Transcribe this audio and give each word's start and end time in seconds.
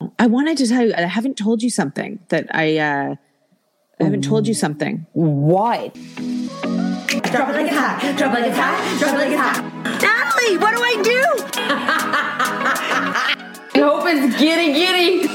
I 0.00 0.28
wanted 0.28 0.58
to 0.58 0.68
tell 0.68 0.86
you, 0.86 0.94
I 0.96 1.00
haven't 1.02 1.36
told 1.36 1.60
you 1.60 1.70
something 1.70 2.20
that 2.28 2.46
I, 2.54 2.78
uh, 2.78 3.16
I 4.00 4.04
haven't 4.04 4.22
told 4.22 4.46
you 4.46 4.54
something. 4.54 5.06
What? 5.12 5.92
Drop 5.94 7.48
it 7.48 7.52
like 7.52 7.66
it's 7.66 7.74
hot. 7.74 8.14
Drop 8.16 8.36
it 8.36 8.40
like 8.40 8.50
it's 8.50 8.56
hot. 8.56 8.98
Drop 9.00 9.14
it 9.14 9.18
like 9.18 9.32
it's 9.32 9.40
hot. 9.40 9.64
Natalie, 10.00 10.56
what 10.58 10.76
do 10.76 10.82
I 10.82 11.02
do? 11.02 11.22
I 13.74 13.80
hope 13.80 14.04
it's 14.06 14.38
giddy 14.38 14.72
giddy. 14.72 15.28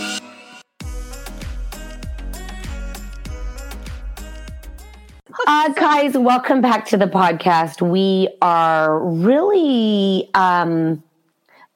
Uh, 5.45 5.74
guys, 5.74 6.18
welcome 6.18 6.62
back 6.62 6.85
to 6.85 6.95
the 6.95 7.07
podcast. 7.07 7.81
We 7.81 8.30
are 8.41 8.97
really 9.00 10.30
um, 10.34 11.03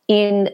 in. 0.07 0.49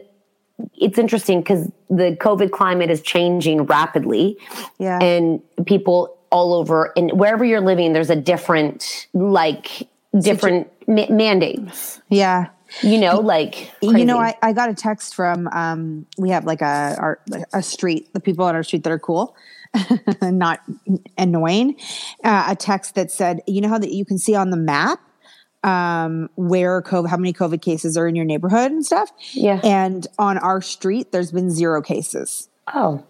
It's 0.76 0.98
interesting 0.98 1.40
because 1.40 1.70
the 1.96 2.16
COVID 2.20 2.50
climate 2.50 2.90
is 2.90 3.00
changing 3.02 3.64
rapidly, 3.64 4.36
Yeah. 4.78 4.98
and 5.00 5.40
people 5.66 6.16
all 6.30 6.52
over 6.54 6.92
and 6.96 7.12
wherever 7.12 7.44
you're 7.44 7.60
living, 7.60 7.92
there's 7.92 8.10
a 8.10 8.16
different 8.16 9.06
like 9.14 9.88
different 10.20 10.68
ma- 10.88 11.06
mandates. 11.08 12.00
Yeah. 12.08 12.48
You 12.82 12.98
know, 12.98 13.20
like 13.20 13.70
You 13.80 14.04
know. 14.04 14.18
I, 14.18 14.34
I 14.42 14.52
got 14.52 14.68
a 14.68 14.74
text 14.74 15.14
from 15.14 15.46
um 15.48 16.06
we 16.18 16.30
have 16.30 16.44
like 16.44 16.60
a 16.60 16.96
our 16.98 17.20
a 17.52 17.62
street, 17.62 18.12
the 18.14 18.20
people 18.20 18.44
on 18.44 18.56
our 18.56 18.64
street 18.64 18.82
that 18.82 18.90
are 18.92 18.98
cool, 18.98 19.36
and 20.20 20.38
not 20.46 20.60
annoying. 21.16 21.76
Uh, 22.24 22.46
a 22.48 22.56
text 22.56 22.96
that 22.96 23.12
said, 23.12 23.40
you 23.46 23.60
know 23.60 23.68
how 23.68 23.78
that 23.78 23.92
you 23.92 24.04
can 24.04 24.18
see 24.18 24.34
on 24.34 24.50
the 24.50 24.56
map 24.56 24.98
um 25.64 26.28
where 26.36 26.82
COVID 26.82 27.08
how 27.08 27.16
many 27.16 27.32
COVID 27.32 27.62
cases 27.62 27.96
are 27.96 28.06
in 28.06 28.14
your 28.14 28.24
neighborhood 28.24 28.70
and 28.70 28.84
stuff. 28.84 29.10
Yeah. 29.32 29.60
And 29.64 30.06
on 30.18 30.38
our 30.38 30.60
street 30.60 31.10
there's 31.10 31.32
been 31.32 31.50
zero 31.50 31.82
cases 31.82 32.48
oh, 32.72 33.02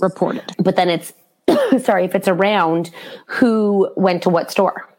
reported. 0.00 0.54
but 0.58 0.76
then 0.76 0.88
it's 0.88 1.12
sorry 1.84 2.04
if 2.04 2.14
it's 2.14 2.28
around 2.28 2.90
who 3.26 3.90
went 3.96 4.22
to 4.24 4.28
what 4.28 4.50
store 4.50 4.89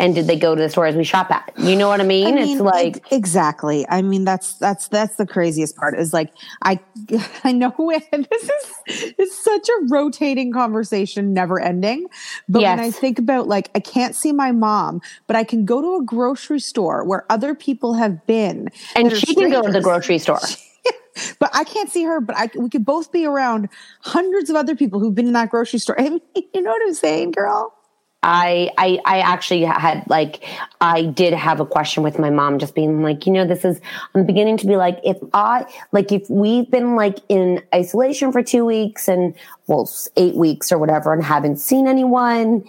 and 0.00 0.14
did 0.14 0.26
they 0.26 0.36
go 0.36 0.54
to 0.56 0.62
the 0.62 0.68
stores 0.68 0.96
we 0.96 1.04
shop 1.04 1.30
at 1.30 1.52
you 1.58 1.76
know 1.76 1.88
what 1.88 2.00
i 2.00 2.04
mean, 2.04 2.26
I 2.26 2.32
mean, 2.32 2.56
it's 2.56 2.60
like 2.60 2.96
ex- 2.96 3.12
exactly. 3.12 3.86
I 3.88 4.02
mean, 4.02 4.24
that's 4.24 4.54
that's 4.54 4.88
that's 4.88 5.16
the 5.16 5.26
craziest 5.26 5.76
part. 5.76 5.98
Is 5.98 6.12
like 6.12 6.32
I 6.62 6.80
I 7.44 7.52
know 7.52 7.72
it- 7.78 8.08
this 8.30 8.42
is 8.42 9.14
it's 9.18 9.44
such 9.44 9.68
a 9.68 9.86
rotating 9.88 10.52
conversation, 10.52 11.32
never 11.32 11.60
ending. 11.60 12.06
But 12.48 12.62
when 12.62 12.80
I 12.80 12.90
think 12.90 13.18
about 13.18 13.46
like 13.46 13.70
I 13.74 13.80
can't 13.80 14.14
see 14.14 14.32
my 14.32 14.52
mom, 14.52 15.00
but 15.26 15.36
I 15.36 15.44
can 15.44 15.64
go 15.64 15.80
to 15.80 15.96
a 15.96 16.04
grocery 16.04 16.60
store 16.60 17.04
where 17.04 17.24
other 17.30 17.54
people 17.54 17.94
have 17.94 18.26
been, 18.26 18.68
and 18.96 19.16
she 19.16 19.34
can 19.34 19.50
go 19.50 19.62
to 19.62 19.72
the 19.72 19.80
grocery 19.80 20.18
store 20.18 20.40
But 21.38 21.50
I 21.52 21.64
can't 21.64 21.90
see 21.90 22.04
her. 22.04 22.20
But 22.20 22.36
I 22.36 22.50
we 22.56 22.70
could 22.70 22.84
both 22.84 23.12
be 23.12 23.26
around 23.26 23.68
hundreds 24.00 24.48
of 24.50 24.56
other 24.56 24.74
people 24.74 25.00
who've 25.00 25.14
been 25.14 25.26
in 25.26 25.34
that 25.34 25.50
grocery 25.50 25.78
store. 25.78 26.00
I 26.00 26.08
mean, 26.08 26.20
you 26.54 26.62
know 26.62 26.70
what 26.70 26.82
I'm 26.86 26.94
saying, 26.94 27.32
girl? 27.32 27.74
I, 28.22 28.70
I 28.76 29.00
I 29.06 29.20
actually 29.20 29.62
had 29.62 30.04
like 30.08 30.44
I 30.80 31.04
did 31.04 31.32
have 31.32 31.58
a 31.58 31.64
question 31.64 32.02
with 32.02 32.18
my 32.18 32.28
mom 32.28 32.58
just 32.58 32.74
being 32.74 33.02
like 33.02 33.26
you 33.26 33.32
know 33.32 33.46
this 33.46 33.64
is 33.64 33.80
I'm 34.14 34.26
beginning 34.26 34.58
to 34.58 34.66
be 34.66 34.76
like 34.76 34.98
if 35.02 35.16
I 35.32 35.64
like 35.92 36.12
if 36.12 36.28
we've 36.28 36.70
been 36.70 36.96
like 36.96 37.18
in 37.30 37.62
isolation 37.74 38.30
for 38.30 38.42
two 38.42 38.66
weeks 38.66 39.08
and 39.08 39.34
well 39.68 39.90
eight 40.16 40.34
weeks 40.34 40.70
or 40.70 40.76
whatever 40.76 41.14
and 41.14 41.24
haven't 41.24 41.56
seen 41.56 41.88
anyone 41.88 42.62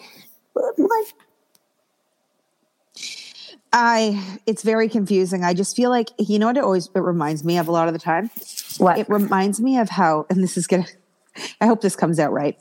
like 0.55 1.13
I 3.73 4.39
it's 4.45 4.63
very 4.63 4.89
confusing. 4.89 5.43
I 5.43 5.53
just 5.53 5.75
feel 5.75 5.89
like 5.89 6.09
you 6.17 6.39
know 6.39 6.47
what 6.47 6.57
it 6.57 6.63
always 6.63 6.89
it 6.93 6.99
reminds 6.99 7.43
me 7.43 7.57
of 7.57 7.67
a 7.67 7.71
lot 7.71 7.87
of 7.87 7.93
the 7.93 7.99
time. 7.99 8.29
what 8.77 8.97
It 8.97 9.09
reminds 9.09 9.61
me 9.61 9.77
of 9.77 9.89
how, 9.89 10.25
and 10.29 10.43
this 10.43 10.57
is 10.57 10.67
gonna. 10.67 10.85
I 11.61 11.67
hope 11.67 11.81
this 11.81 11.95
comes 11.95 12.19
out 12.19 12.33
right. 12.33 12.57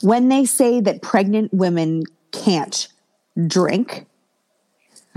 When 0.00 0.28
they 0.28 0.44
say 0.44 0.80
that 0.80 1.02
pregnant 1.02 1.52
women 1.52 2.04
can't 2.32 2.88
drink. 3.46 4.06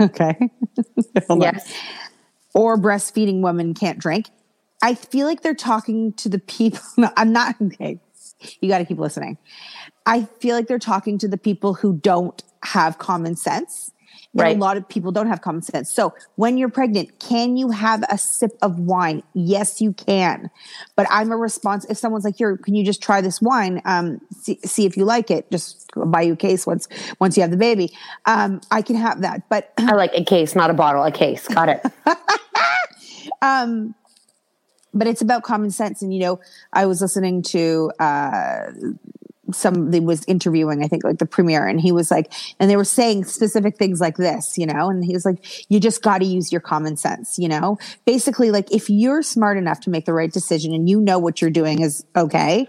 Okay. 0.00 0.36
Yes. 1.30 1.72
Or 2.54 2.76
breastfeeding 2.76 3.40
women 3.40 3.72
can't 3.72 3.98
drink. 4.00 4.30
I 4.82 4.94
feel 4.94 5.28
like 5.28 5.42
they're 5.42 5.54
talking 5.54 6.12
to 6.14 6.28
the 6.28 6.40
people. 6.40 6.80
No, 6.96 7.10
I'm 7.16 7.32
not. 7.32 7.54
Okay. 7.62 8.00
You 8.60 8.68
got 8.68 8.78
to 8.78 8.84
keep 8.84 8.98
listening. 8.98 9.38
I 10.04 10.24
feel 10.40 10.56
like 10.56 10.66
they're 10.66 10.80
talking 10.80 11.18
to 11.18 11.28
the 11.28 11.38
people 11.38 11.74
who 11.74 11.92
don't 11.92 12.42
have 12.64 12.98
common 12.98 13.36
sense. 13.36 13.92
And 14.34 14.40
Right. 14.40 14.56
a 14.56 14.60
lot 14.60 14.78
of 14.78 14.88
people 14.88 15.12
don't 15.12 15.26
have 15.26 15.42
common 15.42 15.60
sense. 15.60 15.92
So 15.92 16.14
when 16.36 16.56
you're 16.56 16.70
pregnant, 16.70 17.18
can 17.18 17.58
you 17.58 17.70
have 17.70 18.02
a 18.08 18.16
sip 18.16 18.52
of 18.62 18.78
wine? 18.78 19.22
Yes, 19.34 19.80
you 19.82 19.92
can. 19.92 20.50
But 20.96 21.06
I'm 21.10 21.30
a 21.32 21.36
response. 21.36 21.84
If 21.90 21.98
someone's 21.98 22.24
like, 22.24 22.36
here, 22.38 22.56
can 22.56 22.74
you 22.74 22.82
just 22.82 23.02
try 23.02 23.20
this 23.20 23.42
wine? 23.42 23.82
Um, 23.84 24.22
see, 24.40 24.58
see 24.64 24.86
if 24.86 24.96
you 24.96 25.04
like 25.04 25.30
it. 25.30 25.50
Just 25.50 25.90
buy 25.94 26.22
you 26.22 26.32
a 26.32 26.36
case 26.36 26.66
once, 26.66 26.88
once 27.20 27.36
you 27.36 27.42
have 27.42 27.50
the 27.50 27.58
baby. 27.58 27.92
Um, 28.24 28.62
I 28.70 28.80
can 28.80 28.96
have 28.96 29.20
that. 29.20 29.48
But 29.50 29.70
I 29.76 29.92
like 29.96 30.12
a 30.14 30.24
case, 30.24 30.54
not 30.54 30.70
a 30.70 30.74
bottle, 30.74 31.04
a 31.04 31.12
case. 31.12 31.46
Got 31.46 31.68
it. 31.68 31.84
um 33.42 33.94
but 34.94 35.06
it's 35.06 35.22
about 35.22 35.42
common 35.42 35.70
sense 35.70 36.02
and 36.02 36.12
you 36.12 36.20
know 36.20 36.40
i 36.72 36.84
was 36.86 37.00
listening 37.00 37.42
to 37.42 37.90
uh 37.98 38.64
somebody 39.52 40.00
was 40.00 40.24
interviewing 40.26 40.82
i 40.84 40.88
think 40.88 41.04
like 41.04 41.18
the 41.18 41.26
premier 41.26 41.66
and 41.66 41.80
he 41.80 41.92
was 41.92 42.10
like 42.10 42.32
and 42.60 42.70
they 42.70 42.76
were 42.76 42.84
saying 42.84 43.24
specific 43.24 43.76
things 43.76 44.00
like 44.00 44.16
this 44.16 44.56
you 44.58 44.66
know 44.66 44.88
and 44.90 45.04
he 45.04 45.12
was 45.12 45.24
like 45.24 45.70
you 45.70 45.78
just 45.80 46.02
got 46.02 46.18
to 46.18 46.24
use 46.24 46.50
your 46.52 46.60
common 46.60 46.96
sense 46.96 47.38
you 47.38 47.48
know 47.48 47.78
basically 48.04 48.50
like 48.50 48.70
if 48.72 48.88
you're 48.90 49.22
smart 49.22 49.56
enough 49.58 49.80
to 49.80 49.90
make 49.90 50.04
the 50.06 50.12
right 50.12 50.32
decision 50.32 50.72
and 50.74 50.88
you 50.88 51.00
know 51.00 51.18
what 51.18 51.40
you're 51.40 51.50
doing 51.50 51.80
is 51.82 52.04
okay 52.16 52.66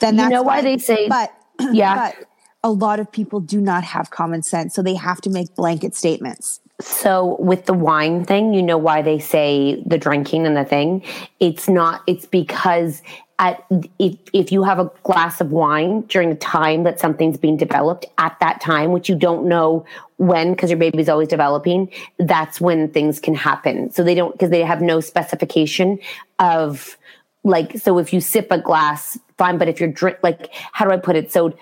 then 0.00 0.14
You 0.14 0.20
that's 0.22 0.30
know 0.32 0.42
why 0.42 0.56
fine. 0.56 0.64
they 0.64 0.78
say- 0.78 1.08
but 1.08 1.32
Yeah. 1.72 2.12
but 2.12 2.26
a 2.62 2.70
lot 2.70 2.98
of 2.98 3.12
people 3.12 3.40
do 3.40 3.60
not 3.60 3.84
have 3.84 4.10
common 4.10 4.42
sense 4.42 4.74
so 4.74 4.82
they 4.82 4.94
have 4.94 5.20
to 5.22 5.30
make 5.30 5.54
blanket 5.54 5.94
statements 5.94 6.60
So 6.80 7.36
with 7.38 7.66
the 7.66 7.72
wine 7.72 8.24
thing, 8.24 8.52
you 8.52 8.60
know 8.62 8.76
why 8.78 9.00
they 9.02 9.20
say 9.20 9.80
the 9.86 9.96
drinking 9.96 10.44
and 10.44 10.56
the 10.56 10.64
thing. 10.64 11.04
It's 11.38 11.68
not. 11.68 12.02
It's 12.08 12.26
because 12.26 13.00
at 13.38 13.64
if 13.98 14.16
if 14.32 14.52
you 14.52 14.62
have 14.62 14.78
a 14.78 14.90
glass 15.02 15.40
of 15.40 15.50
wine 15.50 16.02
during 16.02 16.30
the 16.30 16.36
time 16.36 16.84
that 16.84 17.00
something's 17.00 17.36
being 17.36 17.56
developed 17.56 18.06
at 18.18 18.36
that 18.40 18.60
time, 18.60 18.92
which 18.92 19.08
you 19.08 19.16
don't 19.16 19.46
know 19.48 19.84
when 20.18 20.52
because 20.52 20.70
your 20.70 20.78
baby's 20.78 21.08
always 21.08 21.28
developing, 21.28 21.90
that's 22.18 22.60
when 22.60 22.88
things 22.90 23.18
can 23.18 23.34
happen. 23.34 23.90
So 23.90 24.04
they 24.04 24.14
don't 24.14 24.32
because 24.32 24.50
they 24.50 24.62
have 24.62 24.80
no 24.80 25.00
specification 25.00 25.98
of 26.38 26.96
like 27.42 27.78
so 27.78 27.98
if 27.98 28.12
you 28.12 28.20
sip 28.20 28.48
a 28.50 28.58
glass 28.58 29.18
fine 29.36 29.58
but 29.58 29.68
if 29.68 29.78
you're 29.78 29.90
drink 29.90 30.16
like 30.22 30.48
how 30.72 30.84
do 30.86 30.90
i 30.90 30.96
put 30.96 31.14
it 31.14 31.30
so 31.30 31.52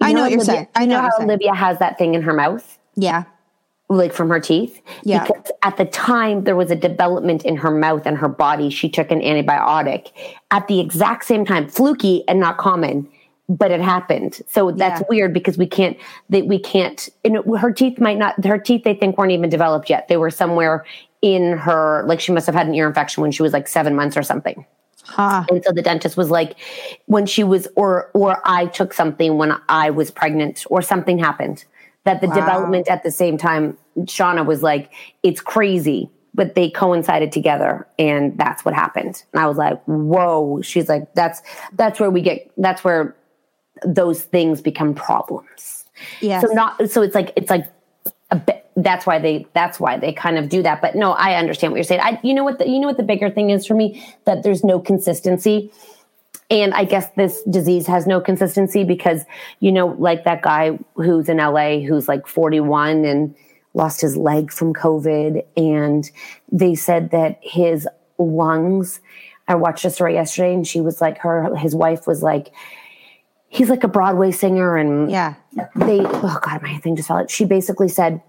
I 0.00 0.12
know 0.12 0.20
what 0.22 0.30
you're 0.30 0.38
Olivia- 0.40 0.44
saying. 0.54 0.68
I 0.76 0.82
you 0.82 0.86
know 0.86 0.96
know 0.96 1.02
how 1.02 1.10
saying. 1.16 1.28
olivia 1.28 1.52
has 1.54 1.78
that 1.80 1.98
thing 1.98 2.14
in 2.14 2.22
her 2.22 2.32
mouth 2.32 2.78
yeah 2.94 3.24
like 3.96 4.12
from 4.12 4.28
her 4.30 4.40
teeth. 4.40 4.80
Yeah. 5.04 5.24
Because 5.26 5.50
at 5.62 5.76
the 5.76 5.84
time 5.86 6.44
there 6.44 6.56
was 6.56 6.70
a 6.70 6.76
development 6.76 7.44
in 7.44 7.56
her 7.56 7.70
mouth 7.70 8.06
and 8.06 8.16
her 8.18 8.28
body. 8.28 8.70
She 8.70 8.88
took 8.88 9.10
an 9.10 9.20
antibiotic 9.20 10.12
at 10.50 10.66
the 10.68 10.80
exact 10.80 11.24
same 11.24 11.44
time, 11.44 11.68
fluky 11.68 12.24
and 12.28 12.40
not 12.40 12.58
common, 12.58 13.08
but 13.48 13.70
it 13.70 13.80
happened. 13.80 14.40
So 14.48 14.70
that's 14.70 15.00
Yeah. 15.00 15.06
weird 15.10 15.34
because 15.34 15.58
we 15.58 15.66
can't 15.66 15.96
that 16.30 16.46
we 16.46 16.58
can't. 16.58 17.08
And 17.24 17.36
it- 17.36 17.58
her 17.58 17.72
teeth 17.72 17.98
might 18.00 18.18
not. 18.18 18.44
Her 18.44 18.58
teeth 18.58 18.84
they 18.84 18.94
think 18.94 19.18
weren't 19.18 19.32
even 19.32 19.50
developed 19.50 19.90
yet. 19.90 20.08
They 20.08 20.16
were 20.16 20.30
somewhere 20.30 20.84
in 21.20 21.56
her. 21.58 22.04
Like 22.06 22.20
she 22.20 22.32
must 22.32 22.46
have 22.46 22.54
had 22.54 22.66
an 22.66 22.74
ear 22.74 22.86
infection 22.86 23.22
when 23.22 23.32
she 23.32 23.42
was 23.42 23.52
like 23.52 23.68
seven 23.68 23.94
months 23.94 24.16
or 24.16 24.22
something. 24.22 24.64
huh 25.04 25.44
And 25.50 25.62
so 25.64 25.72
the 25.72 25.82
dentist 25.82 26.16
was 26.16 26.30
like, 26.30 26.54
when 27.06 27.26
she 27.26 27.42
was, 27.44 27.66
or 27.76 28.08
or 28.14 28.40
I 28.44 28.66
took 28.66 28.94
something 28.94 29.36
when 29.36 29.52
I 29.68 29.90
was 29.90 30.10
pregnant, 30.12 30.64
or 30.70 30.80
something 30.80 31.18
happened 31.18 31.64
that 32.04 32.20
the 32.20 32.28
Wow. 32.28 32.34
development 32.34 32.88
at 32.88 33.02
the 33.02 33.10
same 33.10 33.38
time. 33.38 33.76
Shauna 34.00 34.44
was 34.46 34.62
like, 34.62 34.90
it's 35.22 35.40
crazy, 35.40 36.10
but 36.34 36.54
they 36.54 36.70
coincided 36.70 37.30
together, 37.32 37.86
and 37.98 38.36
that's 38.38 38.64
what 38.64 38.74
happened. 38.74 39.22
And 39.32 39.42
I 39.42 39.46
was 39.46 39.56
like, 39.58 39.82
whoa. 39.84 40.62
She's 40.62 40.88
like, 40.88 41.12
that's 41.14 41.42
that's 41.74 42.00
where 42.00 42.10
we 42.10 42.22
get. 42.22 42.50
That's 42.56 42.82
where 42.84 43.14
those 43.84 44.22
things 44.22 44.60
become 44.60 44.94
problems. 44.94 45.84
yeah 46.20 46.40
So 46.40 46.48
not 46.48 46.88
so 46.90 47.02
it's 47.02 47.14
like 47.14 47.32
it's 47.36 47.50
like 47.50 47.66
a 48.30 48.36
bit, 48.36 48.64
that's 48.76 49.04
why 49.06 49.18
they 49.18 49.46
that's 49.52 49.78
why 49.78 49.98
they 49.98 50.12
kind 50.12 50.38
of 50.38 50.48
do 50.48 50.62
that. 50.62 50.80
But 50.80 50.94
no, 50.94 51.12
I 51.12 51.34
understand 51.34 51.72
what 51.72 51.76
you're 51.76 51.84
saying. 51.84 52.00
I 52.02 52.18
you 52.22 52.32
know 52.34 52.44
what 52.44 52.58
the, 52.58 52.68
you 52.68 52.78
know 52.80 52.86
what 52.88 52.96
the 52.96 53.02
bigger 53.02 53.28
thing 53.30 53.50
is 53.50 53.66
for 53.66 53.74
me 53.74 54.02
that 54.24 54.42
there's 54.42 54.64
no 54.64 54.80
consistency. 54.80 55.70
And 56.52 56.74
I 56.74 56.84
guess 56.84 57.08
this 57.16 57.42
disease 57.44 57.86
has 57.86 58.06
no 58.06 58.20
consistency 58.20 58.84
because, 58.84 59.24
you 59.60 59.72
know, 59.72 59.86
like 59.98 60.24
that 60.24 60.42
guy 60.42 60.78
who's 60.96 61.30
in 61.30 61.38
LA 61.38 61.78
who's 61.78 62.08
like 62.08 62.26
41 62.26 63.06
and 63.06 63.34
lost 63.72 64.02
his 64.02 64.18
leg 64.18 64.52
from 64.52 64.74
COVID. 64.74 65.46
And 65.56 66.08
they 66.52 66.74
said 66.74 67.10
that 67.12 67.38
his 67.40 67.88
lungs, 68.18 69.00
I 69.48 69.54
watched 69.54 69.86
a 69.86 69.90
story 69.90 70.12
yesterday 70.12 70.52
and 70.52 70.66
she 70.66 70.82
was 70.82 71.00
like, 71.00 71.16
her, 71.20 71.56
his 71.56 71.74
wife 71.74 72.06
was 72.06 72.22
like, 72.22 72.52
he's 73.48 73.70
like 73.70 73.82
a 73.82 73.88
Broadway 73.88 74.30
singer 74.30 74.76
and 74.76 75.10
yeah. 75.10 75.36
they 75.74 76.00
oh 76.00 76.38
god 76.42 76.60
my 76.62 76.76
thing 76.78 76.96
just 76.96 77.08
fell 77.08 77.16
out. 77.16 77.30
She 77.30 77.46
basically 77.46 77.88
said 77.88 78.22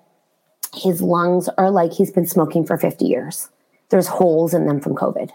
his 0.73 1.01
lungs 1.01 1.49
are 1.57 1.69
like 1.69 1.91
he's 1.91 2.11
been 2.11 2.25
smoking 2.25 2.65
for 2.65 2.77
50 2.77 3.03
years. 3.03 3.49
There's 3.89 4.07
holes 4.07 4.53
in 4.53 4.65
them 4.65 4.79
from 4.79 4.95
covid. 4.95 5.31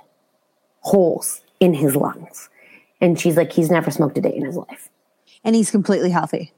Holes 0.81 1.43
in 1.61 1.75
his 1.75 1.95
lungs 1.95 2.49
and 3.01 3.19
she's 3.19 3.37
like 3.37 3.53
he's 3.53 3.71
never 3.71 3.91
smoked 3.91 4.19
a 4.19 4.21
day 4.21 4.35
in 4.35 4.45
his 4.45 4.57
life. 4.57 4.89
And 5.45 5.55
he's 5.55 5.71
completely 5.71 6.11
healthy. 6.11 6.53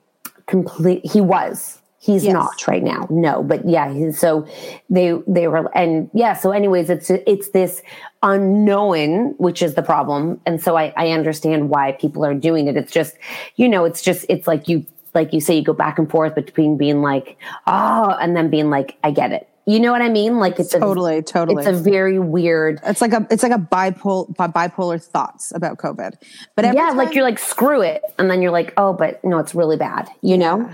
Complete 0.47 1.05
he 1.05 1.21
was. 1.21 1.77
He's 1.99 2.25
Yes. 2.25 2.33
not 2.33 2.67
right 2.67 2.83
now. 2.83 3.07
No 3.11 3.43
but 3.43 3.69
yeah 3.69 4.11
so 4.11 4.47
they 4.89 5.19
they 5.27 5.49
were 5.49 5.71
and 5.77 6.09
yeah 6.15 6.33
so 6.35 6.51
anyways 6.51 6.89
it's 6.89 7.11
it's 7.11 7.51
this 7.51 7.83
unknown 8.23 9.35
which 9.39 9.63
is 9.63 9.75
the 9.75 9.83
problem. 9.83 10.41
And 10.47 10.63
so 10.63 10.77
I, 10.77 10.93
I 10.97 11.11
understand 11.11 11.69
why 11.69 11.93
people 11.93 12.25
are 12.25 12.35
doing 12.35 12.69
it. 12.69 12.77
It's 12.77 12.93
just 12.93 13.17
you 13.57 13.69
know 13.69 13.85
it's 13.85 14.03
just 14.03 14.25
it's 14.29 14.47
like 14.47 14.67
you 14.69 14.87
like 15.15 15.33
you 15.33 15.41
say 15.41 15.57
you 15.57 15.63
go 15.65 15.73
back 15.73 15.99
and 15.99 16.09
forth 16.11 16.35
between 16.35 16.77
being 16.77 17.03
like 17.03 17.37
oh 17.67 18.17
and 18.21 18.37
then 18.37 18.49
being 18.49 18.71
like 18.71 18.97
i 19.03 19.11
get 19.11 19.33
it 19.33 19.49
you 19.67 19.79
know 19.79 19.93
what 19.93 20.03
i 20.03 20.09
mean 20.09 20.39
like 20.39 20.59
it's 20.59 20.71
Totally, 20.73 21.19
a, 21.19 21.23
totally. 21.23 21.63
it's 21.65 21.79
a 21.79 21.81
very 21.83 22.19
weird 22.19 22.81
It's 22.85 23.01
like 23.01 23.13
a 23.13 23.27
it's 23.31 23.43
like 23.43 23.53
a 23.53 23.59
bipolar 23.59 24.35
bipolar 24.37 25.03
thoughts 25.03 25.53
about 25.55 25.79
COVID. 25.79 26.15
But 26.57 26.65
every 26.65 26.79
yeah 26.79 26.91
like 26.91 27.15
you're 27.15 27.25
like 27.25 27.39
screw 27.39 27.81
it 27.83 28.03
and 28.19 28.31
then 28.31 28.41
you're 28.43 28.51
like 28.51 28.73
oh 28.77 28.93
but 28.93 29.23
no 29.25 29.39
it's 29.39 29.55
really 29.55 29.77
bad 29.77 30.09
you 30.23 30.37
know 30.39 30.71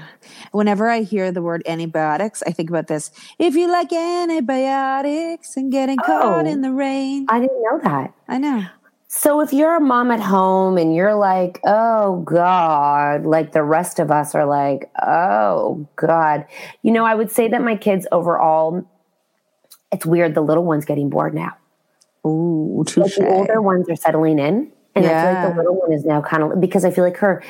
whenever 0.52 0.88
I 0.88 1.02
hear 1.02 1.30
the 1.32 1.42
word 1.42 1.62
antibiotics, 1.66 2.42
I 2.46 2.50
think 2.50 2.68
about 2.70 2.86
this. 2.86 3.10
If 3.38 3.54
you 3.54 3.70
like 3.70 3.92
antibiotics 3.92 5.56
and 5.56 5.70
getting 5.72 5.96
caught 5.98 6.46
Oh. 6.46 6.48
in 6.48 6.60
the 6.62 6.72
rain, 6.72 7.26
i 7.28 7.38
didn't 7.40 7.62
know 7.62 7.78
that 7.82 8.12
I 8.28 8.38
know. 8.38 8.64
So 9.08 9.40
if 9.40 9.52
you're 9.52 9.76
a 9.76 9.80
mom 9.80 10.10
at 10.10 10.20
home 10.20 10.78
and 10.78 10.94
you're 10.94 11.14
like, 11.14 11.60
oh 11.64 12.22
God, 12.22 13.24
like 13.24 13.52
the 13.52 13.62
rest 13.62 13.98
of 14.00 14.10
us 14.10 14.34
are 14.34 14.44
like, 14.44 14.90
oh 15.00 15.88
God, 15.94 16.44
you 16.82 16.90
know, 16.90 17.04
I 17.04 17.14
would 17.14 17.30
say 17.30 17.48
that 17.48 17.62
my 17.62 17.76
kids 17.76 18.06
overall, 18.10 18.84
it's 19.92 20.04
weird. 20.04 20.34
The 20.34 20.40
little 20.40 20.64
one's 20.64 20.84
getting 20.84 21.08
bored 21.08 21.34
now. 21.34 21.56
Ooh, 22.26 22.84
Like 22.96 23.14
the 23.14 23.28
older 23.28 23.62
ones 23.62 23.88
are 23.88 23.96
settling 23.96 24.38
in. 24.40 24.72
And 24.96 25.06
I 25.06 25.22
feel 25.22 25.32
like 25.34 25.42
the 25.54 25.56
little 25.60 25.76
one 25.76 25.92
is 25.92 26.04
now 26.04 26.20
kind 26.22 26.42
of 26.42 26.60
because 26.60 26.84
I 26.84 26.90
feel 26.90 27.04
like 27.04 27.18
her 27.18 27.42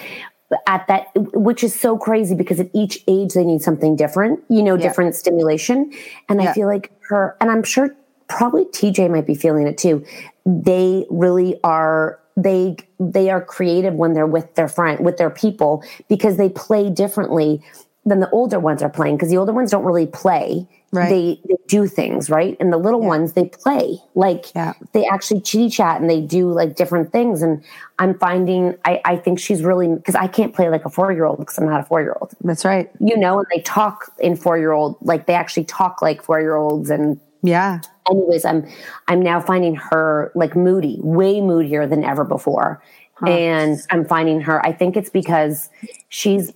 at 0.67 0.87
that, 0.89 1.07
which 1.33 1.65
is 1.65 1.79
so 1.79 1.97
crazy 1.97 2.35
because 2.35 2.61
at 2.61 2.69
each 2.75 3.03
age 3.09 3.35
they 3.35 3.45
need 3.45 3.63
something 3.63 3.97
different, 3.97 4.41
you 4.49 4.63
know, 4.63 4.77
different 4.77 5.15
stimulation. 5.15 5.93
And 6.29 6.43
Yeah. 6.43 6.51
I 6.51 6.53
feel 6.53 6.67
like 6.67 6.93
her, 7.09 7.37
and 7.41 7.51
I'm 7.51 7.63
sure 7.63 7.95
probably 8.29 8.65
TJ 8.67 9.11
might 9.11 9.27
be 9.27 9.35
feeling 9.35 9.67
it 9.67 9.79
too. 9.79 10.05
They 10.45 11.07
really 11.11 11.59
are 11.65 12.19
they 12.37 12.77
they 13.01 13.31
are 13.31 13.41
creative 13.43 13.95
when 13.95 14.13
they're 14.13 14.27
with 14.27 14.55
their 14.57 14.69
friend 14.69 15.05
with 15.05 15.17
their 15.17 15.31
people 15.31 15.83
because 16.09 16.37
they 16.37 16.49
play 16.51 16.91
differently 16.91 17.63
than 18.05 18.21
the 18.21 18.29
older 18.31 18.61
ones 18.61 18.83
are 18.83 18.91
playing 18.91 19.17
because 19.17 19.31
the 19.31 19.37
older 19.39 19.53
ones 19.53 19.71
don't 19.71 19.85
really 19.85 20.07
play 20.07 20.67
Right. 20.93 21.09
they 21.09 21.41
they 21.49 21.57
do 21.67 21.89
things 21.89 22.31
right 22.31 22.57
and 22.61 22.73
the 22.73 22.77
little 22.79 23.01
ones 23.01 23.33
they 23.33 23.47
play 23.47 23.99
like 24.15 24.55
Yeah. 24.55 24.75
they 24.93 25.05
actually 25.07 25.41
chitty 25.41 25.69
chat 25.69 26.01
and 26.01 26.09
they 26.09 26.21
do 26.21 26.51
like 26.53 26.77
different 26.77 27.11
things 27.11 27.43
and 27.43 27.63
i'm 27.99 28.17
finding 28.19 28.75
i 28.85 29.01
i 29.05 29.17
think 29.17 29.41
she's 29.41 29.63
really 29.65 29.89
because 29.89 30.15
i 30.15 30.29
can't 30.29 30.55
play 30.55 30.69
like 30.71 30.85
a 30.85 30.89
four 30.89 31.11
year 31.13 31.25
old 31.25 31.39
because 31.39 31.59
i'm 31.59 31.67
not 31.67 31.81
a 31.81 31.85
four 31.85 32.01
year 32.01 32.17
old 32.21 32.33
That's 32.45 32.65
right. 32.65 32.89
you 33.01 33.17
know 33.17 33.39
and 33.39 33.47
they 33.53 33.61
talk 33.63 34.13
in 34.21 34.37
four 34.37 34.57
year 34.59 34.73
old 34.73 34.97
like 35.03 35.27
they 35.27 35.35
actually 35.35 35.65
talk 35.65 36.01
like 36.01 36.23
four 36.23 36.41
year 36.41 36.55
olds 36.55 36.89
and 36.89 37.19
Yeah. 37.43 37.81
Anyways 38.11 38.45
i'm 38.45 38.67
i'm 39.09 39.21
now 39.23 39.41
finding 39.41 39.75
her 39.75 40.33
like 40.35 40.55
moody 40.57 40.99
way 41.03 41.41
moodier 41.41 41.87
than 41.87 42.05
ever 42.05 42.25
before. 42.25 42.83
And 43.27 43.79
i'm 43.91 44.05
finding 44.05 44.41
her 44.43 44.65
i 44.67 44.73
think 44.73 44.97
it's 44.97 45.11
because 45.11 45.71
she's 46.09 46.53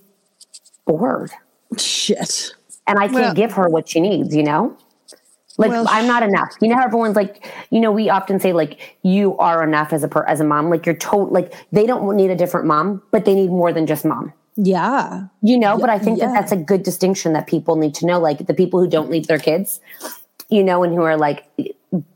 bored. 0.85 1.31
Shit. 1.77 2.51
and 2.87 2.99
i 2.99 3.03
can't 3.07 3.13
Well- 3.13 3.33
give 3.33 3.51
her 3.53 3.67
what 3.69 3.89
she 3.89 3.99
needs 3.99 4.35
you 4.35 4.43
know? 4.43 4.77
Like 5.57 5.69
Well, 5.71 5.85
i'm 5.89 6.07
not 6.07 6.23
enough. 6.23 6.49
You 6.61 6.69
know 6.69 6.75
how 6.77 6.85
everyone's 6.85 7.15
like 7.15 7.45
you 7.71 7.79
know 7.81 7.91
we 7.91 8.09
often 8.09 8.39
say 8.39 8.53
like 8.53 8.97
you 9.03 9.37
are 9.37 9.63
enough 9.63 9.91
as 9.93 10.03
a 10.03 10.07
per, 10.07 10.23
as 10.25 10.39
a 10.39 10.43
mom. 10.45 10.69
Like 10.69 10.85
you're 10.85 10.95
told 10.95 11.31
like 11.31 11.53
they 11.71 11.85
don't 11.85 12.15
need 12.15 12.31
a 12.31 12.35
different 12.35 12.67
mom 12.67 13.01
but 13.11 13.25
they 13.25 13.35
need 13.35 13.49
more 13.49 13.73
than 13.73 13.85
just 13.85 14.05
mom. 14.05 14.31
Yeah. 14.55 15.27
you 15.41 15.57
know 15.57 15.73
Yeah, 15.75 15.81
but 15.81 15.89
i 15.89 15.97
think 15.99 16.19
yeah. 16.19 16.27
that 16.27 16.33
that's 16.33 16.51
a 16.51 16.57
good 16.57 16.83
distinction 16.83 17.33
that 17.33 17.47
people 17.47 17.75
need 17.77 17.93
to 17.95 18.05
know 18.05 18.19
like 18.19 18.47
the 18.47 18.53
people 18.53 18.79
who 18.81 18.87
don't 18.87 19.09
leave 19.09 19.27
their 19.27 19.39
kids 19.39 19.79
you 20.51 20.63
know 20.63 20.83
and 20.83 20.93
who 20.93 21.01
are 21.01 21.17
like 21.17 21.45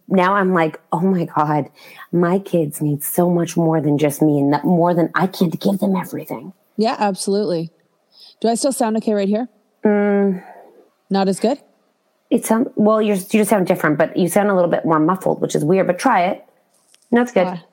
now 0.08 0.36
i'm 0.36 0.54
like 0.54 0.80
oh 0.92 1.00
my 1.02 1.26
god 1.26 1.70
my 2.12 2.38
kids 2.40 2.82
need 2.82 3.02
so 3.04 3.30
much 3.30 3.58
more 3.58 3.82
than 3.82 3.98
just 3.98 4.22
me 4.22 4.38
and 4.38 4.54
that 4.54 4.64
more 4.64 4.94
than 4.94 5.10
i 5.16 5.26
can't 5.26 5.60
give 5.60 5.80
them 5.80 5.96
everything 5.96 6.54
Yeah, 6.78 6.96
absolutely. 7.00 7.72
Do 8.42 8.50
I 8.50 8.56
still 8.56 8.74
sound 8.74 8.98
okay 8.98 9.14
right 9.14 9.30
here? 9.30 9.48
Mm. 9.86 10.44
Not 11.10 11.28
as 11.30 11.40
good? 11.40 11.58
it 12.30 12.44
sounds 12.46 12.68
well 12.76 13.02
you're, 13.02 13.16
you 13.16 13.40
just 13.42 13.50
sound 13.50 13.66
different 13.68 13.98
but 13.98 14.16
you 14.18 14.28
sound 14.28 14.50
a 14.50 14.56
little 14.56 14.70
bit 14.70 14.84
more 14.84 15.00
muffled 15.00 15.40
which 15.42 15.56
is 15.56 15.64
weird 15.64 15.88
but 15.88 15.98
try 16.00 16.20
it 16.26 16.44
no 17.12 17.22
it's 17.22 17.32
good 17.32 17.46
Why? 17.46 17.64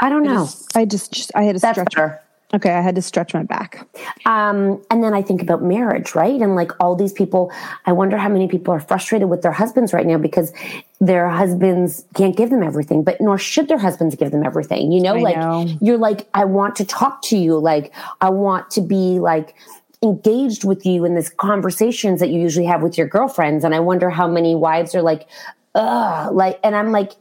i 0.00 0.08
don't 0.08 0.22
know 0.22 0.48
I 0.74 0.84
just, 0.84 1.12
just 1.12 1.32
I 1.34 1.42
had 1.42 1.56
a 1.56 1.58
that's 1.58 1.74
stretch. 1.76 1.94
better 1.94 2.20
Okay, 2.56 2.70
I 2.70 2.80
had 2.80 2.94
to 2.94 3.02
stretch 3.02 3.34
my 3.34 3.42
back. 3.42 3.86
Um, 4.24 4.82
and 4.90 5.04
then 5.04 5.12
I 5.12 5.20
think 5.20 5.42
about 5.42 5.62
marriage, 5.62 6.14
right? 6.14 6.40
And 6.40 6.56
like 6.56 6.72
all 6.80 6.96
these 6.96 7.12
people, 7.12 7.52
I 7.84 7.92
wonder 7.92 8.16
how 8.16 8.30
many 8.30 8.48
people 8.48 8.72
are 8.72 8.80
frustrated 8.80 9.28
with 9.28 9.42
their 9.42 9.52
husbands 9.52 9.92
right 9.92 10.06
now 10.06 10.16
because 10.16 10.54
their 10.98 11.28
husbands 11.28 12.06
can't 12.14 12.34
give 12.34 12.48
them 12.48 12.62
everything, 12.62 13.04
but 13.04 13.20
nor 13.20 13.36
should 13.36 13.68
their 13.68 13.78
husbands 13.78 14.16
give 14.16 14.30
them 14.30 14.42
everything. 14.42 14.90
You 14.90 15.02
know, 15.02 15.16
I 15.16 15.20
like 15.20 15.36
know. 15.36 15.66
you're 15.82 15.98
like, 15.98 16.28
I 16.32 16.46
want 16.46 16.76
to 16.76 16.86
talk 16.86 17.20
to 17.24 17.36
you. 17.36 17.58
Like, 17.58 17.92
I 18.22 18.30
want 18.30 18.70
to 18.70 18.80
be 18.80 19.18
like, 19.18 19.54
engaged 20.02 20.64
with 20.64 20.84
you 20.86 21.04
in 21.04 21.14
this 21.14 21.30
conversations 21.30 22.20
that 22.20 22.28
you 22.28 22.40
usually 22.40 22.66
have 22.66 22.82
with 22.82 22.96
your 22.96 23.06
girlfriends. 23.06 23.64
And 23.64 23.74
I 23.74 23.80
wonder 23.80 24.10
how 24.10 24.28
many 24.28 24.54
wives 24.54 24.94
are 24.94 25.02
like, 25.02 25.26
ugh, 25.74 26.34
like, 26.34 26.60
and 26.62 26.76
I'm 26.76 26.92
like, 26.92 27.12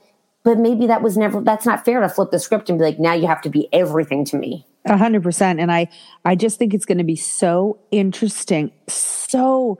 but 0.43 0.59
maybe 0.59 0.87
that 0.87 1.01
was 1.01 1.17
never, 1.17 1.41
that's 1.41 1.65
not 1.65 1.83
fair 1.83 2.01
to 2.01 2.09
flip 2.09 2.31
the 2.31 2.39
script 2.39 2.69
and 2.69 2.77
be 2.77 2.85
like, 2.85 2.99
now 2.99 3.13
you 3.13 3.27
have 3.27 3.41
to 3.41 3.49
be 3.49 3.67
everything 3.73 4.23
to 4.25 4.37
me. 4.37 4.65
A 4.85 4.97
hundred 4.97 5.23
percent. 5.23 5.59
And 5.59 5.71
I, 5.71 5.89
I 6.23 6.35
just 6.35 6.59
think 6.59 6.73
it's 6.73 6.85
going 6.85 6.99
to 6.99 7.03
be 7.03 7.15
so 7.15 7.79
interesting, 7.91 8.71
so 8.87 9.79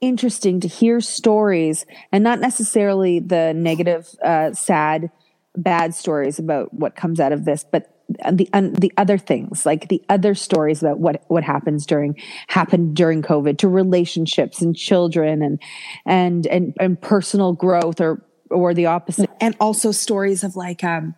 interesting 0.00 0.60
to 0.60 0.68
hear 0.68 1.00
stories 1.00 1.86
and 2.10 2.22
not 2.22 2.40
necessarily 2.40 3.18
the 3.20 3.54
negative, 3.54 4.08
uh, 4.22 4.52
sad, 4.52 5.10
bad 5.56 5.94
stories 5.94 6.38
about 6.38 6.74
what 6.74 6.96
comes 6.96 7.20
out 7.20 7.32
of 7.32 7.44
this, 7.44 7.64
but 7.64 7.92
the 8.30 8.48
the 8.78 8.92
other 8.96 9.18
things 9.18 9.64
like 9.64 9.88
the 9.88 10.02
other 10.08 10.34
stories 10.34 10.82
about 10.82 10.98
what 10.98 11.24
what 11.28 11.44
happens 11.44 11.86
during 11.86 12.16
happened 12.48 12.94
during 12.94 13.22
covid 13.22 13.58
to 13.58 13.68
relationships 13.68 14.60
and 14.60 14.76
children 14.76 15.42
and 15.42 15.60
and 16.04 16.46
and, 16.46 16.74
and 16.78 17.00
personal 17.00 17.52
growth 17.52 18.00
or 18.00 18.22
or 18.50 18.74
the 18.74 18.86
opposite 18.86 19.30
and 19.40 19.56
also 19.60 19.92
stories 19.92 20.44
of 20.44 20.56
like 20.56 20.84
um 20.84 21.14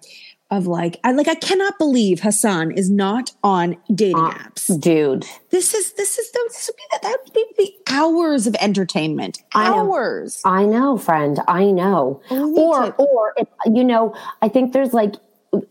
of 0.57 0.67
like 0.67 0.99
I 1.05 1.13
like 1.13 1.29
I 1.29 1.35
cannot 1.35 1.79
believe 1.79 2.21
Hassan 2.21 2.71
is 2.73 2.91
not 2.91 3.33
on 3.43 3.77
dating 3.95 4.17
uh, 4.17 4.31
apps. 4.31 4.81
Dude. 4.81 5.27
This 5.51 5.75
is 5.75 5.93
this 5.95 6.19
is 6.19 6.31
this 6.33 6.71
would 6.71 6.77
be 6.77 7.09
that 7.09 7.19
would 7.25 7.57
be, 7.57 7.77
hours 7.89 8.47
of 8.47 8.55
entertainment. 8.61 9.39
I 9.55 9.69
know. 9.69 9.75
Hours. 9.93 10.41
I 10.45 10.65
know, 10.65 10.97
friend. 10.97 11.41
I 11.47 11.71
know. 11.71 12.21
Or, 12.31 12.87
to- 12.87 12.95
or 12.95 13.35
if, 13.37 13.49
you 13.67 13.85
know, 13.85 14.15
I 14.43 14.49
think 14.49 14.73
there's 14.73 14.93
like, 14.93 15.15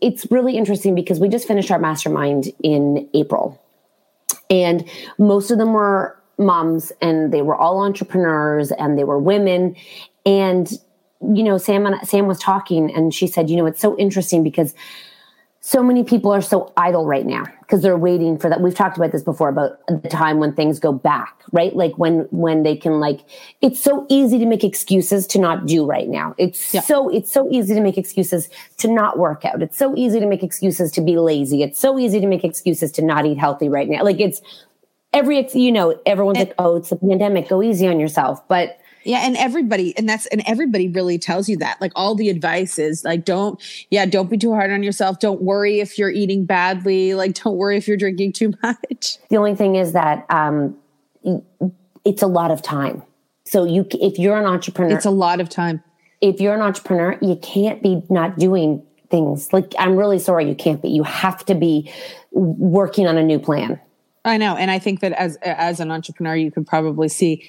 it's 0.00 0.26
really 0.30 0.56
interesting 0.56 0.94
because 0.94 1.20
we 1.20 1.28
just 1.28 1.46
finished 1.46 1.70
our 1.70 1.78
mastermind 1.78 2.50
in 2.62 3.08
April, 3.14 3.60
and 4.48 4.88
most 5.18 5.50
of 5.50 5.58
them 5.58 5.72
were 5.72 6.18
moms, 6.38 6.92
and 7.00 7.32
they 7.32 7.42
were 7.42 7.54
all 7.56 7.82
entrepreneurs, 7.82 8.72
and 8.72 8.98
they 8.98 9.04
were 9.04 9.18
women, 9.18 9.76
and 10.24 10.72
you 11.32 11.42
know, 11.42 11.58
Sam 11.58 11.86
and 11.86 12.06
Sam 12.06 12.26
was 12.26 12.38
talking, 12.38 12.94
and 12.94 13.14
she 13.14 13.26
said, 13.26 13.48
you 13.48 13.56
know, 13.56 13.66
it's 13.66 13.80
so 13.80 13.96
interesting 13.98 14.42
because 14.42 14.74
so 15.60 15.82
many 15.82 16.04
people 16.04 16.30
are 16.30 16.42
so 16.42 16.72
idle 16.76 17.06
right 17.06 17.24
now 17.24 17.44
because 17.60 17.80
they're 17.80 17.96
waiting 17.96 18.38
for 18.38 18.50
that. 18.50 18.60
We've 18.60 18.74
talked 18.74 18.96
about 18.96 19.12
this 19.12 19.22
before 19.22 19.48
about 19.48 19.78
the 19.86 20.08
time 20.08 20.38
when 20.38 20.52
things 20.52 20.78
go 20.78 20.92
back 20.92 21.34
right? 21.54 21.74
Like 21.74 21.96
when 21.96 22.26
when 22.30 22.64
they 22.64 22.76
can 22.76 22.98
like 23.00 23.20
it's 23.62 23.80
so 23.80 24.06
easy 24.10 24.38
to 24.38 24.44
make 24.44 24.64
excuses 24.64 25.26
to 25.28 25.38
not 25.38 25.66
do 25.66 25.86
right 25.86 26.08
now. 26.08 26.34
It's 26.36 26.62
so 26.84 27.08
it's 27.08 27.32
so 27.32 27.48
easy 27.50 27.74
to 27.74 27.80
make 27.80 27.96
excuses 27.96 28.50
to 28.78 28.88
not 28.88 29.18
work 29.18 29.44
out. 29.44 29.62
It's 29.62 29.78
so 29.78 29.94
easy 29.96 30.18
to 30.18 30.26
make 30.26 30.42
excuses 30.42 30.90
to 30.92 31.00
be 31.00 31.16
lazy. 31.16 31.62
It's 31.62 31.78
so 31.78 31.98
easy 31.98 32.20
to 32.20 32.26
make 32.26 32.44
excuses 32.44 32.90
to 32.92 33.02
not 33.02 33.24
eat 33.24 33.38
healthy 33.38 33.68
right 33.68 33.88
now. 33.88 34.02
Like 34.02 34.20
it's 34.20 34.42
every 35.12 35.48
you 35.54 35.70
know 35.70 35.98
everyone's 36.04 36.38
like 36.38 36.54
oh 36.58 36.76
it's 36.76 36.90
a 36.90 36.96
pandemic. 36.96 37.48
Go 37.48 37.62
easy 37.62 37.86
on 37.86 38.00
yourself. 38.00 38.46
But 38.48 38.78
Yeah, 39.04 39.18
and 39.18 39.36
everybody, 39.36 39.96
and 39.98 40.08
that's 40.08 40.26
and 40.26 40.42
everybody 40.46 40.88
really 40.88 41.18
tells 41.18 41.48
you 41.48 41.56
that. 41.58 41.80
Like 41.80 41.92
all 41.94 42.14
the 42.14 42.30
advice 42.30 42.78
is 42.78 43.04
like, 43.04 43.24
don't, 43.24 43.60
yeah, 43.90 44.06
don't 44.06 44.30
be 44.30 44.38
too 44.38 44.52
hard 44.52 44.70
on 44.72 44.82
yourself. 44.82 45.18
Don't 45.20 45.42
worry 45.42 45.80
if 45.80 45.98
you're 45.98 46.10
eating 46.10 46.46
badly. 46.46 47.14
Like, 47.14 47.34
don't 47.34 47.56
worry 47.56 47.76
if 47.76 47.86
you're 47.86 47.96
drinking 47.98 48.32
too 48.32 48.52
much. 48.62 49.18
The 49.28 49.36
only 49.36 49.54
thing 49.54 49.76
is 49.76 49.92
that 49.92 50.24
um, 50.30 50.76
it's 52.04 52.22
a 52.22 52.26
lot 52.26 52.50
of 52.50 52.62
time. 52.62 53.02
So 53.44 53.64
you, 53.64 53.86
if 53.92 54.18
you're 54.18 54.38
an 54.38 54.46
entrepreneur, 54.46 54.96
It's 54.96 55.04
a 55.04 55.10
lot 55.10 55.40
of 55.40 55.48
time. 55.50 55.82
if 56.22 56.40
you're 56.40 56.54
an 56.54 56.62
entrepreneur, 56.62 57.18
you 57.20 57.36
can't 57.36 57.82
be 57.82 58.02
not 58.08 58.38
doing 58.38 58.82
things. 59.10 59.52
Like 59.52 59.74
I'm 59.78 59.96
really 59.96 60.18
sorry, 60.18 60.48
you 60.48 60.54
can't 60.54 60.80
be. 60.80 60.88
You 60.88 61.02
have 61.02 61.44
to 61.46 61.54
be 61.54 61.92
working 62.32 63.06
on 63.06 63.18
a 63.18 63.22
new 63.22 63.38
plan. 63.38 63.78
I 64.24 64.38
know, 64.38 64.56
and 64.56 64.70
I 64.70 64.78
think 64.78 65.00
that 65.00 65.12
as 65.12 65.36
as 65.42 65.80
an 65.80 65.90
entrepreneur, 65.90 66.34
you 66.34 66.50
could 66.50 66.66
probably 66.66 67.08
see 67.08 67.44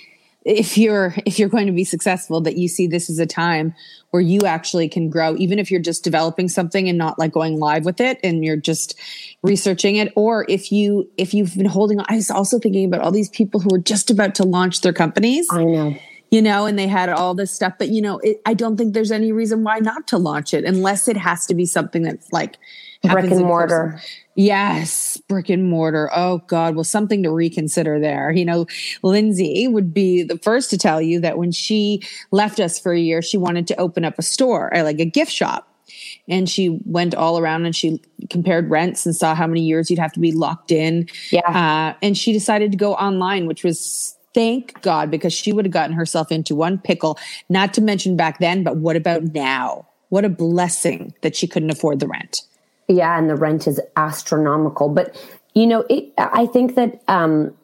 if 0.45 0.77
you're 0.77 1.13
if 1.25 1.39
you're 1.39 1.49
going 1.49 1.65
to 1.65 1.73
be 1.73 1.83
successful 1.83 2.39
that 2.41 2.55
you 2.55 2.67
see 2.67 2.87
this 2.87 3.09
as 3.09 3.19
a 3.19 3.25
time 3.25 3.73
where 4.11 4.21
you 4.21 4.41
actually 4.41 4.87
can 4.87 5.09
grow 5.09 5.35
even 5.37 5.59
if 5.59 5.71
you're 5.71 5.81
just 5.81 6.03
developing 6.03 6.47
something 6.47 6.87
and 6.87 6.97
not 6.97 7.17
like 7.19 7.31
going 7.31 7.59
live 7.59 7.83
with 7.83 7.99
it 7.99 8.19
and 8.23 8.45
you're 8.45 8.55
just 8.55 8.97
researching 9.41 9.95
it 9.95 10.13
or 10.15 10.45
if 10.47 10.71
you 10.71 11.09
if 11.17 11.33
you've 11.33 11.55
been 11.55 11.65
holding 11.65 11.99
on 11.99 12.05
i 12.07 12.15
was 12.15 12.29
also 12.29 12.59
thinking 12.59 12.85
about 12.85 13.01
all 13.01 13.11
these 13.11 13.29
people 13.29 13.59
who 13.59 13.69
were 13.71 13.79
just 13.79 14.11
about 14.11 14.35
to 14.35 14.43
launch 14.43 14.81
their 14.81 14.93
companies 14.93 15.47
I 15.51 15.63
know. 15.63 15.95
you 16.31 16.41
know, 16.41 16.65
and 16.65 16.77
they 16.77 16.87
had 16.87 17.09
all 17.09 17.33
this 17.33 17.51
stuff. 17.51 17.73
But 17.77 17.89
you 17.89 18.01
know, 18.01 18.19
it, 18.19 18.41
I 18.45 18.53
don't 18.55 18.77
think 18.77 18.93
there's 18.93 19.11
any 19.11 19.31
reason 19.31 19.63
why 19.63 19.79
not 19.79 20.07
to 20.07 20.17
launch 20.17 20.53
it 20.53 20.65
unless 20.65 21.07
it 21.07 21.15
has 21.15 21.45
to 21.45 21.53
be 21.53 21.65
something 21.65 22.01
that's 22.01 22.33
like 22.33 22.57
Brick 23.03 23.31
and 23.31 23.41
mortar. 23.41 23.91
person. 23.93 24.25
Yes, 24.36 25.15
brick 25.30 25.50
and 25.50 25.70
mortar. 25.70 26.10
Oh 26.13 26.39
God, 26.48 26.75
well, 26.75 26.84
something 26.84 27.24
to 27.24 27.32
reconsider 27.32 28.00
there. 28.00 28.32
You 28.32 28.44
know, 28.44 28.65
Lindsay 29.01 29.68
would 29.68 29.94
be 29.94 30.24
the 30.24 30.38
first 30.39 30.70
to 30.72 30.77
tell 30.77 31.01
you 31.01 31.22
that 31.22 31.38
when 31.38 31.54
she 31.54 32.04
left 32.32 32.60
us 32.60 32.77
for 32.77 32.92
a 32.92 33.00
year, 33.00 33.22
she 33.22 33.38
wanted 33.38 33.65
to 33.68 33.80
open 33.80 34.04
up 34.04 34.20
a 34.20 34.22
store, 34.22 34.75
or 34.75 34.84
like 34.84 35.00
a 35.00 35.06
gift 35.06 35.32
shop. 35.32 35.72
And 36.27 36.50
she 36.50 36.80
went 36.86 37.15
all 37.15 37.39
around 37.39 37.65
and 37.65 37.75
she 37.75 38.01
compared 38.30 38.70
rents 38.70 39.06
and 39.06 39.15
saw 39.15 39.36
how 39.36 39.48
many 39.48 39.62
years 39.62 39.89
you'd 39.89 40.00
have 40.00 40.12
to 40.13 40.20
be 40.20 40.32
locked 40.32 40.72
in. 40.72 41.08
Yeah. 41.32 41.42
Uh, 41.48 41.96
and 42.01 42.18
she 42.18 42.34
decided 42.34 42.72
to 42.72 42.77
go 42.77 42.96
online, 42.96 43.46
which 43.46 43.63
was 43.63 44.18
thank 44.34 44.82
God 44.82 45.10
because 45.10 45.32
she 45.32 45.54
would 45.54 45.65
have 45.65 45.72
gotten 45.72 45.96
herself 45.96 46.32
into 46.32 46.56
one 46.56 46.77
pickle. 46.77 47.18
Not 47.50 47.74
to 47.75 47.82
mention 47.82 48.18
back 48.18 48.39
then, 48.39 48.63
but 48.63 48.77
what 48.77 48.96
about 48.96 49.24
now? 49.34 49.88
What 50.10 50.25
a 50.25 50.30
blessing 50.30 51.13
that 51.22 51.36
she 51.36 51.48
couldn't 51.48 51.70
afford 51.70 52.00
the 52.00 52.08
rent. 52.08 52.42
Yeah, 52.88 53.18
and 53.18 53.30
the 53.30 53.36
rent 53.36 53.68
is 53.68 53.80
astronomical. 53.96 54.89
But 54.89 55.15
you 55.54 55.68
know, 55.68 55.86
it, 55.89 56.13
I 56.18 56.46
think 56.46 56.75
that 56.75 57.01
um, 57.08 57.56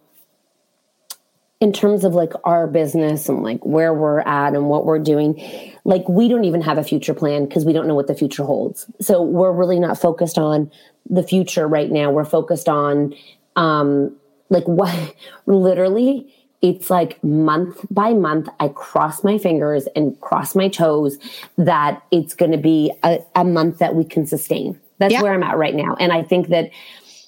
in 1.60 1.72
terms 1.72 2.04
of 2.04 2.16
like 2.16 2.34
our 2.44 2.66
business 2.66 3.30
and 3.30 3.44
like 3.44 3.64
where 3.64 3.94
we're 3.94 4.22
at 4.22 4.56
and 4.56 4.68
what 4.68 4.86
we're 4.86 5.00
doing, 5.00 5.40
like 5.84 6.08
we 6.10 6.28
don't 6.28 6.46
even 6.46 6.62
have 6.62 6.78
a 6.78 6.84
future 6.84 7.14
plan 7.14 7.46
because 7.46 7.66
we 7.66 7.74
don't 7.74 7.88
know 7.88 7.96
what 7.96 8.08
the 8.08 8.16
future 8.16 8.44
holds. 8.44 8.88
So 9.00 9.22
we're 9.22 9.52
really 9.52 9.80
not 9.80 10.00
focused 10.00 10.38
on 10.38 10.72
the 11.10 11.24
future 11.24 11.68
right 11.68 11.92
now. 11.92 12.10
We're 12.10 12.26
focused 12.26 12.68
on 12.68 13.14
um, 13.56 14.16
like 14.50 14.64
what 14.68 15.16
literally 15.46 16.34
it's 16.62 16.92
like 16.92 17.22
month 17.24 17.84
by 17.90 18.14
month 18.14 18.48
i 18.60 18.68
cross 18.68 19.24
my 19.24 19.40
fingers 19.40 19.88
and 19.96 20.20
cross 20.22 20.54
my 20.56 20.68
toes 20.68 21.18
that 21.58 22.04
it's 22.12 22.36
going 22.36 22.52
to 22.52 22.58
be 22.58 22.92
a, 23.04 23.18
a 23.36 23.44
month 23.44 23.80
that 23.80 23.96
we 23.96 24.04
can 24.04 24.28
sustain 24.28 24.80
that's 25.02 25.14
Yeah. 25.14 25.22
where 25.22 25.34
i'm 25.34 25.44
at 25.44 25.58
right 25.58 25.76
now. 25.76 25.96
And 26.00 26.12
i 26.14 26.22
think 26.24 26.48
that 26.50 26.70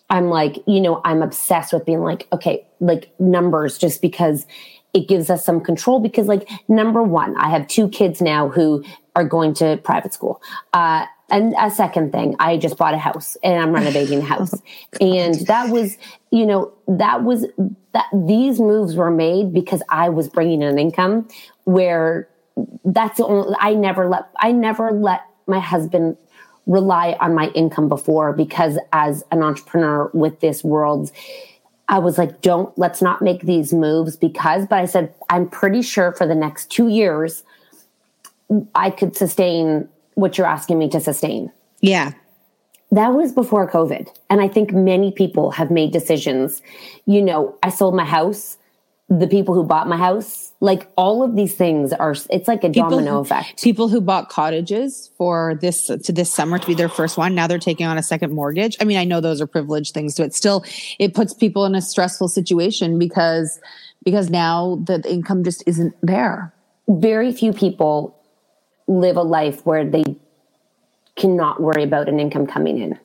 i'm 0.09 0.29
like 0.29 0.57
you 0.67 0.79
know 0.81 1.01
i'm 1.05 1.21
obsessed 1.21 1.73
with 1.73 1.85
being 1.85 2.01
like 2.01 2.27
okay 2.31 2.65
like 2.79 3.09
numbers 3.19 3.77
just 3.77 4.01
because 4.01 4.45
it 4.93 5.07
gives 5.07 5.29
us 5.29 5.43
some 5.43 5.59
control 5.59 5.99
because 5.99 6.27
like 6.27 6.47
number 6.67 7.01
one 7.01 7.35
i 7.37 7.49
have 7.49 7.67
two 7.67 7.87
kids 7.89 8.21
now 8.21 8.47
who 8.49 8.83
are 9.15 9.23
going 9.23 9.53
to 9.53 9.77
private 9.83 10.11
school. 10.11 10.41
Uh, 10.73 11.05
and 11.29 11.53
a 11.59 11.71
second 11.71 12.11
thing 12.11 12.35
i 12.39 12.57
just 12.57 12.77
bought 12.77 12.93
a 12.93 12.97
house 12.97 13.37
and 13.43 13.59
i'm 13.61 13.71
renovating 13.71 14.19
the 14.19 14.25
house. 14.25 14.53
And 15.01 15.35
that 15.47 15.69
was 15.69 15.97
you 16.31 16.45
know 16.45 16.71
that 16.87 17.23
was 17.23 17.45
that 17.93 18.05
these 18.13 18.59
moves 18.59 18.95
were 18.95 19.09
made 19.11 19.53
because 19.53 19.81
i 19.89 20.09
was 20.09 20.27
bringing 20.27 20.61
an 20.63 20.77
income 20.77 21.27
where 21.63 22.27
that's 22.85 23.17
the 23.17 23.25
only 23.25 23.55
i 23.59 23.73
never 23.73 24.07
let 24.09 24.23
i 24.37 24.51
never 24.51 24.91
let 24.91 25.21
my 25.47 25.59
husband 25.59 26.17
rely 26.65 27.17
on 27.19 27.35
my 27.35 27.47
income 27.49 27.89
before 27.89 28.33
because 28.33 28.77
as 28.93 29.23
an 29.31 29.43
entrepreneur 29.43 30.09
with 30.13 30.39
this 30.39 30.63
world 30.63 31.11
I 31.89 31.99
was 31.99 32.17
like, 32.17 32.41
don't, 32.41 32.75
let's 32.77 33.01
not 33.01 33.21
make 33.21 33.41
these 33.41 33.73
moves 33.73 34.15
because, 34.15 34.65
but 34.65 34.79
I 34.79 34.85
said, 34.85 35.13
I'm 35.29 35.49
pretty 35.49 35.81
sure 35.81 36.13
for 36.13 36.25
the 36.25 36.35
next 36.35 36.71
two 36.71 36.87
years, 36.87 37.43
I 38.73 38.89
could 38.89 39.15
sustain 39.17 39.89
what 40.15 40.37
you're 40.37 40.47
asking 40.47 40.79
me 40.79 40.89
to 40.89 40.99
sustain. 40.99 41.51
Yeah. 41.81 42.13
that 42.91 43.09
was 43.09 43.33
before 43.33 43.69
COVID. 43.69 44.07
And 44.29 44.39
I 44.39 44.47
think 44.47 44.71
many 44.71 45.11
people 45.11 45.51
have 45.51 45.69
made 45.69 45.91
decisions. 45.91 46.61
You 47.05 47.21
know, 47.21 47.57
I 47.61 47.69
sold 47.69 47.95
my 47.95 48.05
house, 48.05 48.57
the 49.09 49.27
people 49.27 49.53
who 49.53 49.63
bought 49.63 49.87
my 49.87 49.97
house, 49.97 50.52
like 50.63 50.87
all 50.95 51.23
of 51.23 51.35
these 51.35 51.53
things 51.53 51.91
are, 51.91 52.15
it's 52.29 52.47
like 52.47 52.63
a 52.63 52.69
domino 52.69 53.15
who, 53.15 53.19
effect. 53.19 53.61
People 53.61 53.89
who 53.89 53.99
bought 53.99 54.29
cottages 54.29 55.11
for 55.17 55.55
this 55.55 55.87
to 55.87 56.13
this 56.13 56.33
summer 56.33 56.57
to 56.57 56.65
be 56.65 56.73
their 56.73 56.87
first 56.87 57.17
one, 57.17 57.35
now 57.35 57.47
they're 57.47 57.59
taking 57.59 57.85
on 57.85 57.97
a 57.97 58.01
second 58.01 58.31
mortgage. 58.31 58.77
I 58.79 58.85
mean, 58.85 58.97
I 58.97 59.03
know 59.03 59.19
those 59.19 59.41
are 59.41 59.45
privileged 59.45 59.93
things, 59.93 60.15
but 60.15 60.33
still, 60.33 60.63
it 60.99 61.13
puts 61.13 61.33
people 61.33 61.65
in 61.65 61.75
a 61.75 61.81
stressful 61.81 62.29
situation 62.29 62.97
because 62.97 63.59
because 64.05 64.29
now 64.29 64.81
the 64.85 65.03
income 65.05 65.43
just 65.43 65.65
isn't 65.67 65.95
there. 66.01 66.53
Very 66.87 67.33
few 67.33 67.51
people 67.51 68.17
live 68.87 69.17
a 69.17 69.21
life 69.21 69.65
where 69.65 69.83
they 69.83 70.15
cannot 71.17 71.61
worry 71.61 71.83
about 71.83 72.07
an 72.07 72.21
income 72.21 72.47
coming 72.47 72.77
in. 72.79 72.97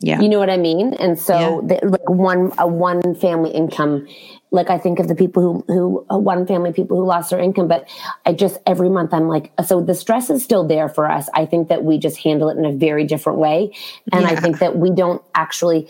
Yeah. 0.00 0.20
You 0.20 0.28
know 0.28 0.38
what 0.38 0.50
I 0.50 0.58
mean? 0.58 0.92
And 0.94 1.18
so 1.18 1.62
Yeah. 1.66 1.78
the, 1.80 1.88
like 1.88 2.10
one 2.10 2.52
a 2.58 2.66
one 2.68 3.14
family 3.14 3.52
income 3.52 4.06
like 4.56 4.70
I 4.70 4.78
think 4.78 4.98
of 4.98 5.06
the 5.06 5.14
people 5.14 5.42
who 5.42 5.64
who 5.72 6.06
uh, 6.10 6.18
one 6.18 6.46
family 6.46 6.72
people 6.72 6.96
who 6.96 7.06
lost 7.06 7.30
their 7.30 7.38
income 7.38 7.68
but 7.68 7.88
I 8.24 8.32
just 8.32 8.58
every 8.66 8.88
month 8.88 9.14
I'm 9.14 9.28
like 9.28 9.52
so 9.64 9.80
the 9.80 9.94
stress 9.94 10.30
is 10.30 10.42
still 10.42 10.66
there 10.66 10.88
for 10.88 11.08
us. 11.10 11.28
I 11.34 11.46
think 11.46 11.68
that 11.68 11.84
we 11.84 11.98
just 11.98 12.16
handle 12.18 12.48
it 12.48 12.56
in 12.58 12.64
a 12.64 12.72
very 12.72 13.04
different 13.04 13.38
way 13.38 13.70
and 14.12 14.26
I 14.26 14.34
think 14.34 14.58
that 14.58 14.76
we 14.76 14.90
don't 14.90 15.22
actually 15.34 15.88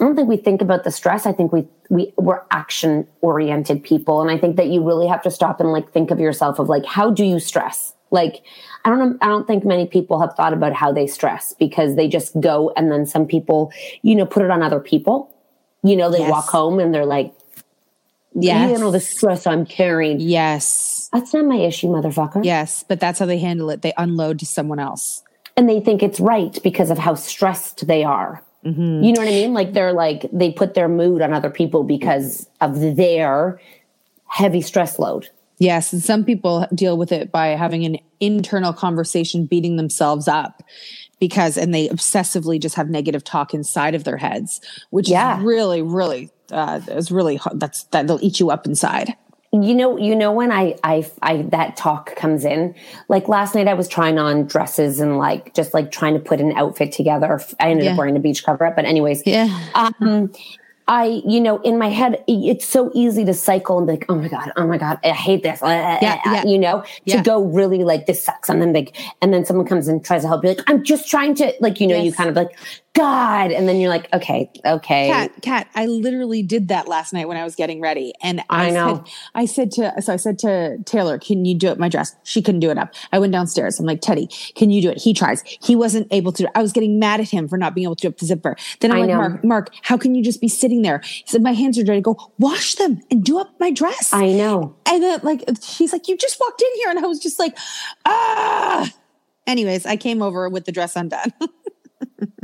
I 0.00 0.04
don't 0.04 0.14
think 0.14 0.28
we 0.28 0.36
think 0.36 0.62
about 0.62 0.84
the 0.84 0.90
stress. 0.92 1.26
I 1.26 1.32
think 1.32 1.52
we 1.52 1.66
we 1.88 2.12
we're 2.16 2.42
action 2.52 3.06
oriented 3.20 3.82
people, 3.82 4.20
and 4.20 4.30
I 4.30 4.38
think 4.38 4.56
that 4.56 4.68
you 4.68 4.84
really 4.86 5.08
have 5.08 5.22
to 5.22 5.30
stop 5.30 5.60
and 5.60 5.72
like 5.72 5.90
think 5.92 6.10
of 6.10 6.20
yourself 6.20 6.58
of 6.60 6.68
like 6.68 6.84
how 6.84 7.10
do 7.10 7.24
you 7.24 7.40
stress? 7.40 7.94
Like 8.10 8.42
I 8.84 8.90
don't. 8.90 9.18
I 9.22 9.26
don't 9.26 9.46
think 9.46 9.64
many 9.64 9.86
people 9.86 10.20
have 10.20 10.34
thought 10.34 10.52
about 10.52 10.72
how 10.72 10.92
they 10.92 11.06
stress 11.06 11.52
because 11.58 11.96
they 11.96 12.06
just 12.08 12.38
go, 12.40 12.72
and 12.76 12.92
then 12.92 13.06
some 13.06 13.26
people, 13.26 13.72
you 14.02 14.14
know, 14.14 14.24
put 14.24 14.42
it 14.44 14.50
on 14.50 14.62
other 14.62 14.80
people. 14.80 15.34
You 15.82 15.96
know, 15.96 16.10
they 16.10 16.20
Yes. 16.20 16.30
walk 16.30 16.48
home 16.48 16.78
and 16.80 16.94
they're 16.94 17.06
like, 17.06 17.32
Yes. 18.34 18.70
you 18.70 18.78
know, 18.78 18.90
the 18.90 19.00
stress 19.00 19.46
I'm 19.46 19.64
carrying. 19.66 20.20
Yes. 20.20 21.08
That's 21.12 21.32
not 21.34 21.46
my 21.46 21.56
issue, 21.56 21.88
motherfucker. 21.88 22.44
Yes. 22.44 22.84
But 22.86 23.00
that's 23.00 23.18
how 23.18 23.26
they 23.26 23.38
handle 23.38 23.70
it. 23.70 23.82
They 23.82 23.92
unload 23.96 24.38
to 24.40 24.46
someone 24.46 24.78
else. 24.78 25.22
and 25.56 25.68
they 25.68 25.80
think 25.80 26.02
it's 26.02 26.20
right 26.20 26.56
because 26.62 26.90
of 26.90 26.98
how 26.98 27.14
stressed 27.14 27.86
they 27.86 28.04
are. 28.04 28.42
Mm-hmm. 28.64 29.02
You 29.02 29.12
know 29.12 29.20
what 29.20 29.28
I 29.28 29.32
mean? 29.32 29.54
Like 29.54 29.72
they're 29.72 29.92
like 29.92 30.26
they 30.32 30.52
put 30.52 30.74
their 30.74 30.88
mood 30.88 31.22
on 31.22 31.32
other 31.32 31.50
people 31.50 31.82
because 31.84 32.48
of 32.60 32.96
their 32.96 33.60
heavy 34.26 34.60
stress 34.60 34.98
load. 34.98 35.28
Yes, 35.60 35.92
and 35.92 36.00
some 36.02 36.24
people 36.24 36.66
deal 36.74 36.96
with 36.96 37.10
it 37.10 37.32
by 37.32 37.48
having 37.48 37.84
an 37.84 37.98
internal 38.20 38.72
conversation, 38.72 39.46
beating 39.46 39.76
themselves 39.76 40.28
up 40.28 40.62
because, 41.18 41.56
and 41.56 41.74
they 41.74 41.88
obsessively 41.88 42.60
just 42.60 42.76
have 42.76 42.88
negative 42.88 43.24
talk 43.24 43.52
inside 43.54 43.96
of 43.96 44.04
their 44.04 44.16
heads, 44.18 44.60
which 44.90 45.08
Yeah. 45.08 45.38
is 45.38 45.44
really, 45.44 45.82
really, 45.82 46.30
uh, 46.52 46.80
is 46.88 47.10
really 47.10 47.36
hard. 47.36 47.60
That's 47.60 47.84
that 47.84 48.06
they'll 48.06 48.18
eat 48.22 48.40
you 48.40 48.50
up 48.50 48.66
inside. 48.66 49.14
You 49.50 49.74
know, 49.74 49.96
you 49.96 50.14
know 50.14 50.30
when 50.30 50.52
I, 50.52 50.76
I, 50.84 51.10
I, 51.22 51.38
that 51.52 51.74
talk 51.74 52.14
comes 52.16 52.44
in. 52.44 52.74
Like 53.08 53.28
last 53.28 53.54
night, 53.54 53.66
I 53.66 53.72
was 53.72 53.88
trying 53.88 54.18
on 54.18 54.44
dresses 54.46 55.00
and 55.00 55.16
like 55.16 55.54
just 55.54 55.72
like 55.72 55.90
trying 55.90 56.12
to 56.12 56.20
put 56.20 56.38
an 56.38 56.52
outfit 56.52 56.92
together. 56.92 57.40
I 57.58 57.70
ended 57.70 57.86
Yeah. 57.86 57.92
up 57.92 57.98
wearing 57.98 58.14
a 58.14 58.20
beach 58.20 58.44
cover 58.44 58.66
up, 58.66 58.76
but 58.76 58.84
anyways, 58.84 59.22
Yeah. 59.24 59.48
um, 59.74 60.30
I, 60.88 61.22
you 61.26 61.40
know, 61.40 61.58
in 61.60 61.78
my 61.78 61.88
head, 61.88 62.24
it's 62.26 62.66
so 62.66 62.90
easy 62.94 63.24
to 63.26 63.34
cycle 63.34 63.76
and 63.78 63.86
be 63.86 63.92
like, 63.92 64.06
oh 64.08 64.14
my 64.16 64.28
God, 64.28 64.50
oh 64.56 64.66
my 64.66 64.78
God, 64.78 64.98
I 65.04 65.10
hate 65.10 65.42
this. 65.42 65.60
Yeah, 65.62 65.98
eh, 66.00 66.06
eh, 66.06 66.20
yeah. 66.24 66.44
You 66.46 66.58
know, 66.58 66.82
Yeah. 67.04 67.18
to 67.18 67.22
go 67.22 67.44
really 67.44 67.84
like, 67.84 68.06
this 68.06 68.24
sucks. 68.24 68.48
And 68.48 68.62
then 68.62 68.72
like, 68.72 68.96
and 69.20 69.32
then 69.32 69.44
someone 69.44 69.66
comes 69.66 69.86
and 69.86 70.02
tries 70.04 70.22
to 70.22 70.28
help 70.28 70.42
you. 70.44 70.50
Like, 70.50 70.62
I'm 70.66 70.82
just 70.82 71.08
trying 71.08 71.34
to, 71.36 71.52
like, 71.60 71.78
you 71.80 71.86
know, 71.86 71.96
you 72.00 72.12
kind 72.12 72.30
of 72.30 72.36
like, 72.36 72.56
God. 72.94 73.52
And 73.52 73.68
then 73.68 73.76
you're 73.76 73.90
like, 73.90 74.12
okay, 74.12 74.50
okay. 74.64 75.08
Cat, 75.08 75.32
cat, 75.42 75.68
I 75.76 75.86
literally 75.86 76.42
did 76.42 76.68
that 76.68 76.88
last 76.88 77.12
night 77.12 77.28
when 77.28 77.36
I 77.36 77.44
was 77.44 77.54
getting 77.54 77.80
ready. 77.80 78.12
And 78.22 78.40
I 78.50 78.68
I, 78.68 78.70
know. 78.70 79.04
said, 79.04 79.14
I 79.36 79.44
said 79.46 79.70
to, 79.72 80.02
so 80.02 80.14
I 80.14 80.16
said 80.16 80.38
to 80.40 80.78
Taylor, 80.84 81.16
can 81.18 81.44
you 81.44 81.54
do 81.54 81.68
it? 81.68 81.78
My 81.78 81.88
dress. 81.88 82.16
She 82.24 82.42
couldn't 82.42 82.60
do 82.60 82.70
it 82.70 82.78
up. 82.78 82.92
I 83.12 83.20
went 83.20 83.32
downstairs. 83.32 83.78
I'm 83.78 83.86
like, 83.86 84.00
Teddy, 84.00 84.26
can 84.56 84.70
you 84.70 84.82
do 84.82 84.90
it? 84.90 84.98
He 84.98 85.14
tries. 85.14 85.42
He 85.60 85.76
wasn't 85.76 86.08
able 86.10 86.32
to. 86.32 86.50
I 86.58 86.62
was 86.62 86.72
getting 86.72 86.98
mad 86.98 87.20
at 87.20 87.28
him 87.28 87.46
for 87.46 87.56
not 87.56 87.72
being 87.74 87.84
able 87.84 87.94
to 87.96 88.02
do 88.02 88.08
up 88.08 88.16
the 88.18 88.26
zipper. 88.26 88.56
Then 88.80 88.90
I'm 88.90 88.96
I 88.96 89.00
like, 89.02 89.08
know. 89.10 89.16
Mark, 89.16 89.44
Mark, 89.44 89.74
how 89.82 89.96
can 89.96 90.16
you 90.16 90.24
just 90.24 90.40
be 90.40 90.48
sitting 90.48 90.77
there? 90.82 91.00
He 91.04 91.24
said, 91.26 91.42
my 91.42 91.52
hands 91.52 91.78
are 91.78 91.84
dirty. 91.84 91.98
I 91.98 92.00
go, 92.00 92.32
wash 92.38 92.74
them 92.76 93.00
and 93.10 93.24
do 93.24 93.38
up 93.38 93.54
my 93.60 93.70
dress. 93.70 94.12
I 94.12 94.32
know. 94.32 94.76
and 94.86 95.02
then 95.02 95.20
like, 95.22 95.44
she's 95.62 95.92
like, 95.92 96.08
you 96.08 96.16
just 96.16 96.38
walked 96.40 96.62
in 96.62 96.68
here. 96.76 96.90
And 96.90 96.98
I 96.98 97.06
was 97.06 97.18
just 97.18 97.38
like, 97.38 97.56
ah. 98.04 98.90
Anyways, 99.46 99.86
I 99.86 99.96
came 99.96 100.22
over 100.22 100.48
with 100.48 100.66
the 100.66 100.72
dress 100.72 100.94
undone. 100.96 101.32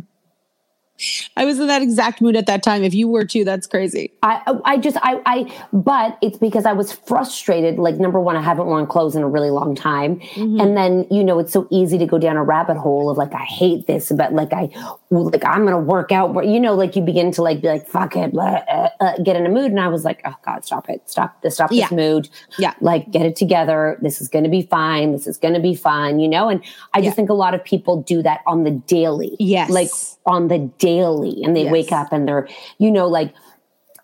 I 1.36 1.44
was 1.44 1.58
in 1.58 1.66
that 1.66 1.82
exact 1.82 2.20
mood 2.20 2.36
at 2.36 2.46
that 2.46 2.62
time. 2.62 2.82
If 2.84 2.94
you 2.94 3.08
were 3.08 3.24
too, 3.24 3.44
that's 3.44 3.66
crazy. 3.66 4.12
I, 4.22 4.40
I 4.64 4.76
just, 4.78 4.96
I, 5.02 5.20
I, 5.26 5.66
but 5.72 6.18
it's 6.22 6.38
because 6.38 6.66
I 6.66 6.72
was 6.72 6.92
frustrated. 6.92 7.78
Like, 7.78 7.96
number 7.96 8.20
one, 8.20 8.36
I 8.36 8.42
haven't 8.42 8.66
worn 8.66 8.86
clothes 8.86 9.16
in 9.16 9.22
a 9.22 9.28
really 9.28 9.50
long 9.50 9.74
time. 9.74 10.20
Mm-hmm. 10.20 10.60
And 10.60 10.76
then, 10.76 11.06
you 11.10 11.24
know, 11.24 11.38
it's 11.38 11.52
so 11.52 11.66
easy 11.70 11.98
to 11.98 12.06
go 12.06 12.18
down 12.18 12.36
a 12.36 12.44
rabbit 12.44 12.76
hole 12.76 13.10
of 13.10 13.16
like, 13.16 13.34
I 13.34 13.44
hate 13.44 13.86
this, 13.86 14.12
but 14.12 14.32
like, 14.32 14.52
I, 14.52 14.70
like, 15.10 15.44
I'm 15.44 15.66
going 15.66 15.72
to 15.72 15.78
work 15.78 16.12
out 16.12 16.34
where, 16.34 16.44
you 16.44 16.60
know, 16.60 16.74
like 16.74 16.96
you 16.96 17.02
begin 17.02 17.30
to 17.32 17.42
like 17.42 17.60
be 17.60 17.68
like, 17.68 17.86
fuck 17.86 18.16
it, 18.16 18.32
blah, 18.32 18.62
uh, 18.68 18.88
uh, 19.00 19.18
get 19.22 19.36
in 19.36 19.46
a 19.46 19.50
mood. 19.50 19.70
And 19.70 19.80
I 19.80 19.88
was 19.88 20.04
like, 20.04 20.20
oh 20.24 20.34
God, 20.44 20.64
stop 20.64 20.88
it. 20.88 21.02
Stop 21.08 21.42
this, 21.42 21.54
stop 21.54 21.70
Yeah. 21.72 21.88
this 21.88 21.96
mood. 21.96 22.28
Yeah. 22.58 22.74
Like, 22.80 23.10
get 23.10 23.26
it 23.26 23.36
together. 23.36 23.98
This 24.00 24.20
is 24.20 24.28
going 24.28 24.44
to 24.44 24.50
be 24.50 24.62
fine. 24.62 25.12
This 25.12 25.26
is 25.26 25.38
going 25.38 25.54
to 25.54 25.60
be 25.60 25.74
fine, 25.74 26.20
you 26.20 26.28
know? 26.28 26.48
And 26.48 26.62
I 26.92 27.00
just 27.00 27.16
think 27.16 27.30
a 27.30 27.34
lot 27.34 27.54
of 27.54 27.64
people 27.64 28.02
do 28.02 28.22
that 28.22 28.40
on 28.46 28.64
the 28.64 28.70
daily. 28.70 29.36
Yes. 29.38 29.70
Like, 29.70 29.90
on 30.26 30.48
the 30.48 30.58
daily 30.78 30.93
and 31.00 31.56
they 31.56 31.62
Yes. 31.64 31.72
wake 31.72 31.92
up 31.92 32.12
and 32.12 32.26
they're, 32.28 32.48
you 32.78 32.90
know, 32.90 33.06
like, 33.08 33.32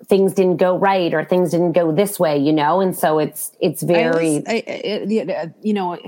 things 0.09 0.33
didn't 0.33 0.57
go 0.57 0.77
right 0.79 1.13
or 1.13 1.25
things 1.25 1.51
didn't 1.51 1.73
go 1.73 1.93
this 1.93 2.19
way, 2.19 2.37
you 2.37 2.53
know? 2.53 2.81
And 2.81 2.97
so 2.97 3.19
it's, 3.19 3.53
it's 3.61 3.83
very, 3.83 4.43
I- 4.47 4.65
I- 4.67 5.51
you 5.63 5.73
know, 5.75 5.99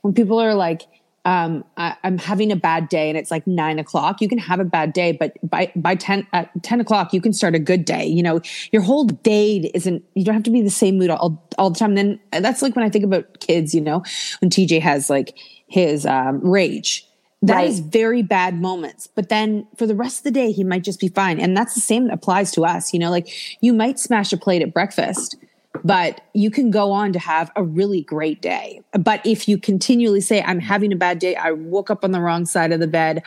when 0.00 0.14
people 0.14 0.40
are 0.40 0.54
like, 0.54 0.82
um, 1.26 1.64
I, 1.76 1.94
I'm 2.04 2.18
having 2.18 2.52
a 2.52 2.56
bad 2.56 2.88
day 2.88 3.08
and 3.08 3.16
it's 3.16 3.30
like 3.30 3.46
nine 3.46 3.78
o'clock, 3.78 4.20
you 4.20 4.28
can 4.28 4.36
have 4.38 4.60
a 4.60 4.64
bad 4.64 4.92
day, 4.92 5.12
but 5.12 5.32
by, 5.42 5.72
by 5.76 5.94
10, 5.94 6.26
at 6.32 6.50
10 6.62 6.80
o'clock, 6.80 7.14
you 7.14 7.20
can 7.20 7.32
start 7.32 7.54
a 7.54 7.58
good 7.58 7.84
day. 7.86 8.04
You 8.04 8.22
know, 8.22 8.40
your 8.72 8.82
whole 8.82 9.04
day 9.04 9.70
isn't, 9.74 10.04
you 10.14 10.24
don't 10.24 10.34
have 10.34 10.42
to 10.44 10.50
be 10.50 10.58
in 10.58 10.64
the 10.66 10.70
same 10.70 10.98
mood 10.98 11.10
all, 11.10 11.42
all 11.56 11.70
the 11.70 11.78
time. 11.78 11.94
Then 11.94 12.20
that's 12.30 12.60
like 12.60 12.74
when 12.76 12.84
I 12.84 12.90
think 12.90 13.04
about 13.04 13.40
kids, 13.40 13.74
you 13.74 13.80
know, 13.80 14.02
when 14.40 14.50
TJ 14.50 14.80
has 14.80 15.08
like 15.08 15.36
his, 15.66 16.04
um, 16.06 16.40
rage. 16.40 17.06
That 17.46 17.64
is 17.64 17.80
Right. 17.80 17.92
very 17.92 18.22
bad 18.22 18.60
moments. 18.60 19.06
But 19.06 19.28
then 19.28 19.66
for 19.76 19.86
the 19.86 19.94
rest 19.94 20.18
of 20.18 20.24
the 20.24 20.30
day, 20.30 20.50
he 20.50 20.64
might 20.64 20.82
just 20.82 21.00
be 21.00 21.08
fine. 21.08 21.38
And 21.38 21.56
that's 21.56 21.74
the 21.74 21.80
same 21.80 22.06
that 22.06 22.14
applies 22.14 22.52
to 22.52 22.64
us. 22.64 22.92
You 22.92 23.00
know, 23.00 23.10
like 23.10 23.28
you 23.60 23.72
might 23.72 23.98
smash 23.98 24.32
a 24.32 24.36
plate 24.36 24.62
at 24.62 24.72
breakfast, 24.72 25.36
but 25.84 26.22
you 26.32 26.50
can 26.50 26.70
go 26.70 26.92
on 26.92 27.12
to 27.12 27.18
have 27.18 27.50
a 27.56 27.62
really 27.62 28.00
great 28.00 28.40
day. 28.40 28.80
But 28.92 29.20
if 29.26 29.48
you 29.48 29.58
continually 29.58 30.20
say, 30.20 30.40
I'm 30.42 30.60
having 30.60 30.92
a 30.92 30.96
bad 30.96 31.18
day, 31.18 31.34
I 31.34 31.50
woke 31.50 31.90
up 31.90 32.04
on 32.04 32.12
the 32.12 32.20
wrong 32.20 32.46
side 32.46 32.72
of 32.72 32.80
the 32.80 32.86
bed, 32.86 33.22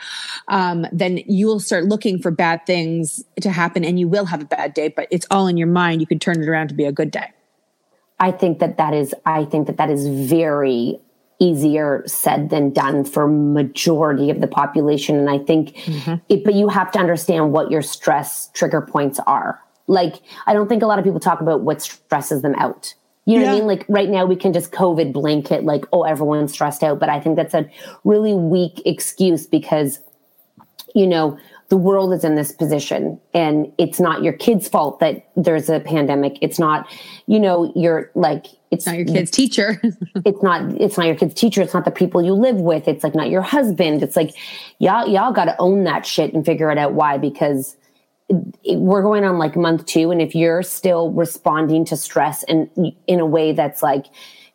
um, 0.48 0.86
then 0.90 1.18
you 1.26 1.46
will 1.46 1.60
start 1.60 1.84
looking 1.84 2.18
for 2.20 2.30
bad 2.30 2.66
things 2.66 3.22
to 3.40 3.50
happen 3.50 3.84
and 3.84 4.00
you 4.00 4.08
will 4.08 4.24
have 4.24 4.40
a 4.40 4.46
bad 4.46 4.74
day, 4.74 4.88
but 4.88 5.06
it's 5.10 5.26
all 5.30 5.46
in 5.46 5.56
your 5.56 5.68
mind. 5.68 6.00
You 6.00 6.06
can 6.06 6.18
turn 6.18 6.42
it 6.42 6.48
around 6.48 6.68
to 6.68 6.74
be 6.74 6.84
a 6.86 6.92
good 6.92 7.10
day. 7.10 7.30
I 8.18 8.32
think 8.32 8.58
that 8.58 8.78
that 8.78 8.94
is, 8.94 9.14
I 9.26 9.44
think 9.44 9.68
that 9.68 9.76
that 9.76 9.90
is 9.90 10.08
very 10.08 10.98
easier 11.40 12.02
said 12.06 12.50
than 12.50 12.70
done 12.72 13.04
for 13.04 13.28
majority 13.28 14.30
of 14.30 14.40
the 14.40 14.46
population. 14.46 15.16
And 15.16 15.30
I 15.30 15.38
think 15.38 15.74
mm-hmm. 15.76 16.14
it, 16.28 16.44
but 16.44 16.54
you 16.54 16.68
have 16.68 16.90
to 16.92 16.98
understand 16.98 17.52
what 17.52 17.70
your 17.70 17.82
stress 17.82 18.50
trigger 18.54 18.80
points 18.80 19.20
are. 19.26 19.60
Like, 19.86 20.16
I 20.46 20.52
don't 20.52 20.68
think 20.68 20.82
a 20.82 20.86
lot 20.86 20.98
of 20.98 21.04
people 21.04 21.20
talk 21.20 21.40
about 21.40 21.62
what 21.62 21.80
stresses 21.80 22.42
them 22.42 22.54
out. 22.56 22.94
You 23.24 23.38
know 23.38 23.44
what 23.44 23.50
I 23.50 23.54
mean? 23.56 23.66
Like 23.66 23.84
right 23.88 24.08
now 24.08 24.24
we 24.24 24.36
can 24.36 24.54
just 24.54 24.72
COVID 24.72 25.12
blanket, 25.12 25.62
like, 25.62 25.84
oh, 25.92 26.04
everyone's 26.04 26.52
stressed 26.52 26.82
out. 26.82 26.98
But 26.98 27.10
I 27.10 27.20
think 27.20 27.36
that's 27.36 27.52
a 27.52 27.68
really 28.02 28.34
weak 28.34 28.80
excuse 28.86 29.46
because 29.46 30.00
you 30.94 31.06
know, 31.06 31.38
the 31.68 31.76
world 31.76 32.12
is 32.12 32.24
in 32.24 32.34
this 32.34 32.52
position 32.52 33.20
and 33.34 33.72
it's 33.78 34.00
not 34.00 34.22
your 34.22 34.32
kid's 34.32 34.68
fault 34.68 35.00
that 35.00 35.28
there's 35.36 35.68
a 35.68 35.80
pandemic. 35.80 36.38
It's 36.40 36.58
not, 36.58 36.88
you 37.26 37.38
know, 37.38 37.72
you're 37.76 38.10
like, 38.14 38.46
it's 38.70 38.86
Not 38.86 38.96
your 38.96 39.06
kid's 39.06 39.30
teacher. 39.30 39.80
it's 40.24 40.42
not 40.42 40.62
it's 40.80 40.96
not 40.98 41.06
your 41.06 41.16
kid's 41.16 41.34
teacher. 41.34 41.62
It's 41.62 41.74
not 41.74 41.84
the 41.84 41.90
people 41.90 42.22
you 42.22 42.34
live 42.34 42.56
with. 42.56 42.86
It's 42.88 43.02
like 43.02 43.14
not 43.14 43.30
your 43.30 43.42
husband. 43.42 44.02
It's 44.02 44.16
like 44.16 44.34
y'all 44.78 45.06
y'all 45.08 45.32
got 45.32 45.46
to 45.46 45.56
own 45.58 45.84
that 45.84 46.04
shit 46.04 46.34
and 46.34 46.44
figure 46.44 46.70
it 46.70 46.78
out. 46.78 46.92
Why? 46.92 47.18
Because 47.18 47.76
it- 48.28 48.78
we're 48.78 49.02
going 49.02 49.24
on 49.24 49.38
like 49.38 49.56
month 49.56 49.86
two 49.86 50.10
and 50.10 50.20
if 50.20 50.34
you're 50.34 50.62
still 50.62 51.10
responding 51.12 51.84
to 51.86 51.96
stress 51.96 52.42
and 52.44 52.68
in 53.06 53.20
a 53.20 53.26
way 53.26 53.52
that's 53.52 53.82
like 53.82 54.04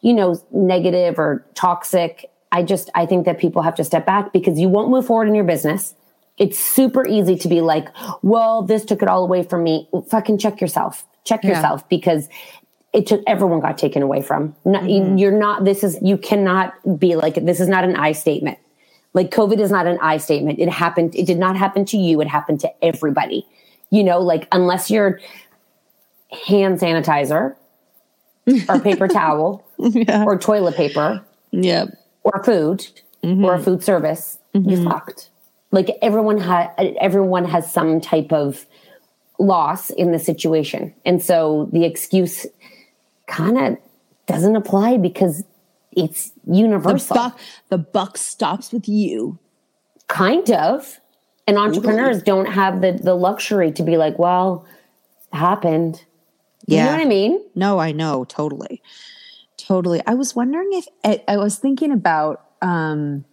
you 0.01 0.13
know 0.13 0.39
negative 0.51 1.17
or 1.17 1.43
toxic 1.55 2.29
i 2.51 2.61
just 2.61 2.91
i 2.93 3.03
think 3.07 3.25
that 3.25 3.39
people 3.39 3.63
have 3.63 3.73
to 3.73 3.83
step 3.83 4.05
back 4.05 4.31
because 4.31 4.59
you 4.59 4.69
won't 4.69 4.91
move 4.91 5.07
forward 5.07 5.27
in 5.27 5.33
your 5.33 5.43
business. 5.43 5.95
It's 6.37 6.59
super 6.59 7.07
easy 7.07 7.35
to 7.37 7.47
be 7.47 7.61
like 7.61 7.87
well 8.21 8.61
this 8.61 8.85
took 8.85 9.01
it 9.01 9.07
all 9.07 9.23
away 9.23 9.41
from 9.41 9.63
me. 9.63 9.89
Fucking 10.09 10.37
check 10.37 10.61
yourself. 10.61 11.03
Check 11.23 11.43
Yeah. 11.43 11.51
yourself 11.55 11.87
because 11.89 12.29
it 12.93 13.07
took 13.07 13.21
everyone 13.27 13.59
got 13.59 13.77
taken 13.77 14.01
away 14.03 14.21
from. 14.21 14.55
Not, 14.65 14.83
Mm-hmm. 14.83 15.17
You're 15.17 15.31
not. 15.31 15.65
This 15.65 15.83
is 15.83 15.97
you 16.01 16.17
cannot 16.17 16.73
be 16.99 17.15
like 17.15 17.35
this 17.35 17.59
is 17.59 17.67
not 17.67 17.83
an 17.83 17.95
I 17.95 18.11
statement. 18.11 18.57
Like 19.13 19.29
COVID 19.31 19.59
is 19.59 19.71
not 19.71 19.85
an 19.87 19.97
I 20.01 20.17
statement. 20.17 20.59
It 20.59 20.69
happened. 20.69 21.15
It 21.15 21.25
did 21.25 21.37
not 21.37 21.55
happen 21.57 21.85
to 21.85 21.97
you. 21.97 22.21
It 22.21 22.27
happened 22.27 22.59
to 22.61 22.85
everybody. 22.85 23.45
You 23.89 24.03
know, 24.03 24.19
like 24.19 24.47
unless 24.51 24.89
you're 24.89 25.19
hand 26.47 26.79
sanitizer 26.79 27.55
or 28.69 28.79
paper 28.79 29.07
towel 29.07 29.63
Yeah. 29.77 30.23
or 30.25 30.37
toilet 30.37 30.75
paper 30.75 31.23
Yep. 31.51 31.89
or 32.23 32.43
food 32.43 32.87
or 33.23 33.53
a 33.55 33.59
food 33.59 33.83
service, 33.83 34.39
you 34.53 34.83
fucked. 34.83 35.29
Like 35.71 35.89
everyone 36.01 36.39
had 36.39 36.69
everyone 36.99 37.45
has 37.45 37.71
some 37.71 38.01
type 38.01 38.31
of 38.33 38.65
loss 39.39 39.89
in 39.91 40.11
the 40.11 40.19
situation. 40.19 40.93
And 41.05 41.21
so 41.23 41.69
the 41.71 41.85
excuse 41.85 42.45
kind 43.37 43.57
of 43.57 43.77
doesn't 44.27 44.55
apply 44.55 44.97
because 44.97 45.43
it's 45.91 46.31
The 46.45 46.57
universal. 46.57 47.15
buck, 47.15 47.39
the 47.69 47.77
buck 47.77 48.17
stops 48.17 48.71
with 48.71 48.87
you. 48.87 49.39
kind 50.07 50.49
of. 50.51 50.99
And 51.47 51.57
entrepreneurs 51.57 52.23
don't 52.23 52.45
have 52.61 52.81
the 52.81 52.91
the 52.93 53.15
luxury 53.15 53.69
to 53.73 53.83
be 53.83 53.97
like, 53.97 54.17
well, 54.17 54.65
it 55.31 55.35
happened. 55.37 56.03
You 56.67 56.77
know 56.77 56.91
what 56.93 57.01
I 57.01 57.05
mean? 57.05 57.33
No, 57.55 57.79
I 57.79 57.91
know 57.91 58.23
totally, 58.23 58.81
totally. 59.57 60.01
I 60.07 60.13
was 60.13 60.33
wondering 60.35 60.69
if 60.71 60.85
I, 61.03 61.21
I 61.27 61.35
was 61.37 61.57
thinking 61.57 61.91
about 61.91 62.45
um, 62.61 63.25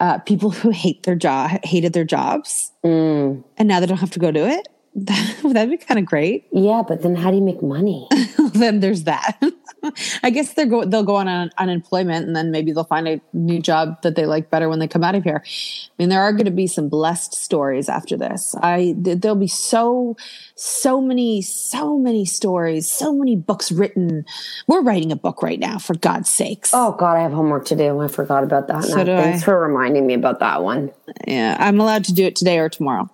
uh, 0.00 0.16
people 0.30 0.50
who 0.50 0.70
hate 0.70 1.02
their 1.02 1.14
job, 1.16 1.50
hated 1.64 1.92
their 1.92 2.06
jobs, 2.16 2.72
Mm. 2.82 3.44
and 3.58 3.68
now 3.68 3.78
they 3.80 3.86
don't 3.86 3.98
have 3.98 4.12
to 4.12 4.18
go 4.18 4.30
do 4.30 4.46
it. 4.46 4.66
That, 4.94 5.36
that'd 5.52 5.70
be 5.70 5.76
kind 5.76 5.98
of 5.98 6.06
great. 6.06 6.46
Yeah, 6.52 6.82
but 6.86 7.02
then 7.02 7.14
how 7.14 7.30
do 7.30 7.36
you 7.36 7.42
make 7.42 7.62
money? 7.62 8.08
then 8.54 8.80
there's 8.80 9.04
that. 9.04 9.40
I 10.22 10.30
guess 10.30 10.54
they're 10.54 10.66
go, 10.66 10.84
they'll 10.84 11.04
go 11.04 11.16
on 11.16 11.28
un- 11.28 11.50
unemployment, 11.56 12.26
and 12.26 12.36
then 12.36 12.50
maybe 12.50 12.72
they'll 12.72 12.84
find 12.84 13.08
a 13.08 13.20
new 13.32 13.60
job 13.60 14.02
that 14.02 14.16
they 14.16 14.26
like 14.26 14.50
better 14.50 14.68
when 14.68 14.78
they 14.78 14.88
come 14.88 15.04
out 15.04 15.14
of 15.14 15.24
here. 15.24 15.42
I 15.44 15.90
mean, 15.98 16.08
there 16.08 16.20
are 16.20 16.32
going 16.32 16.46
to 16.46 16.50
be 16.50 16.66
some 16.66 16.88
blessed 16.88 17.34
stories 17.34 17.88
after 17.88 18.16
this. 18.16 18.54
I 18.60 18.94
th- 19.02 19.20
there'll 19.20 19.36
be 19.36 19.46
so 19.46 20.16
so 20.54 21.00
many 21.00 21.40
so 21.40 21.98
many 21.98 22.26
stories, 22.26 22.90
so 22.90 23.14
many 23.14 23.36
books 23.36 23.72
written. 23.72 24.26
We're 24.66 24.82
writing 24.82 25.12
a 25.12 25.16
book 25.16 25.42
right 25.42 25.58
now, 25.58 25.78
for 25.78 25.94
God's 25.94 26.28
sakes. 26.28 26.72
Oh 26.74 26.92
God, 26.92 27.16
I 27.16 27.22
have 27.22 27.32
homework 27.32 27.64
to 27.66 27.76
do. 27.76 28.00
I 28.00 28.08
forgot 28.08 28.42
about 28.44 28.68
that. 28.68 28.84
So 28.84 29.04
Thanks 29.04 29.42
I. 29.42 29.44
for 29.44 29.60
reminding 29.60 30.06
me 30.06 30.14
about 30.14 30.40
that 30.40 30.62
one. 30.62 30.90
Yeah, 31.26 31.56
I'm 31.58 31.80
allowed 31.80 32.04
to 32.04 32.12
do 32.12 32.24
it 32.24 32.36
today 32.36 32.58
or 32.58 32.68
tomorrow. 32.68 33.08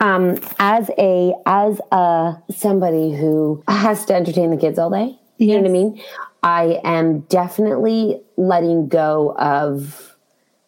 Um, 0.00 0.38
as 0.58 0.90
a 0.98 1.34
as 1.46 1.80
a 1.90 2.36
somebody 2.50 3.12
who 3.12 3.62
has 3.68 4.04
to 4.06 4.14
entertain 4.14 4.50
the 4.50 4.56
kids 4.56 4.78
all 4.78 4.90
day, 4.90 5.18
you 5.38 5.54
know 5.54 5.60
what 5.60 5.68
I 5.68 5.72
mean. 5.72 6.02
I 6.42 6.80
am 6.84 7.20
definitely 7.20 8.20
letting 8.36 8.88
go 8.88 9.34
of 9.38 10.16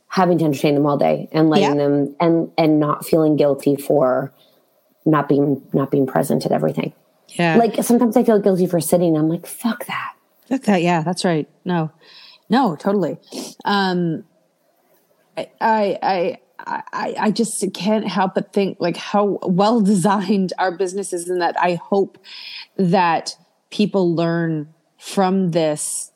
having 0.09 0.39
to 0.39 0.45
entertain 0.45 0.75
them 0.75 0.87
all 0.87 0.97
day 0.97 1.29
and 1.33 1.51
letting 1.51 1.77
them 1.77 2.17
and 2.21 2.51
and 2.57 2.81
not 2.81 3.05
feeling 3.05 3.37
guilty 3.37 3.77
for 3.77 4.33
not 5.05 5.29
being 5.29 5.63
not 5.73 5.91
being 5.91 6.07
present 6.07 6.47
at 6.47 6.53
everything. 6.53 6.93
Yeah, 7.29 7.57
Like 7.57 7.83
sometimes 7.83 8.17
I 8.17 8.25
feel 8.25 8.39
guilty 8.39 8.67
for 8.67 8.81
sitting. 8.81 9.17
I'm 9.17 9.29
like, 9.29 9.47
fuck 9.47 9.85
that. 9.87 10.15
Fuck 10.49 10.63
that. 10.63 10.81
Yeah, 10.81 11.03
that's 11.03 11.25
right. 11.25 11.49
No, 11.65 11.91
no, 12.49 12.77
totally. 12.77 13.19
Um, 13.65 14.25
I, 15.37 15.51
I, 15.61 15.99
I, 16.03 16.39
I, 16.59 17.15
I 17.19 17.31
just 17.31 17.65
can't 17.75 18.09
help 18.09 18.35
but 18.35 18.53
think 18.53 18.79
like 18.81 18.97
how 18.97 19.39
well 19.43 19.81
designed 19.81 20.53
our 20.59 20.73
business 20.73 21.13
is, 21.13 21.29
and 21.29 21.41
that 21.41 21.57
I 21.61 21.75
hope 21.75 22.19
that 22.77 23.37
people 23.71 24.15
learn 24.15 24.73
from 24.99 25.51
this 25.51 26.13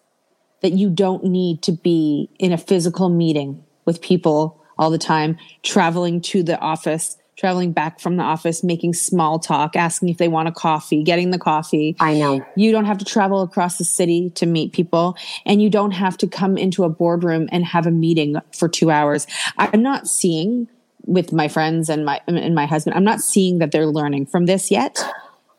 that 0.63 0.73
you 0.73 0.91
don't 0.91 1.25
need 1.25 1.63
to 1.63 1.73
be 1.73 2.29
in 2.39 2.53
a 2.53 2.59
physical 2.59 3.09
meeting 3.09 3.65
with 3.85 4.03
people 4.03 4.63
all 4.79 4.91
the 4.91 4.99
time, 4.99 5.39
traveling 5.63 6.21
to 6.21 6.43
the 6.43 6.59
office, 6.59 7.17
traveling 7.41 7.73
back 7.73 7.99
from 7.99 8.19
the 8.19 8.23
office, 8.23 8.63
making 8.63 8.93
small 8.93 9.39
talk, 9.39 9.75
asking 9.75 10.11
if 10.11 10.19
they 10.19 10.29
want 10.29 10.47
a 10.47 10.53
coffee, 10.53 11.03
getting 11.03 11.31
the 11.31 11.39
coffee. 11.39 11.97
I 11.99 12.13
know. 12.13 12.45
You 12.55 12.71
don't 12.71 12.85
have 12.85 12.99
to 12.99 13.05
travel 13.05 13.41
across 13.41 13.79
the 13.79 13.85
city 13.85 14.29
to 14.35 14.45
meet 14.45 14.75
people, 14.75 15.17
and 15.47 15.63
you 15.63 15.71
don't 15.71 15.93
have 15.93 16.19
to 16.19 16.27
come 16.27 16.59
into 16.59 16.85
a 16.85 16.91
boardroom 16.91 17.49
and 17.51 17.65
have 17.65 17.87
a 17.87 17.91
meeting 17.91 18.37
for 18.53 18.69
two 18.69 18.91
hours. 18.91 19.27
I'm 19.57 19.83
not 19.83 20.07
seeing 20.07 20.69
with 21.07 21.33
my 21.33 21.49
friends 21.49 21.89
and 21.89 22.05
my 22.05 22.21
and 22.27 22.55
my 22.55 22.67
husband. 22.67 22.95
I'm 22.95 23.05
not 23.05 23.23
seeing 23.23 23.59
that 23.59 23.73
they're 23.73 23.87
learning 23.87 24.27
from 24.27 24.45
this 24.45 24.71
yet. 24.71 25.03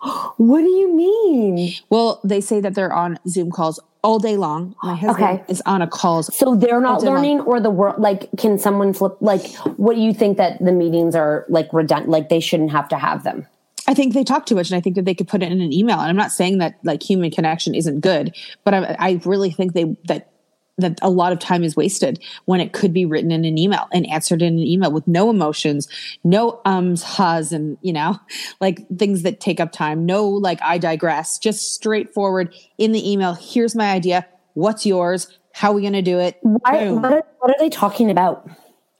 What 0.37 0.61
do 0.61 0.69
you 0.69 0.93
mean? 0.95 1.73
Well, 1.89 2.19
they 2.23 2.41
say 2.41 2.59
that 2.61 2.73
they're 2.73 2.93
on 2.93 3.19
Zoom 3.27 3.51
calls 3.51 3.79
all 4.03 4.17
day 4.17 4.37
long. 4.37 4.75
My 4.83 4.95
husband 5.03 5.39
Okay. 5.39 5.43
is 5.47 5.61
on 5.65 5.81
a 5.81 5.87
calls. 5.87 6.35
So 6.35 6.55
they're 6.55 6.81
not 6.81 7.01
day 7.01 7.05
long. 7.07 7.15
learning, 7.15 7.39
or 7.41 7.59
the 7.59 7.69
world. 7.69 7.99
Like, 8.01 8.29
can 8.37 8.57
someone 8.57 8.93
flip? 8.93 9.17
Like, 9.21 9.53
what 9.77 9.95
do 9.95 10.01
you 10.01 10.13
think 10.13 10.37
that 10.37 10.63
the 10.63 10.71
meetings 10.71 11.13
are 11.15 11.45
like 11.49 11.69
redundant? 11.71 12.09
Like, 12.09 12.29
they 12.29 12.39
shouldn't 12.39 12.71
have 12.71 12.87
to 12.89 12.97
have 12.97 13.23
them. 13.23 13.45
I 13.87 13.93
think 13.93 14.13
they 14.13 14.23
talk 14.23 14.45
too 14.45 14.55
much, 14.55 14.69
and 14.71 14.77
I 14.77 14.81
think 14.81 14.95
that 14.95 15.05
they 15.05 15.13
could 15.13 15.27
put 15.27 15.43
it 15.43 15.51
in 15.51 15.59
an 15.59 15.73
email. 15.73 15.99
And 15.99 16.09
I'm 16.09 16.15
not 16.15 16.31
saying 16.31 16.59
that 16.59 16.79
like 16.83 17.03
human 17.03 17.29
connection 17.31 17.75
isn't 17.75 17.99
good, 17.99 18.35
but 18.63 18.73
I, 18.73 18.95
I 18.99 19.21
really 19.25 19.51
think 19.51 19.73
they 19.73 19.95
that 20.05 20.29
that 20.77 20.99
a 21.01 21.10
lot 21.10 21.31
of 21.31 21.39
time 21.39 21.63
is 21.63 21.75
wasted 21.75 22.23
when 22.45 22.60
it 22.60 22.73
could 22.73 22.93
be 22.93 23.05
written 23.05 23.31
in 23.31 23.45
an 23.45 23.57
email 23.57 23.88
and 23.93 24.07
answered 24.10 24.41
in 24.41 24.53
an 24.53 24.65
email 24.65 24.91
with 24.91 25.07
no 25.07 25.29
emotions, 25.29 25.88
no 26.23 26.60
ums, 26.65 27.03
has, 27.03 27.51
and 27.51 27.77
you 27.81 27.93
know, 27.93 28.19
like 28.60 28.88
things 28.97 29.23
that 29.23 29.39
take 29.39 29.60
up 29.60 29.71
time. 29.71 30.05
No, 30.05 30.27
like 30.27 30.62
I 30.62 30.77
digress. 30.77 31.38
Just 31.38 31.73
straightforward 31.73 32.53
in 32.77 32.91
the 32.91 33.12
email. 33.12 33.34
Here's 33.34 33.75
my 33.75 33.91
idea. 33.91 34.27
What's 34.53 34.86
yours? 34.86 35.38
How 35.53 35.71
are 35.71 35.75
we 35.75 35.81
going 35.81 35.93
to 35.93 36.01
do 36.01 36.19
it? 36.19 36.38
Why, 36.41 36.91
what, 36.91 37.12
are, 37.12 37.23
what 37.39 37.51
are 37.51 37.60
they 37.60 37.69
talking 37.69 38.10
about? 38.10 38.49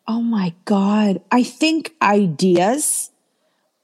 Oh 0.08 0.22
my 0.22 0.54
God. 0.66 1.22
I 1.32 1.44
think 1.44 1.94
ideas, 2.02 3.11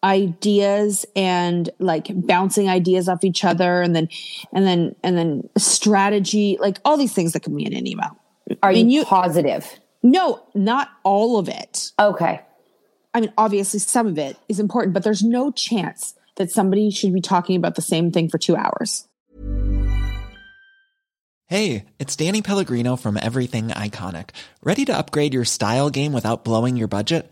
ideas 0.08 1.06
and 1.15 1.70
like 1.80 2.08
bouncing 2.10 2.70
ideas 2.70 3.10
off 3.10 3.24
each 3.24 3.43
other 3.43 3.82
and 3.82 3.96
then, 3.96 4.08
and 4.54 4.65
then, 4.65 4.96
and 5.04 5.17
then 5.17 5.50
strategy, 5.58 6.58
like 6.60 6.80
all 6.86 6.98
these 6.98 7.13
things 7.13 7.34
that 7.34 7.43
can 7.43 7.56
be 7.56 7.65
in 7.65 7.74
an 7.74 7.86
email. 7.86 8.17
Are 8.63 8.70
I 8.70 8.74
mean, 8.74 8.89
you, 8.89 9.02
you- 9.02 9.06
positive? 9.06 9.67
No, 10.04 10.41
not 10.56 10.89
all 11.04 11.38
of 11.38 11.50
it. 11.50 11.91
Okay. 12.00 12.39
I 13.13 13.20
mean, 13.22 13.34
obviously 13.38 13.80
some 13.80 14.08
of 14.08 14.17
it 14.17 14.38
is 14.48 14.60
important, 14.60 14.93
but 14.93 15.04
there's 15.04 15.24
no 15.24 15.52
chance 15.52 16.13
that 16.36 16.52
somebody 16.52 16.91
should 16.91 17.13
be 17.13 17.20
talking 17.22 17.56
about 17.56 17.76
the 17.76 17.82
same 17.82 18.12
thing 18.12 18.30
for 18.30 18.38
two 18.38 18.56
hours. 18.56 19.08
Hey, 21.48 21.86
it's 21.98 22.15
Danny 22.15 22.41
Pellegrino 22.41 22.96
from 22.98 23.17
Everything 23.17 23.70
Iconic. 23.70 24.32
Ready 24.62 24.86
to 24.86 24.98
upgrade 24.98 25.34
your 25.34 25.46
style 25.46 25.89
game 25.89 26.12
without 26.12 26.43
blowing 26.43 26.76
your 26.78 26.89
budget? 26.89 27.32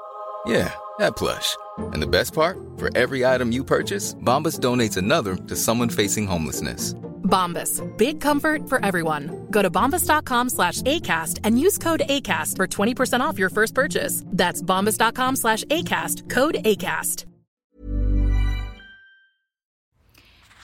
Yeah, 0.45 0.73
that 0.99 1.15
plush. 1.15 1.55
And 1.77 2.01
the 2.01 2.07
best 2.07 2.33
part? 2.33 2.57
For 2.77 2.95
every 2.95 3.25
item 3.25 3.51
you 3.51 3.63
purchase, 3.63 4.13
Bombas 4.15 4.59
donates 4.59 4.97
another 4.97 5.35
to 5.35 5.55
someone 5.55 5.89
facing 5.89 6.27
homelessness. 6.27 6.93
Bombas. 7.23 7.81
Big 7.97 8.19
comfort 8.19 8.67
for 8.67 8.83
everyone. 8.85 9.47
Go 9.49 9.61
to 9.61 9.71
bombas.com 9.71 10.49
slash 10.49 10.81
ACAST 10.81 11.39
and 11.43 11.59
use 11.59 11.77
code 11.77 12.03
ACAST 12.07 12.57
for 12.57 12.67
20% 12.67 13.21
off 13.21 13.39
your 13.39 13.49
first 13.49 13.73
purchase. 13.73 14.23
That's 14.27 14.61
bombas.com 14.61 15.37
slash 15.37 15.63
ACAST. 15.65 16.29
Code 16.29 16.55
ACAST. 16.65 17.25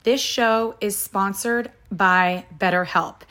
This 0.04 0.20
show 0.22 0.76
is 0.80 0.96
sponsored 0.96 1.70
by 1.90 2.46
BetterHelp. 2.56 3.22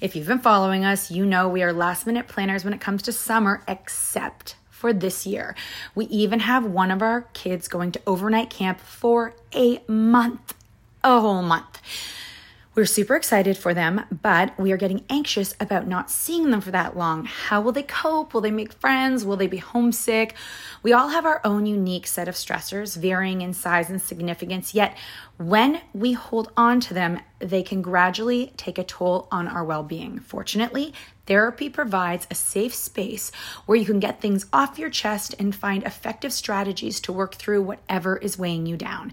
If 0.00 0.16
you've 0.16 0.26
been 0.26 0.40
following 0.40 0.84
us, 0.84 1.10
you 1.10 1.24
know 1.24 1.48
we 1.48 1.62
are 1.62 1.72
last 1.72 2.06
minute 2.06 2.28
planners 2.28 2.64
when 2.64 2.74
it 2.74 2.80
comes 2.80 3.02
to 3.02 3.12
summer, 3.12 3.62
except 3.68 4.56
for 4.76 4.92
this 4.92 5.26
year. 5.26 5.56
We 5.94 6.04
even 6.06 6.40
have 6.40 6.66
one 6.66 6.90
of 6.90 7.00
our 7.00 7.22
kids 7.32 7.66
going 7.66 7.92
to 7.92 8.00
overnight 8.06 8.50
camp 8.50 8.78
for 8.78 9.34
a 9.54 9.82
month, 9.88 10.54
a 11.02 11.18
whole 11.18 11.42
month. 11.42 11.80
We're 12.74 12.84
super 12.84 13.16
excited 13.16 13.56
for 13.56 13.72
them, 13.72 14.02
but 14.20 14.52
we 14.60 14.70
are 14.72 14.76
getting 14.76 15.02
anxious 15.08 15.54
about 15.58 15.86
not 15.86 16.10
seeing 16.10 16.50
them 16.50 16.60
for 16.60 16.72
that 16.72 16.94
long. 16.94 17.24
How 17.24 17.62
will 17.62 17.72
they 17.72 17.82
cope? 17.82 18.34
Will 18.34 18.42
they 18.42 18.50
make 18.50 18.74
friends? 18.74 19.24
Will 19.24 19.38
they 19.38 19.46
be 19.46 19.56
homesick? 19.56 20.34
We 20.82 20.92
all 20.92 21.08
have 21.08 21.24
our 21.24 21.40
own 21.42 21.64
unique 21.64 22.06
set 22.06 22.28
of 22.28 22.34
stressors, 22.34 22.94
varying 22.98 23.40
in 23.40 23.54
size 23.54 23.88
and 23.88 24.02
significance, 24.02 24.74
yet 24.74 24.94
when 25.38 25.80
we 25.94 26.12
hold 26.12 26.52
on 26.54 26.80
to 26.80 26.92
them, 26.92 27.20
they 27.38 27.62
can 27.62 27.80
gradually 27.80 28.52
take 28.58 28.76
a 28.76 28.84
toll 28.84 29.26
on 29.30 29.48
our 29.48 29.64
well 29.64 29.82
being. 29.82 30.18
Fortunately, 30.18 30.92
therapy 31.26 31.68
provides 31.68 32.26
a 32.30 32.34
safe 32.34 32.74
space 32.74 33.30
where 33.66 33.78
you 33.78 33.84
can 33.84 34.00
get 34.00 34.20
things 34.20 34.46
off 34.52 34.78
your 34.78 34.90
chest 34.90 35.34
and 35.38 35.54
find 35.54 35.82
effective 35.82 36.32
strategies 36.32 37.00
to 37.00 37.12
work 37.12 37.34
through 37.34 37.62
whatever 37.62 38.16
is 38.16 38.38
weighing 38.38 38.66
you 38.66 38.76
down. 38.76 39.12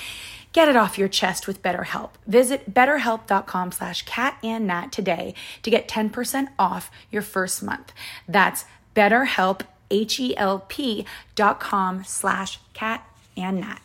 Get 0.53 0.67
it 0.67 0.75
off 0.75 0.97
your 0.97 1.07
chest 1.07 1.47
with 1.47 1.61
BetterHelp. 1.61 2.09
Visit 2.27 2.73
betterhelp.com 2.73 3.71
slash 3.71 4.01
cat 4.03 4.37
and 4.43 4.67
nat 4.67 4.91
today 4.91 5.33
to 5.63 5.69
get 5.69 5.87
10% 5.87 6.49
off 6.59 6.91
your 7.09 7.21
first 7.21 7.63
month. 7.63 7.93
That's 8.27 8.65
betterhelp, 8.95 9.61
H-E-L-P 9.89 11.05
dot 11.35 11.59
com 11.61 12.03
slash 12.03 12.59
cat 12.73 13.05
and 13.37 13.61
nat. 13.61 13.81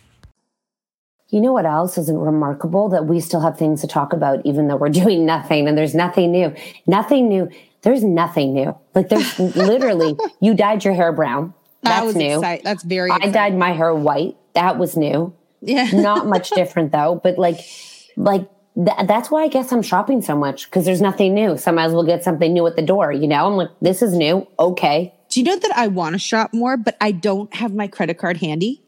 You 1.29 1.41
know 1.41 1.53
what 1.53 1.67
else 1.67 1.99
isn't 1.99 2.19
remarkable? 2.19 2.89
That 2.89 3.07
we 3.07 3.21
still 3.21 3.41
have 3.41 3.59
things 3.59 3.81
to 3.83 3.87
talk 3.89 4.13
about, 4.13 4.45
even 4.45 4.69
though 4.69 4.77
we're 4.77 4.89
doing 5.05 5.25
nothing 5.27 5.69
and 5.69 5.77
there's 5.79 5.95
nothing 5.95 6.33
new. 6.33 6.55
Nothing 6.87 7.29
new. 7.29 7.49
There's 7.83 8.03
nothing 8.03 8.55
new. 8.55 8.77
Like 8.95 9.09
there's 9.09 9.39
literally, 9.57 10.17
you 10.41 10.55
dyed 10.55 10.85
your 10.85 10.95
hair 10.95 11.13
brown. 11.13 11.55
That 11.83 11.91
That's 12.01 12.07
was 12.07 12.17
new. 12.17 12.37
excite- 12.39 12.65
That's 12.65 12.83
very. 12.83 13.11
I 13.13 13.29
dyed 13.31 13.57
my 13.57 13.71
hair 13.71 13.95
white. 13.95 14.37
That 14.55 14.79
was 14.79 14.97
new. 14.97 15.33
Yeah. 15.61 15.91
Not 15.93 16.27
much 16.27 16.51
different 16.51 16.93
though, 16.93 17.21
but 17.23 17.39
like, 17.39 17.61
like 18.17 18.49
th- 18.75 19.07
that's 19.07 19.31
why 19.31 19.43
I 19.45 19.49
guess 19.49 19.73
I'm 19.73 19.83
shopping 19.83 20.23
so 20.23 20.37
much 20.37 20.67
because 20.67 20.85
there's 20.85 21.01
nothing 21.01 21.35
new. 21.35 21.57
So 21.57 21.71
I 21.71 21.75
might 21.75 21.85
as 21.85 21.93
well 21.93 22.05
get 22.05 22.23
something 22.25 22.53
new 22.53 22.67
at 22.67 22.77
the 22.77 22.83
door. 22.83 23.13
You 23.13 23.27
know, 23.27 23.47
I'm 23.47 23.57
like, 23.57 23.71
this 23.81 24.03
is 24.03 24.15
new. 24.15 24.47
Okay. 24.59 25.13
Do 25.29 25.41
you 25.41 25.45
know 25.45 25.57
that 25.59 25.77
I 25.77 25.89
want 25.89 26.15
to 26.15 26.19
shop 26.19 26.55
more, 26.55 26.77
but 26.77 26.97
I 27.01 27.11
don't 27.13 27.53
have 27.55 27.75
my 27.75 27.89
credit 27.89 28.19
card 28.19 28.37
handy? 28.37 28.83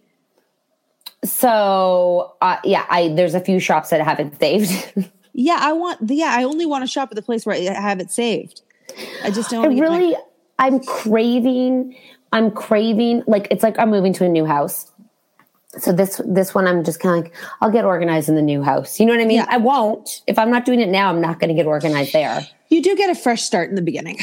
So 1.25 2.35
uh, 2.41 2.59
yeah, 2.65 2.87
I 2.89 3.09
there's 3.09 3.35
a 3.35 3.41
few 3.41 3.59
shops 3.59 3.91
that 3.91 4.01
have 4.01 4.21
it 4.21 4.39
saved. 4.39 5.11
Yeah, 5.41 5.59
I 5.61 5.73
want. 5.73 6.01
Yeah, 6.11 6.35
I 6.37 6.43
only 6.43 6.67
want 6.67 6.83
to 6.83 6.89
shop 6.89 7.11
at 7.13 7.15
the 7.15 7.23
place 7.23 7.47
where 7.47 7.55
I 7.55 7.73
have 7.73 8.01
it 8.01 8.11
saved. 8.11 8.63
I 9.23 9.31
just 9.31 9.51
don't. 9.51 9.65
I 9.65 9.69
wanna 9.69 9.81
my- 9.89 9.99
really, 9.99 10.17
I'm 10.59 10.81
craving. 10.81 11.97
I'm 12.33 12.51
craving. 12.51 13.23
Like 13.29 13.47
it's 13.53 13.63
like 13.63 13.79
I'm 13.79 13.89
moving 13.89 14.13
to 14.15 14.25
a 14.25 14.29
new 14.29 14.45
house. 14.45 14.91
So 15.77 15.93
this 15.93 16.21
this 16.25 16.55
one, 16.55 16.67
I'm 16.67 16.83
just 16.83 16.99
kind 16.99 17.19
of 17.19 17.25
like 17.31 17.35
I'll 17.61 17.71
get 17.71 17.85
organized 17.85 18.29
in 18.31 18.35
the 18.37 18.43
new 18.43 18.63
house. 18.63 18.99
You 18.99 19.05
know 19.07 19.13
what 19.13 19.21
I 19.21 19.27
mean? 19.27 19.45
I 19.49 19.59
won't 19.59 20.23
if 20.27 20.39
I'm 20.39 20.51
not 20.51 20.65
doing 20.65 20.81
it 20.81 20.89
now. 20.89 21.11
I'm 21.11 21.21
not 21.21 21.41
going 21.41 21.49
to 21.49 21.55
get 21.55 21.67
organized 21.67 22.15
there. 22.15 22.47
You 22.71 22.83
do 22.83 22.97
get 22.97 23.11
a 23.11 23.15
fresh 23.15 23.43
start 23.43 23.69
in 23.69 23.75
the 23.75 23.83
beginning. 23.83 24.19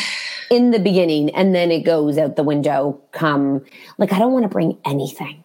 In 0.49 0.71
the 0.71 0.79
beginning, 0.79 1.29
and 1.35 1.53
then 1.55 1.71
it 1.71 1.81
goes 1.85 2.17
out 2.17 2.35
the 2.35 2.43
window. 2.43 2.99
Come, 3.11 3.63
like 3.97 4.11
I 4.11 4.19
don't 4.19 4.31
want 4.33 4.43
to 4.43 4.49
bring 4.49 4.77
anything. 4.85 5.43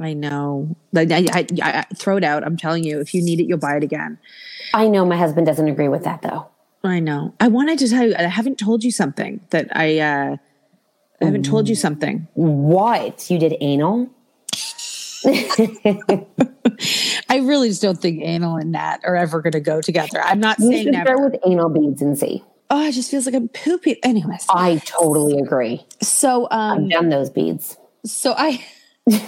I 0.00 0.12
know. 0.12 0.74
Like 0.92 1.12
I, 1.12 1.26
I, 1.32 1.46
I, 1.62 1.78
I- 1.80 1.94
throw 1.94 2.16
it 2.16 2.24
out. 2.24 2.42
I'm 2.44 2.56
telling 2.56 2.84
you, 2.84 3.00
if 3.00 3.14
you 3.14 3.22
need 3.22 3.40
it, 3.40 3.44
you'll 3.46 3.58
buy 3.58 3.76
it 3.76 3.82
again. 3.84 4.18
I 4.72 4.88
know 4.88 5.04
my 5.04 5.16
husband 5.16 5.46
doesn't 5.46 5.68
agree 5.68 5.88
with 5.88 6.04
that 6.04 6.22
though. 6.22 6.48
I 6.82 7.00
know. 7.00 7.34
I 7.38 7.48
wanted 7.48 7.78
to 7.80 7.88
tell 7.88 8.06
you. 8.08 8.14
I 8.18 8.22
haven't 8.22 8.58
told 8.58 8.82
you 8.82 8.90
something 8.90 9.40
that 9.50 9.68
I. 9.76 9.98
uh 9.98 10.36
I 11.20 11.24
haven't 11.26 11.44
told 11.44 11.68
you 11.68 11.74
something. 11.74 12.26
What 12.34 13.30
you 13.30 13.38
did 13.38 13.56
anal? 13.60 14.10
I 17.28 17.38
really 17.38 17.68
just 17.68 17.82
don't 17.82 18.00
think 18.00 18.22
anal 18.22 18.56
and 18.56 18.72
Nat 18.72 19.00
are 19.04 19.16
ever 19.16 19.40
going 19.40 19.52
to 19.52 19.60
go 19.60 19.80
together. 19.80 20.20
I'm 20.22 20.40
not 20.40 20.58
You 20.58 20.68
saying 20.70 20.82
should 20.84 20.92
never. 20.92 21.16
start 21.16 21.32
with 21.32 21.40
anal 21.46 21.68
beads 21.70 22.02
and 22.02 22.18
see. 22.18 22.42
oh, 22.70 22.86
it 22.86 22.92
just 22.92 23.10
feels 23.10 23.26
like 23.26 23.34
I'm 23.34 23.48
pooping. 23.48 23.96
Anyways, 24.02 24.46
I 24.48 24.76
totally 24.84 25.38
agree. 25.38 25.84
so 26.02 26.48
um, 26.50 26.84
I've 26.84 26.90
done 26.90 27.08
those 27.08 27.30
beads. 27.30 27.76
so 28.04 28.34
I. 28.36 28.64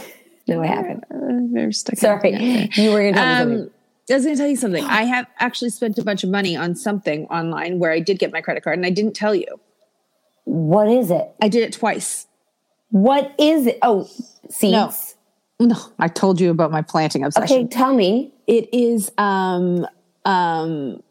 No, 0.48 0.62
I 0.62 0.66
haven't. 0.68 1.02
They're 1.54 1.72
stuck. 1.72 1.96
Sorry, 1.98 2.68
you 2.76 2.92
were 2.92 3.00
going 3.00 3.14
to. 3.14 3.20
Um, 3.20 3.70
I 4.09 4.14
was 4.14 4.24
going 4.24 4.37
to 4.37 4.40
tell 4.40 4.48
you 4.48 4.54
something. 4.54 4.85
I 4.85 5.02
have 5.02 5.26
actually 5.40 5.70
spent 5.70 5.98
a 5.98 6.04
bunch 6.04 6.22
of 6.22 6.30
money 6.30 6.54
on 6.54 6.76
something 6.76 7.24
online 7.26 7.80
where 7.80 7.90
I 7.90 7.98
did 7.98 8.20
get 8.20 8.32
my 8.32 8.40
credit 8.40 8.62
card, 8.62 8.78
and 8.78 8.87
I 8.87 8.90
didn't 8.90 9.14
tell 9.16 9.35
you. 9.35 9.59
What 10.44 10.87
is 10.88 11.11
it? 11.11 11.28
I 11.42 11.48
did 11.48 11.64
it 11.64 11.72
twice. 11.72 12.28
What 12.90 13.35
is 13.40 13.66
it? 13.66 13.80
Oh, 13.82 14.04
seeds. 14.48 14.72
No, 14.72 14.94
no, 15.60 15.76
I 15.98 16.08
told 16.08 16.40
you 16.40 16.50
about 16.50 16.70
my 16.70 16.82
planting 16.82 17.24
obsession. 17.24 17.56
Okay, 17.56 17.66
tell 17.66 17.94
me. 17.94 18.32
It 18.46 18.72
is 18.72 19.10
um 19.18 19.86
um 20.24 21.02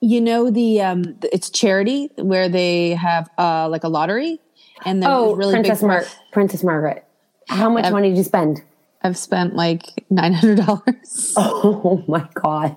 you 0.00 0.20
know 0.20 0.50
the 0.50 0.80
um 0.82 1.16
it's 1.32 1.50
charity 1.50 2.10
where 2.16 2.48
they 2.48 2.90
have 2.90 3.28
uh 3.38 3.68
like 3.68 3.84
a 3.84 3.88
lottery 3.88 4.38
and 4.84 5.02
then 5.02 5.10
Oh, 5.10 5.34
really 5.34 5.52
Princess 5.52 5.80
big 5.80 5.88
Mar- 5.88 6.06
Princess 6.32 6.62
Margaret. 6.64 7.04
How 7.48 7.68
much 7.68 7.86
Um, 7.86 7.92
money 7.92 8.08
did 8.10 8.18
you 8.18 8.24
spend? 8.24 8.62
I've 9.02 9.16
spent 9.16 9.54
like 9.56 10.04
nine 10.10 10.32
hundred 10.32 10.64
dollars. 10.64 11.34
Oh 11.36 12.02
my 12.08 12.26
god. 12.34 12.76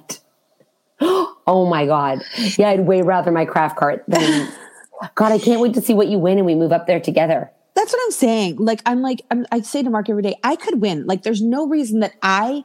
Oh 1.48 1.68
my 1.70 1.86
god. 1.86 2.22
Yeah, 2.58 2.70
I'd 2.70 2.82
way 2.88 3.02
rather 3.02 3.32
my 3.32 3.46
craft 3.46 3.78
cart 3.78 4.04
than. 4.08 4.50
God, 5.16 5.34
I 5.34 5.38
can't 5.40 5.60
wait 5.60 5.74
to 5.74 5.82
see 5.82 5.94
what 5.94 6.08
you 6.08 6.18
win 6.18 6.38
and 6.38 6.46
we 6.46 6.56
move 6.56 6.72
up 6.72 6.88
there 6.88 7.02
together. 7.02 7.52
That's 7.76 7.92
what 7.92 8.02
I'm 8.04 8.12
saying. 8.12 8.58
Like 8.58 8.82
I'm 8.86 9.02
like 9.02 9.22
I'm, 9.30 9.46
I 9.52 9.62
say 9.62 9.84
to 9.84 9.90
Mark 9.90 10.10
every 10.10 10.24
day, 10.24 10.36
I 10.44 10.56
could 10.56 10.82
win. 10.82 11.06
Like 11.06 11.24
there's 11.24 11.42
no 11.42 11.68
reason 11.68 12.00
that 12.00 12.14
I 12.22 12.64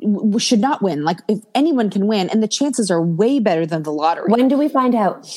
w- 0.00 0.38
should 0.38 0.60
not 0.60 0.82
win. 0.82 1.04
Like 1.04 1.18
if 1.28 1.40
anyone 1.54 1.90
can 1.90 2.06
win, 2.06 2.28
and 2.30 2.42
the 2.42 2.48
chances 2.48 2.90
are 2.90 3.02
way 3.02 3.40
better 3.40 3.66
than 3.66 3.82
the 3.82 3.92
lottery. 3.92 4.28
When 4.28 4.48
do 4.48 4.56
we 4.56 4.68
find 4.68 4.94
out? 4.94 5.28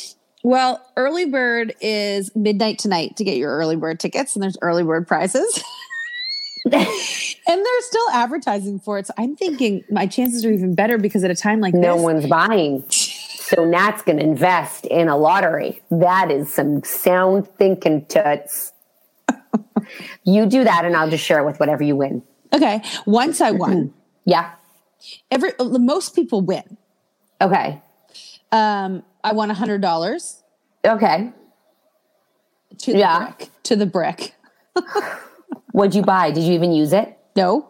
Well, 0.44 0.86
early 0.96 1.26
bird 1.26 1.74
is 1.82 2.34
midnight 2.36 2.80
tonight 2.80 3.18
to 3.18 3.24
get 3.24 3.38
your 3.38 3.56
early 3.58 3.76
bird 3.76 4.00
tickets, 4.00 4.36
and 4.36 4.44
there's 4.44 4.58
early 4.62 4.84
bird 4.84 5.08
prizes. 5.08 5.64
and 6.72 6.74
they're 6.74 7.82
still 7.82 8.10
advertising 8.12 8.80
for 8.80 9.00
it. 9.00 9.08
So 9.08 9.14
I'm 9.18 9.36
thinking 9.36 9.84
my 9.90 10.08
chances 10.08 10.46
are 10.46 10.52
even 10.52 10.76
better 10.76 10.98
because 10.98 11.24
at 11.24 11.32
a 11.32 11.36
time 11.36 11.62
like 11.62 11.74
this. 11.74 11.82
No 11.82 11.96
this, 11.96 12.04
one's 12.04 12.26
buying. 12.28 12.86
So 12.90 13.66
Nat's 13.66 14.04
going 14.04 14.20
to 14.20 14.24
invest 14.24 14.86
in 14.86 15.10
a 15.10 15.18
lottery. 15.18 15.82
That 15.90 16.30
is 16.30 16.54
some 16.54 16.84
sound 16.84 17.48
thinking, 17.58 18.06
toots. 18.06 18.72
You 20.24 20.46
do 20.46 20.64
that, 20.64 20.86
and 20.86 20.96
I'll 20.96 21.10
just 21.10 21.24
share 21.24 21.40
it 21.40 21.46
with 21.46 21.60
whatever 21.60 21.84
you 21.84 21.96
win. 21.96 22.24
okay, 22.54 22.82
once 23.06 23.42
I 23.42 23.52
won, 23.52 23.94
Yeah. 24.26 24.52
every 25.32 25.52
most 25.60 26.16
people 26.16 26.42
win. 26.42 26.78
Okay. 27.42 27.82
Um, 28.52 29.04
I 29.24 29.34
won 29.34 29.50
a 29.52 29.54
hundred 29.54 29.82
dollars 29.82 30.44
Okay. 30.86 31.32
to 32.80 32.92
the 32.94 32.98
Yeah. 33.00 33.20
brick. 33.38 33.50
To 33.64 33.76
the 33.76 33.86
brick. 33.86 34.34
What'd 35.72 35.96
you 35.96 36.02
buy? 36.02 36.32
Did 36.32 36.44
you 36.44 36.54
even 36.54 36.72
use 36.72 36.92
it? 36.94 37.18
No, 37.36 37.69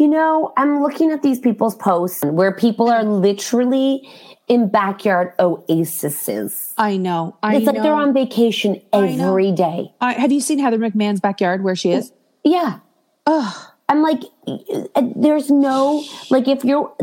You 0.00 0.08
know, 0.08 0.54
I'm 0.56 0.82
looking 0.82 1.10
at 1.10 1.20
these 1.20 1.38
people's 1.38 1.74
posts 1.74 2.24
where 2.24 2.52
people 2.52 2.88
are 2.88 3.04
literally 3.04 4.08
in 4.48 4.70
backyard 4.70 5.34
oases. 5.38 6.72
I 6.78 6.96
know. 6.96 7.36
I 7.42 7.56
it's 7.56 7.66
like 7.66 7.76
know. 7.76 7.82
they're 7.82 7.92
on 7.92 8.14
vacation 8.14 8.80
I 8.94 9.08
every 9.08 9.52
day. 9.52 9.92
I, 10.00 10.14
have 10.14 10.32
you 10.32 10.40
seen 10.40 10.58
Heather 10.58 10.78
McMahan's 10.78 11.20
backyard 11.20 11.62
where 11.62 11.76
she 11.76 11.92
is? 11.92 12.14
Yeah. 12.42 12.78
Ugh. 13.26 13.66
I'm 13.90 14.00
like, 14.00 14.22
uh, 14.46 15.02
there's 15.16 15.50
no, 15.50 16.02
like, 16.30 16.48
if 16.48 16.64
you're, 16.64 16.96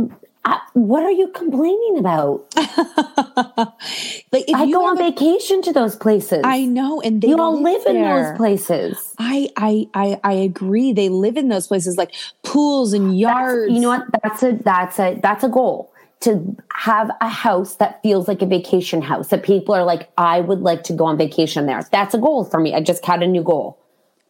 I, 0.48 0.62
what 0.74 1.04
are 1.04 1.12
you 1.12 1.28
complaining 1.28 1.98
about? 1.98 2.46
like 4.32 4.46
if 4.48 4.56
I 4.56 4.64
you 4.64 4.74
go 4.76 4.86
on 4.86 4.98
a- 4.98 5.04
vacation 5.04 5.62
to 5.64 5.74
those 5.74 5.96
places. 5.98 6.42
I 6.46 6.64
know, 6.64 7.02
and 7.02 7.22
they 7.22 7.28
you 7.28 7.38
all 7.38 7.62
live 7.62 7.86
in 7.86 8.02
those 8.02 8.38
places. 8.38 9.14
I, 9.20 9.50
I 9.58 9.88
I 9.94 10.20
I 10.24 10.34
agree. 10.34 10.94
They 10.94 11.10
live 11.10 11.36
in 11.36 11.50
those 11.50 11.68
places 11.68 11.98
like 11.98 12.14
pools 12.44 12.94
and 12.94 13.18
yards. 13.20 13.74
You 13.74 13.82
know 13.82 13.90
what? 13.90 14.06
That's 14.24 14.42
a 14.44 14.54
that's 14.54 15.00
a 15.00 15.20
that's 15.22 15.44
a 15.44 15.50
goal 15.50 15.92
to 16.22 16.56
have 16.74 17.12
a 17.20 17.28
house 17.28 17.76
that 17.76 18.02
feels 18.02 18.30
like 18.30 18.42
a 18.42 18.46
vacation 18.46 19.02
house 19.02 19.28
that 19.28 19.44
people 19.44 19.76
are 19.76 19.84
like, 19.84 20.10
I 20.18 20.40
would 20.40 20.62
like 20.62 20.82
to 20.84 20.94
go 20.94 21.06
on 21.06 21.18
vacation 21.18 21.66
there. 21.66 21.86
That's 21.92 22.14
a 22.16 22.18
goal 22.18 22.46
for 22.46 22.60
me. 22.60 22.74
I 22.74 22.80
just 22.82 23.06
had 23.06 23.22
a 23.22 23.28
new 23.28 23.44
goal 23.44 23.78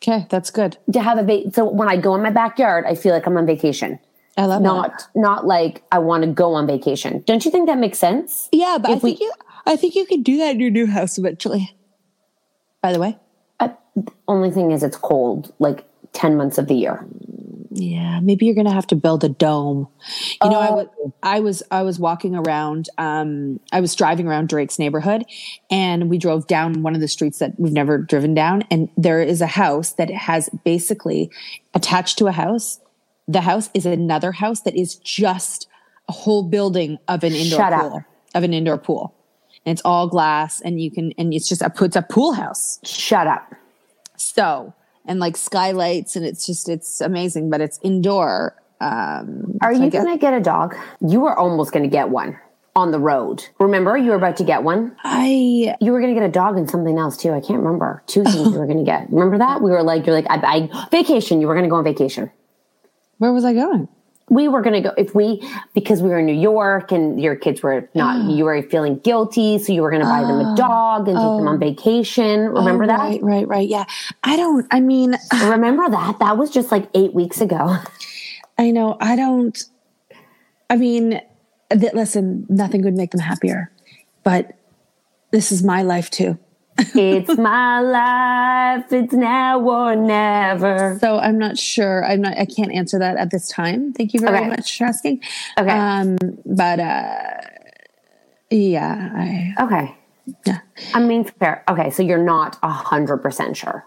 Okay, 0.01 0.25
that's 0.29 0.49
good. 0.49 0.77
to 0.91 0.99
have 1.01 1.17
a 1.17 1.23
va- 1.23 1.51
so 1.53 1.63
when 1.69 1.87
I 1.87 1.95
go 1.95 2.13
in 2.15 2.21
my 2.23 2.29
backyard, 2.29 2.85
I 2.85 2.93
feel 2.95 3.13
like 3.13 3.25
I'm 3.25 3.37
on 3.37 3.45
vacation. 3.45 3.99
I 4.37 4.45
love 4.45 4.61
Not 4.61 5.07
not 5.15 5.47
like 5.47 5.83
I 5.91 5.99
want 5.99 6.23
to 6.23 6.29
go 6.29 6.53
on 6.53 6.67
vacation. 6.67 7.23
Don't 7.25 7.43
you 7.43 7.51
think 7.51 7.67
that 7.67 7.79
makes 7.79 7.97
sense? 7.97 8.49
Yeah, 8.51 8.77
but 8.79 8.91
I 8.91 8.93
If 8.95 9.03
we- 9.03 9.11
think 9.11 9.21
you 9.21 9.31
I 9.65 9.75
think 9.75 9.95
you 9.95 10.05
can 10.05 10.21
do 10.23 10.37
that 10.37 10.51
in 10.51 10.59
your 10.61 10.69
new 10.69 10.85
house 10.87 11.17
eventually. 11.17 11.75
By 12.81 12.93
the 12.93 12.99
way. 12.99 13.17
Uh, 13.59 13.69
only 14.27 14.49
thing 14.51 14.71
is, 14.71 14.81
it's 14.83 14.95
cold 14.95 15.53
like 15.59 15.85
ten 16.13 16.37
months 16.37 16.57
of 16.57 16.67
the 16.67 16.75
year. 16.75 17.05
Yeah, 17.71 18.21
maybe 18.21 18.45
you're 18.45 18.55
gonna 18.55 18.71
have 18.71 18.87
to 18.87 18.95
build 18.95 19.23
a 19.23 19.29
dome. 19.29 19.87
You 20.43 20.49
know, 20.49 20.59
I 20.59 20.71
was 20.71 20.87
I 21.21 21.39
was 21.41 21.63
I 21.69 21.81
was 21.83 21.99
walking 21.99 22.33
around. 22.35 22.89
Um, 22.97 23.59
I 23.71 23.81
was 23.81 23.93
driving 23.93 24.27
around 24.27 24.47
Drake's 24.49 24.79
neighborhood, 24.79 25.25
and 25.69 26.09
we 26.09 26.17
drove 26.17 26.47
down 26.47 26.81
one 26.81 26.95
of 26.95 27.01
the 27.01 27.07
streets 27.07 27.39
that 27.39 27.59
we've 27.59 27.73
never 27.73 27.97
driven 27.97 28.33
down, 28.33 28.63
and 28.71 28.89
there 28.97 29.21
is 29.21 29.41
a 29.41 29.47
house 29.47 29.91
that 29.93 30.09
has 30.09 30.49
basically 30.63 31.29
attached 31.73 32.17
to 32.19 32.27
a 32.27 32.31
house. 32.31 32.79
The 33.27 33.41
house 33.41 33.69
is 33.73 33.85
another 33.85 34.31
house 34.31 34.61
that 34.61 34.75
is 34.75 34.95
just 34.95 35.67
a 36.07 36.13
whole 36.13 36.43
building 36.43 36.97
of 37.07 37.23
an 37.23 37.33
indoor 37.33 37.59
Shut 37.59 37.73
up. 37.73 37.81
pool 37.81 38.05
of 38.35 38.43
an 38.43 38.53
indoor 38.53 38.77
pool, 38.77 39.13
and 39.65 39.73
it's 39.73 39.81
all 39.83 40.07
glass, 40.07 40.61
and 40.61 40.79
you 40.79 40.91
can 40.91 41.11
and 41.17 41.33
it's 41.33 41.49
just 41.49 41.61
a 41.61 41.71
it's 41.81 41.95
a 41.95 42.01
pool 42.01 42.33
house. 42.33 42.79
Shut 42.83 43.27
up. 43.27 43.53
So 44.15 44.73
and 45.05 45.19
like 45.19 45.37
skylights, 45.37 46.15
and 46.15 46.25
it's 46.25 46.45
just 46.45 46.69
it's 46.69 47.01
amazing, 47.01 47.49
but 47.49 47.61
it's 47.61 47.79
indoor. 47.81 48.55
Um, 48.79 49.57
Are 49.61 49.73
so 49.73 49.83
you 49.83 49.89
going 49.89 50.05
to 50.05 50.17
get 50.17 50.33
a 50.33 50.39
dog? 50.39 50.75
You 51.01 51.21
were 51.21 51.37
almost 51.37 51.71
going 51.71 51.83
to 51.83 51.89
get 51.89 52.09
one 52.09 52.37
on 52.75 52.91
the 52.91 52.99
road. 52.99 53.43
Remember, 53.59 53.97
you 53.97 54.11
were 54.11 54.17
about 54.17 54.37
to 54.37 54.43
get 54.43 54.61
one. 54.63 54.95
I 55.03 55.75
You 55.81 55.91
were 55.91 55.99
going 55.99 56.13
to 56.13 56.19
get 56.19 56.27
a 56.27 56.31
dog 56.31 56.57
and 56.57 56.69
something 56.69 56.97
else 56.97 57.17
too. 57.17 57.31
I 57.31 57.39
can't 57.41 57.59
remember. 57.59 58.03
Two 58.05 58.23
things 58.23 58.51
you 58.51 58.59
were 58.59 58.67
going 58.67 58.77
to 58.77 58.83
get. 58.83 59.11
Remember 59.11 59.39
that? 59.39 59.63
We 59.63 59.71
were 59.71 59.81
like, 59.81 60.05
you're 60.05 60.15
like, 60.15 60.27
I, 60.29 60.69
I 60.71 60.87
vacation. 60.91 61.41
You 61.41 61.47
were 61.47 61.55
going 61.55 61.63
to 61.63 61.69
go 61.69 61.77
on 61.77 61.83
vacation. 61.83 62.29
Where 63.17 63.33
was 63.33 63.45
I 63.45 63.53
going? 63.53 63.87
We 64.29 64.49
were 64.49 64.61
going 64.61 64.73
to 64.73 64.89
go 64.89 64.93
if 64.97 65.15
we 65.15 65.41
because 65.73 66.01
we 66.01 66.09
were 66.09 66.19
in 66.19 66.25
New 66.25 66.33
York 66.33 66.91
and 66.91 67.21
your 67.21 67.37
kids 67.37 67.63
were 67.63 67.89
not. 67.93 68.17
Ah. 68.17 68.29
you 68.29 68.43
were 68.43 68.61
feeling 68.63 68.99
guilty, 68.99 69.57
so 69.57 69.71
you 69.71 69.81
were 69.81 69.89
going 69.89 70.01
to 70.01 70.07
buy 70.07 70.21
them 70.21 70.39
a 70.41 70.51
ah. 70.51 70.55
dog 70.55 71.07
and 71.07 71.15
take 71.17 71.23
them 71.23 71.47
on 71.47 71.55
oh. 71.55 71.57
vacation. 71.57 72.47
Oh, 72.47 72.59
Remember 72.59 72.83
Oh, 72.83 72.87
that? 72.87 72.99
Right, 72.99 73.23
right, 73.23 73.47
right. 73.47 73.69
Yeah. 73.69 73.85
I 74.23 74.35
don't, 74.35 74.67
I 74.69 74.81
mean, 74.81 75.15
Remember 75.45 75.89
that? 75.89 76.19
That 76.19 76.37
was 76.37 76.49
just 76.49 76.71
like 76.71 76.89
eight 76.93 77.13
weeks 77.13 77.39
ago. 77.39 77.77
I 78.57 78.71
know, 78.71 78.97
I 78.99 79.15
don't, 79.15 79.63
I 80.69 80.75
mean, 80.75 81.21
th- 81.71 81.93
listen, 81.93 82.45
nothing 82.49 82.81
would 82.83 82.95
make 82.95 83.11
them 83.11 83.21
happier, 83.21 83.71
but 84.23 84.57
this 85.31 85.51
is 85.51 85.63
my 85.63 85.83
life 85.83 86.09
too. 86.09 86.37
It's 86.79 87.37
my 87.37 87.79
life. 87.79 88.91
It's 88.91 89.13
now 89.13 89.59
or 89.59 89.95
never. 89.95 90.97
So 90.99 91.17
I'm 91.17 91.37
not 91.37 91.57
sure. 91.57 92.05
I'm 92.05 92.21
not, 92.21 92.37
I 92.37 92.45
can't 92.45 92.71
answer 92.71 92.99
that 92.99 93.17
at 93.17 93.31
this 93.31 93.49
time. 93.49 93.93
Thank 93.93 94.13
you 94.13 94.19
very 94.19 94.37
Okay. 94.37 94.49
much 94.49 94.77
for 94.77 94.85
asking. 94.85 95.21
Okay. 95.57 95.69
Um, 95.69 96.17
but, 96.45 96.79
uh, 96.79 97.41
yeah, 98.49 99.11
I, 99.13 99.55
Okay. 99.63 99.95
yeah. 100.45 100.59
I 100.93 100.99
mean, 101.01 101.25
fair. 101.25 101.63
Okay, 101.67 101.89
so 101.89 102.03
you're 102.03 102.23
not 102.23 102.57
a 102.63 102.69
hundred 102.69 103.17
percent 103.17 103.57
sure, 103.57 103.85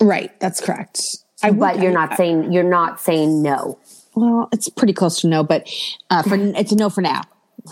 Right. 0.00 0.38
That's 0.40 0.60
correct. 0.60 1.00
I 1.42 1.50
but 1.50 1.80
you're 1.80 1.92
not 1.92 2.16
saying 2.16 2.52
you're 2.52 2.62
not 2.62 3.00
saying 3.00 3.42
no. 3.42 3.78
Well, 4.14 4.48
it's 4.52 4.68
pretty 4.68 4.92
close 4.94 5.20
to 5.20 5.28
no, 5.28 5.44
but 5.44 5.68
uh, 6.10 6.22
for 6.22 6.34
it's 6.36 6.72
a 6.72 6.76
no 6.76 6.88
for 6.90 7.02
now. 7.02 7.22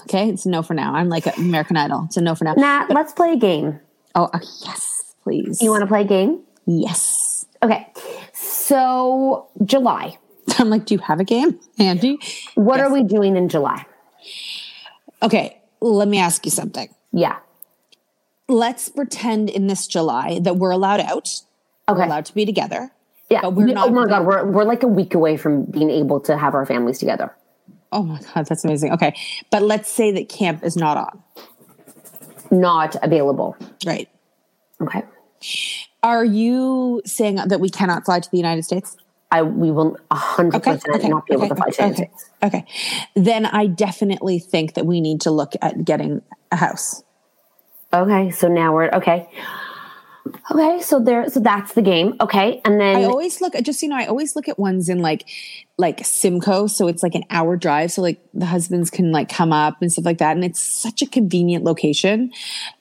Okay, 0.03 0.29
it's 0.29 0.45
a 0.45 0.51
no 0.51 0.63
for 0.63 0.75
now. 0.75 0.95
I'm 0.95 1.09
like 1.09 1.27
American 1.39 1.77
Idol. 1.77 2.05
It's 2.07 2.17
a 2.17 2.21
no 2.21 2.35
for 2.35 2.45
now. 2.45 2.55
Nat, 2.55 2.87
let's 2.91 3.13
play 3.13 3.33
a 3.33 3.37
game. 3.37 3.81
Oh 4.15 4.31
uh, 4.33 4.39
yes, 4.65 5.15
please. 5.23 5.61
You 5.63 5.71
want 5.71 5.83
to 5.83 5.87
play 5.87 6.03
a 6.03 6.05
game? 6.05 6.41
Yes. 6.67 7.47
Okay. 7.63 7.89
So 8.33 9.49
July. 9.65 10.19
I'm 10.59 10.69
like, 10.71 10.85
do 10.87 10.95
you 10.95 11.01
have 11.01 11.21
a 11.21 11.25
game, 11.25 11.59
Andy? 11.79 12.19
What 12.55 12.79
are 12.81 12.93
we 12.93 13.03
doing 13.03 13.37
in 13.37 13.49
July? 13.49 13.87
Okay, 15.23 15.61
let 15.81 16.07
me 16.07 16.19
ask 16.19 16.45
you 16.45 16.51
something. 16.51 16.89
Yeah. 17.13 17.39
Let's 18.49 18.91
pretend 18.91 19.49
in 19.49 19.67
this 19.69 19.87
July 19.87 20.39
that 20.43 20.57
we're 20.59 20.71
allowed 20.71 21.01
out. 21.01 21.31
We're 21.89 21.95
Okay. 21.97 22.05
allowed 22.05 22.27
to 22.27 22.35
be 22.35 22.45
together. 22.45 22.93
Yeah. 23.31 23.41
But 23.41 23.55
we're 23.55 23.67
We- 23.67 23.73
not- 23.73 23.89
oh 23.89 23.93
my 23.93 24.07
god, 24.07 24.27
we're 24.27 24.45
we're 24.45 24.65
like 24.65 24.83
a 24.83 24.89
week 24.89 25.15
away 25.15 25.37
from 25.39 25.65
being 25.65 25.91
able 25.91 26.21
to 26.21 26.37
have 26.37 26.55
our 26.55 26.67
families 26.67 26.99
together. 26.99 27.35
Oh 27.91 28.03
my 28.03 28.21
god, 28.35 28.47
that's 28.47 28.65
amazing. 28.65 28.93
Okay, 28.93 29.15
but 29.51 29.63
let's 29.63 29.89
say 29.89 30.11
that 30.13 30.29
camp 30.29 30.63
is 30.63 30.77
not 30.77 30.97
on. 30.99 31.23
Not 32.51 32.97
available. 33.03 33.57
Right. 33.87 34.09
Okay. 34.81 35.03
Are 36.03 36.25
you 36.25 37.03
saying 37.07 37.37
that 37.37 37.61
we 37.61 37.71
cannot 37.71 38.05
fly 38.05 38.21
to 38.21 38.31
the 38.31 38.37
United 38.37 38.65
States? 38.65 38.97
I 39.31 39.43
we 39.43 39.71
will 39.71 39.97
a 40.11 40.15
hundred 40.15 40.57
Okay. 40.57 40.73
percent 40.75 40.97
Okay. 40.97 41.09
not 41.09 41.27
be 41.27 41.35
able 41.35 41.45
okay, 41.45 41.49
to 41.51 41.55
fly 41.57 41.71
to 41.71 41.77
the 41.77 41.83
United 41.83 42.03
okay, 42.03 42.11
States. 42.17 42.31
okay. 42.43 42.65
Then 43.15 43.47
I 43.47 43.67
definitely 43.67 44.39
think 44.39 44.75
that 44.75 44.87
we 44.87 45.01
need 45.01 45.21
to 45.23 45.31
look 45.31 45.55
at 45.63 45.85
getting 45.85 46.23
a 46.53 46.57
house. 46.57 47.03
Okay, 47.93 48.31
so 48.31 48.49
now 48.49 48.75
we're 48.75 48.91
okay. 48.91 49.29
Okay, 50.51 50.81
so 50.81 51.01
there 51.01 51.29
so 51.29 51.41
that's 51.41 51.75
the 51.75 51.83
game. 51.83 52.17
Okay. 52.21 52.61
And 52.65 52.81
then 52.81 52.97
I 52.97 53.05
always 53.05 53.41
look 53.41 53.55
just 53.63 53.83
you 53.83 53.89
know, 53.89 53.97
I 53.97 54.07
always 54.07 54.35
look 54.35 54.49
at 54.49 54.59
ones 54.59 54.89
in 54.89 55.01
like 55.01 55.29
like 55.77 56.05
Simcoe, 56.05 56.67
so 56.67 56.89
it's 56.89 57.03
like 57.03 57.15
an 57.15 57.25
hour 57.31 57.57
drive, 57.57 57.93
so 57.93 58.01
like 58.01 58.21
the 58.33 58.47
husbands 58.47 58.91
can 58.91 59.13
like 59.13 59.29
come 59.29 59.53
up 59.53 59.83
and 59.83 59.93
stuff 59.93 60.05
like 60.05 60.19
that, 60.19 60.37
and 60.37 60.45
it's 60.45 60.63
such 60.63 61.03
a 61.03 61.07
convenient 61.07 61.65
location. 61.65 62.33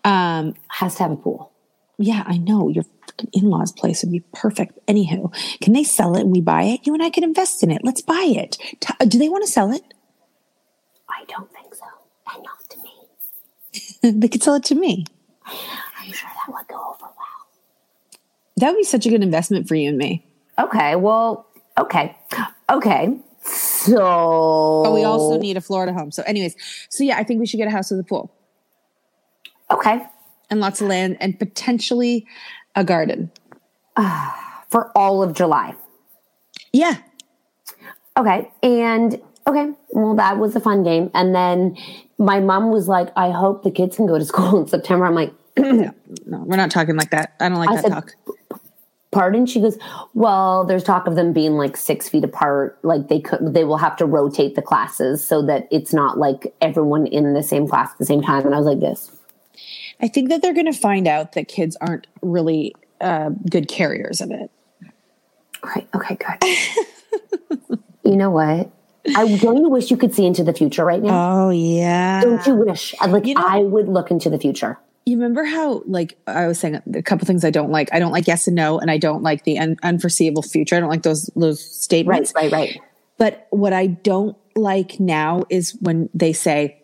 Um, 0.03 0.53
has 0.69 0.95
to 0.95 1.03
have 1.03 1.12
a 1.12 1.15
pool. 1.17 1.51
yeah, 1.97 2.23
I 2.25 2.38
know 2.38 2.69
your 2.69 2.86
fucking 3.08 3.29
in-laws' 3.34 3.71
place 3.71 4.03
would 4.03 4.12
be 4.12 4.23
perfect. 4.34 4.79
Anywho, 4.88 5.34
can 5.60 5.73
they 5.73 5.84
sell 5.84 6.15
it 6.15 6.21
and 6.21 6.32
we 6.32 6.41
buy 6.41 6.63
it? 6.63 6.86
You 6.86 6.93
and 6.93 7.03
I 7.03 7.10
can 7.10 7.23
invest 7.23 7.63
in 7.63 7.71
it. 7.71 7.84
Let's 7.84 8.01
buy 8.01 8.34
it. 8.36 8.58
T- 8.79 9.06
do 9.08 9.17
they 9.19 9.29
want 9.29 9.43
to 9.43 9.51
sell 9.51 9.71
it? 9.71 9.84
I 11.10 11.25
don't 11.25 11.51
think 11.51 11.73
so. 11.75 11.86
And 12.34 12.43
not 12.43 12.69
to 12.69 14.12
me. 14.12 14.12
they 14.19 14.27
could 14.27 14.43
sell 14.43 14.56
it 14.56 14.63
to 14.65 14.75
me. 14.75 15.06
I'm 15.45 16.12
sure 16.12 16.29
that 16.29 16.53
would 16.53 16.67
go 16.67 16.95
over. 16.99 17.12
That 18.57 18.69
would 18.71 18.77
be 18.77 18.83
such 18.83 19.05
a 19.05 19.09
good 19.09 19.23
investment 19.23 19.67
for 19.67 19.75
you 19.75 19.89
and 19.89 19.97
me. 19.97 20.25
Okay, 20.59 20.95
well, 20.95 21.47
okay. 21.77 22.15
Okay. 22.69 23.17
So 23.45 24.81
But 24.85 24.93
we 24.93 25.03
also 25.03 25.37
need 25.39 25.57
a 25.57 25.61
Florida 25.61 25.91
home. 25.93 26.11
So, 26.11 26.23
anyways, 26.23 26.55
so 26.89 27.03
yeah, 27.03 27.17
I 27.17 27.23
think 27.23 27.39
we 27.39 27.45
should 27.45 27.57
get 27.57 27.67
a 27.67 27.71
house 27.71 27.91
with 27.91 27.99
a 27.99 28.03
pool 28.03 28.31
Okay. 29.71 30.05
and 30.49 30.59
lots 30.59 30.79
of 30.81 30.87
land 30.87 31.17
and 31.19 31.37
potentially 31.37 32.25
a 32.75 32.83
garden. 32.83 33.31
For 34.69 34.91
all 34.97 35.21
of 35.21 35.33
July. 35.33 35.75
Yeah. 36.71 36.97
Okay. 38.17 38.51
And 38.63 39.21
okay. 39.45 39.71
Well, 39.91 40.15
that 40.15 40.37
was 40.37 40.55
a 40.55 40.59
fun 40.59 40.83
game. 40.83 41.11
And 41.13 41.35
then 41.35 41.77
my 42.17 42.39
mom 42.39 42.71
was 42.71 42.87
like, 42.87 43.09
I 43.15 43.29
hope 43.31 43.63
the 43.63 43.71
kids 43.71 43.95
can 43.97 44.07
go 44.07 44.17
to 44.17 44.25
school 44.33 44.61
in 44.61 44.67
September. 44.67 45.05
I'm 45.05 45.15
like, 45.15 45.33
No, 45.57 45.91
we're 46.25 46.55
not 46.57 46.71
talking 46.71 46.95
like 46.95 47.09
that. 47.11 47.33
I 47.39 47.49
don't 47.49 47.57
like 47.59 47.69
I 47.69 47.75
that 47.75 47.81
said- 47.83 47.91
talk. 47.91 48.15
Pardon? 49.13 49.45
She 49.45 49.62
goes, 49.62 49.78
Well, 50.13 50.65
there's 50.65 50.84
talk 50.84 51.08
of 51.08 51.15
them 51.15 51.32
being 51.32 51.54
like 51.54 51.78
six 51.78 52.10
feet 52.10 52.23
apart. 52.23 52.78
Like 52.84 53.08
they 53.08 53.21
could 53.21 53.54
they 53.54 53.63
will 53.63 53.78
have 53.78 53.95
to 53.97 54.06
rotate 54.06 54.56
the 54.56 54.62
classes 54.62 55.23
so 55.26 55.41
that 55.45 55.67
it's 55.71 55.93
not 55.93 56.17
like 56.17 56.54
everyone 56.62 57.08
in 57.08 57.34
the 57.34 57.43
same 57.43 57.67
class 57.67 57.91
at 57.91 57.97
the 57.99 58.06
same 58.06 58.21
time. 58.21 58.45
And 58.45 58.54
I 58.54 58.58
was 58.58 58.67
like, 58.67 58.80
This. 58.80 59.12
I 60.02 60.08
think 60.08 60.30
that 60.30 60.41
they're 60.41 60.54
going 60.54 60.65
to 60.71 60.73
find 60.78 61.08
out 61.08 61.34
that 61.34 61.47
kids 61.47 61.78
aren't 61.80 62.08
really 62.21 62.76
uh, 62.99 63.30
good 63.49 63.67
carriers 63.69 64.19
of 64.19 64.32
it. 64.32 64.49
Right. 65.63 65.88
Okay, 65.96 66.17
good. 66.17 67.79
you 68.04 68.17
know 68.17 68.29
what? 68.31 68.69
I 69.15 69.37
don't 69.37 69.69
wish 69.69 69.92
you 69.92 69.98
could 69.98 70.13
see 70.13 70.25
into 70.25 70.44
the 70.44 70.54
future 70.54 70.83
right 70.83 71.02
now? 71.02 71.46
Oh 71.46 71.50
yeah. 71.52 72.21
Don't 72.21 72.46
you 72.48 72.56
wish? 72.56 72.94
Like 73.06 73.25
You 73.25 73.35
know- 73.35 73.44
I 73.46 73.60
would 73.60 73.87
look 73.87 74.12
into 74.12 74.29
the 74.29 74.40
future. 74.40 74.77
You 75.06 75.17
remember 75.17 75.43
how, 75.43 75.83
like, 75.85 76.17
I 76.27 76.47
was 76.47 76.60
saying 76.60 76.81
a 76.95 77.01
couple 77.01 77.25
things 77.25 77.43
I 77.43 77.49
don't 77.49 77.71
like. 77.71 77.89
I 77.93 77.99
don't 77.99 78.13
like 78.13 78.25
yes 78.25 78.47
and 78.47 78.56
no, 78.56 78.79
and 78.79 78.89
I 78.89 78.97
don't 78.97 79.21
like 79.21 79.43
the 79.43 79.60
un- 79.60 79.77
unforeseeable 79.83 80.43
future. 80.43 80.77
I 80.77 80.79
don't 80.79 80.89
like 80.89 81.04
those 81.04 81.29
those 81.35 81.60
Right, 81.60 81.73
statements. 81.73 82.33
right, 82.35 82.51
right. 82.51 82.79
But 83.17 83.47
what 83.49 83.73
I 83.73 83.87
don't 83.87 84.37
like 84.56 84.99
now 84.99 85.43
is 85.49 85.75
when 85.81 86.10
they 86.13 86.31
say, 86.31 86.81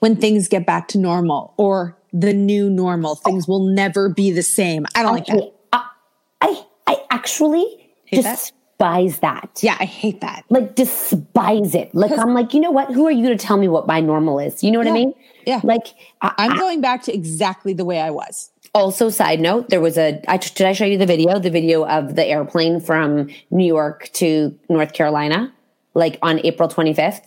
when 0.00 0.16
things 0.16 0.48
get 0.48 0.66
back 0.66 0.88
to 0.88 0.98
normal 0.98 1.54
or 1.56 1.96
the 2.12 2.32
new 2.34 2.68
normal, 2.70 3.14
things 3.14 3.48
will 3.48 3.64
never 3.66 4.08
be 4.08 4.30
the 4.30 4.42
same. 4.42 4.84
I 4.94 5.02
don't 5.02 5.12
like 5.14 5.26
that. 5.26 5.52
I 5.72 6.64
I 6.86 7.02
actually 7.10 7.90
Hate 8.04 8.22
just 8.22 8.52
despise 8.78 9.18
that. 9.20 9.60
Yeah, 9.62 9.76
I 9.78 9.84
hate 9.84 10.20
that. 10.20 10.44
Like 10.48 10.74
despise 10.74 11.74
it. 11.74 11.94
Like 11.94 12.12
I'm 12.12 12.34
like, 12.34 12.52
you 12.54 12.60
know 12.60 12.70
what? 12.70 12.92
Who 12.92 13.06
are 13.06 13.10
you 13.10 13.28
to 13.28 13.36
tell 13.36 13.56
me 13.56 13.68
what 13.68 13.86
my 13.86 14.00
normal 14.00 14.38
is? 14.38 14.62
You 14.62 14.70
know 14.70 14.78
what 14.78 14.88
I 14.88 14.92
mean? 14.92 15.14
Yeah. 15.46 15.60
Like 15.62 15.86
I, 16.20 16.34
I'm 16.38 16.58
going 16.58 16.80
back 16.80 17.02
to 17.04 17.14
exactly 17.14 17.72
the 17.72 17.84
way 17.84 18.00
I 18.00 18.10
was. 18.10 18.50
Also, 18.74 19.08
side 19.08 19.40
note, 19.40 19.70
there 19.70 19.80
was 19.80 19.96
a. 19.96 20.22
I, 20.28 20.36
did 20.36 20.66
I 20.66 20.72
show 20.72 20.84
you 20.84 20.98
the 20.98 21.06
video? 21.06 21.38
The 21.38 21.50
video 21.50 21.86
of 21.86 22.14
the 22.14 22.24
airplane 22.24 22.80
from 22.80 23.28
New 23.50 23.66
York 23.66 24.10
to 24.14 24.58
North 24.68 24.92
Carolina, 24.92 25.52
like 25.94 26.18
on 26.20 26.40
April 26.44 26.68
25th, 26.68 27.22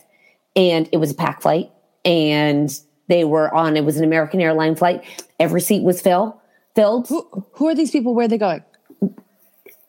and 0.54 0.88
it 0.92 0.98
was 0.98 1.10
a 1.10 1.14
pack 1.14 1.42
flight, 1.42 1.70
and 2.04 2.70
they 3.08 3.24
were 3.24 3.52
on. 3.52 3.76
It 3.76 3.84
was 3.84 3.96
an 3.96 4.04
American 4.04 4.40
airline 4.40 4.76
flight. 4.76 5.02
Every 5.40 5.60
seat 5.60 5.82
was 5.82 6.00
fill, 6.00 6.40
filled. 6.76 7.08
Who, 7.08 7.26
who 7.54 7.66
are 7.66 7.74
these 7.74 7.90
people? 7.90 8.14
Where 8.14 8.26
are 8.26 8.28
they 8.28 8.38
going? 8.38 8.62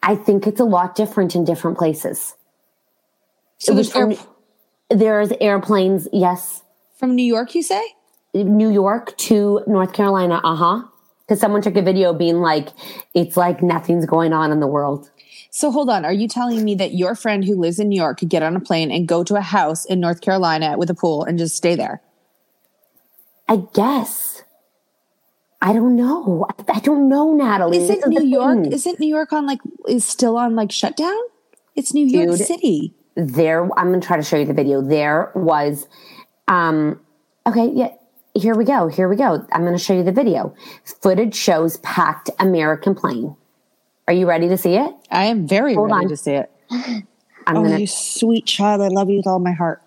I 0.03 0.15
think 0.15 0.47
it's 0.47 0.59
a 0.59 0.65
lot 0.65 0.95
different 0.95 1.35
in 1.35 1.45
different 1.45 1.77
places. 1.77 2.35
So 3.59 3.73
there's 3.73 3.91
from- 3.91 4.15
there's 4.89 5.31
airplanes, 5.39 6.07
yes, 6.11 6.63
from 6.95 7.15
New 7.15 7.23
York, 7.23 7.55
you 7.55 7.63
say? 7.63 7.83
New 8.33 8.71
York 8.71 9.15
to 9.17 9.61
North 9.67 9.93
Carolina. 9.93 10.41
Uh 10.43 10.55
huh. 10.55 10.83
Because 11.21 11.39
someone 11.39 11.61
took 11.61 11.77
a 11.77 11.81
video 11.81 12.13
being 12.13 12.41
like, 12.41 12.69
it's 13.13 13.37
like 13.37 13.61
nothing's 13.61 14.05
going 14.05 14.33
on 14.33 14.51
in 14.51 14.59
the 14.59 14.67
world. 14.67 15.09
So 15.49 15.71
hold 15.71 15.89
on. 15.89 16.05
Are 16.05 16.13
you 16.13 16.27
telling 16.27 16.63
me 16.63 16.75
that 16.75 16.93
your 16.93 17.15
friend 17.15 17.43
who 17.43 17.55
lives 17.55 17.79
in 17.79 17.89
New 17.89 17.95
York 17.95 18.19
could 18.19 18.29
get 18.29 18.43
on 18.43 18.55
a 18.55 18.59
plane 18.59 18.91
and 18.91 19.07
go 19.07 19.23
to 19.23 19.35
a 19.35 19.41
house 19.41 19.85
in 19.85 19.99
North 19.99 20.21
Carolina 20.21 20.77
with 20.77 20.89
a 20.89 20.93
pool 20.93 21.23
and 21.23 21.37
just 21.37 21.55
stay 21.55 21.75
there? 21.75 22.01
I 23.47 23.63
guess. 23.73 24.30
I 25.61 25.73
don't 25.73 25.95
know. 25.95 26.47
I, 26.49 26.77
I 26.77 26.79
don't 26.79 27.07
know, 27.07 27.33
Natalie. 27.33 27.77
Isn't 27.77 27.97
is 27.97 28.05
New 28.07 28.23
York? 28.25 28.63
thing. 28.63 28.71
Isn't 28.73 28.99
New 28.99 29.07
York 29.07 29.31
on 29.31 29.45
like 29.45 29.59
is 29.87 30.05
still 30.05 30.37
on 30.37 30.55
like 30.55 30.71
shutdown? 30.71 31.17
It's 31.75 31.93
New 31.93 32.05
York 32.05 32.37
City. 32.37 32.93
there 33.15 33.63
i'm 33.77 33.89
going 33.89 33.99
to 33.99 34.05
try 34.07 34.15
to 34.15 34.23
show 34.23 34.37
you 34.37 34.45
the 34.45 34.53
video 34.53 34.81
there 34.81 35.31
was 35.35 35.87
um 36.47 36.99
okay 37.45 37.69
yeah 37.73 37.89
here 38.33 38.55
we 38.55 38.63
go 38.63 38.87
here 38.87 39.09
we 39.09 39.17
go 39.17 39.45
i'm 39.51 39.61
going 39.61 39.77
to 39.77 39.83
show 39.83 39.93
you 39.93 40.03
the 40.03 40.13
video 40.13 40.55
footage 41.01 41.35
shows 41.35 41.75
packed 41.77 42.29
american 42.39 42.95
plane 42.95 43.35
are 44.07 44.13
you 44.13 44.25
ready 44.27 44.47
to 44.47 44.57
see 44.57 44.75
it 44.75 44.93
I 45.09 45.25
am 45.25 45.45
very 45.47 45.73
Hold 45.75 45.91
ready 45.91 46.05
on. 46.05 46.09
to 46.09 46.17
see 46.17 46.31
it. 46.31 46.51
i'm 46.71 47.57
oh, 47.57 47.63
going 47.63 47.79
you 47.81 47.87
sweet 47.87 48.45
child! 48.45 48.81
I 48.81 48.87
love 48.87 49.09
you 49.09 49.17
with 49.17 49.27
all 49.27 49.39
my 49.39 49.51
heart. 49.51 49.81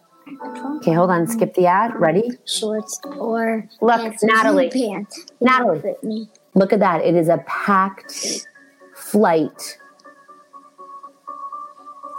Okay 0.77 0.93
hold 0.93 1.11
on 1.11 1.27
skip 1.27 1.55
the 1.55 1.67
ad 1.67 1.93
ready 1.99 2.31
shorts 2.45 3.01
or 3.19 3.67
Look, 3.81 4.01
pants 4.01 4.23
Natalie. 4.23 4.71
no 4.75 4.89
pants. 4.93 5.27
Natalie. 5.41 6.29
Look 6.55 6.73
at 6.73 6.81
that 6.81 7.01
it 7.05 7.15
is 7.15 7.29
a 7.29 7.39
packed 7.47 8.47
flight 8.95 9.79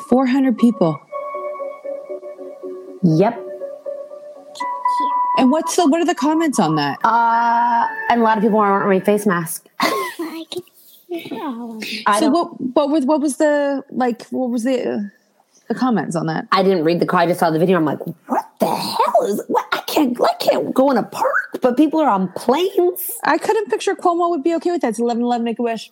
Four 0.09 0.27
hundred 0.27 0.57
people. 0.59 0.99
yep 3.03 3.41
And 5.37 5.51
what's 5.51 5.75
the 5.75 5.87
what 5.87 5.99
are 6.01 6.05
the 6.05 6.15
comments 6.15 6.59
on 6.59 6.75
that? 6.75 6.99
uh 7.03 7.87
and 8.09 8.21
a 8.21 8.23
lot 8.23 8.37
of 8.37 8.43
people 8.43 8.59
aren't 8.59 8.85
wearing 8.85 9.01
face 9.01 9.25
masks 9.25 9.67
I 9.79 10.45
can. 10.51 10.63
I 12.07 12.19
so 12.19 12.31
don't- 12.31 12.33
what 12.33 12.75
what 12.75 12.89
was 12.89 13.05
what 13.05 13.21
was 13.21 13.37
the 13.37 13.83
like 13.89 14.27
what 14.27 14.49
was 14.49 14.63
the 14.63 14.77
uh, 14.81 14.97
the 14.97 15.11
comments 15.73 16.15
on 16.15 16.27
that? 16.27 16.47
I 16.51 16.61
didn't 16.61 16.83
read 16.83 16.99
the. 16.99 17.15
I 17.15 17.25
just 17.25 17.39
saw 17.39 17.49
the 17.49 17.57
video. 17.57 17.77
I'm 17.77 17.85
like, 17.85 18.05
what 18.27 18.45
the 18.59 18.67
hell 18.67 19.25
is 19.25 19.41
what? 19.47 19.65
I 19.71 19.79
can't, 19.87 20.15
I 20.21 20.33
can't 20.39 20.73
go 20.73 20.91
in 20.91 20.97
a 20.97 21.03
park, 21.03 21.59
but 21.61 21.77
people 21.77 21.99
are 21.99 22.09
on 22.09 22.27
planes. 22.33 23.11
I 23.23 23.37
couldn't 23.37 23.69
picture 23.69 23.95
Cuomo 23.95 24.29
would 24.29 24.43
be 24.43 24.53
okay 24.55 24.71
with 24.71 24.81
that. 24.81 24.89
It's 24.89 24.99
eleven 24.99 25.23
eleven 25.23 25.43
Make 25.43 25.57
a 25.57 25.63
Wish. 25.63 25.91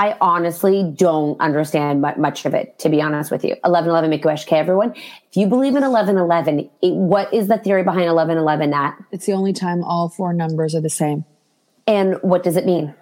I 0.00 0.16
honestly 0.18 0.82
don't 0.96 1.38
understand 1.42 2.00
much 2.00 2.46
of 2.46 2.54
it, 2.54 2.78
to 2.78 2.88
be 2.88 3.02
honest 3.02 3.30
with 3.30 3.44
you. 3.44 3.50
1111 3.50 4.08
Make 4.08 4.24
a 4.24 4.28
Wish. 4.28 4.46
Okay, 4.46 4.56
everyone. 4.56 4.94
If 4.94 5.36
you 5.36 5.46
believe 5.46 5.76
in 5.76 5.82
1111, 5.82 6.70
it, 6.80 6.94
what 6.94 7.34
is 7.34 7.48
the 7.48 7.58
theory 7.58 7.82
behind 7.82 8.06
1111, 8.06 8.70
Nat? 8.70 8.94
It's 9.12 9.26
the 9.26 9.34
only 9.34 9.52
time 9.52 9.84
all 9.84 10.08
four 10.08 10.32
numbers 10.32 10.74
are 10.74 10.80
the 10.80 10.88
same. 10.88 11.26
And 11.86 12.14
what 12.22 12.42
does 12.42 12.56
it 12.56 12.64
mean? 12.64 12.94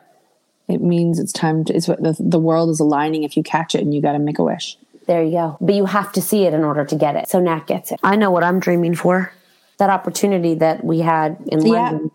It 0.67 0.83
means 0.83 1.21
it's 1.21 1.33
time 1.33 1.65
to. 1.67 1.73
It's 1.73 1.87
what 1.87 2.03
the, 2.03 2.17
the 2.19 2.41
world 2.41 2.69
is 2.69 2.81
aligning. 2.81 3.23
If 3.23 3.37
you 3.37 3.45
catch 3.45 3.77
it, 3.77 3.83
and 3.83 3.95
you 3.95 4.03
got 4.03 4.13
to 4.13 4.19
make 4.19 4.41
a 4.41 4.43
wish. 4.43 4.77
There 5.07 5.23
you 5.23 5.31
go. 5.31 5.57
But 5.61 5.77
you 5.77 5.87
have 5.87 6.11
to 6.15 6.21
see 6.21 6.47
it 6.47 6.53
in 6.53 6.65
order 6.65 6.85
to 6.85 6.97
get 6.97 7.15
it. 7.15 7.29
So 7.29 7.39
Nat 7.39 7.69
gets 7.69 7.93
it. 7.93 8.01
I 8.03 8.17
know 8.17 8.33
what 8.33 8.43
I'm 8.43 8.59
dreaming 8.59 8.97
for. 8.97 9.33
That 9.79 9.89
opportunity 9.89 10.57
that 10.57 10.83
we 10.83 10.99
had 10.99 11.39
in 11.47 11.65
Yeah. 11.65 11.73
London. 11.73 12.11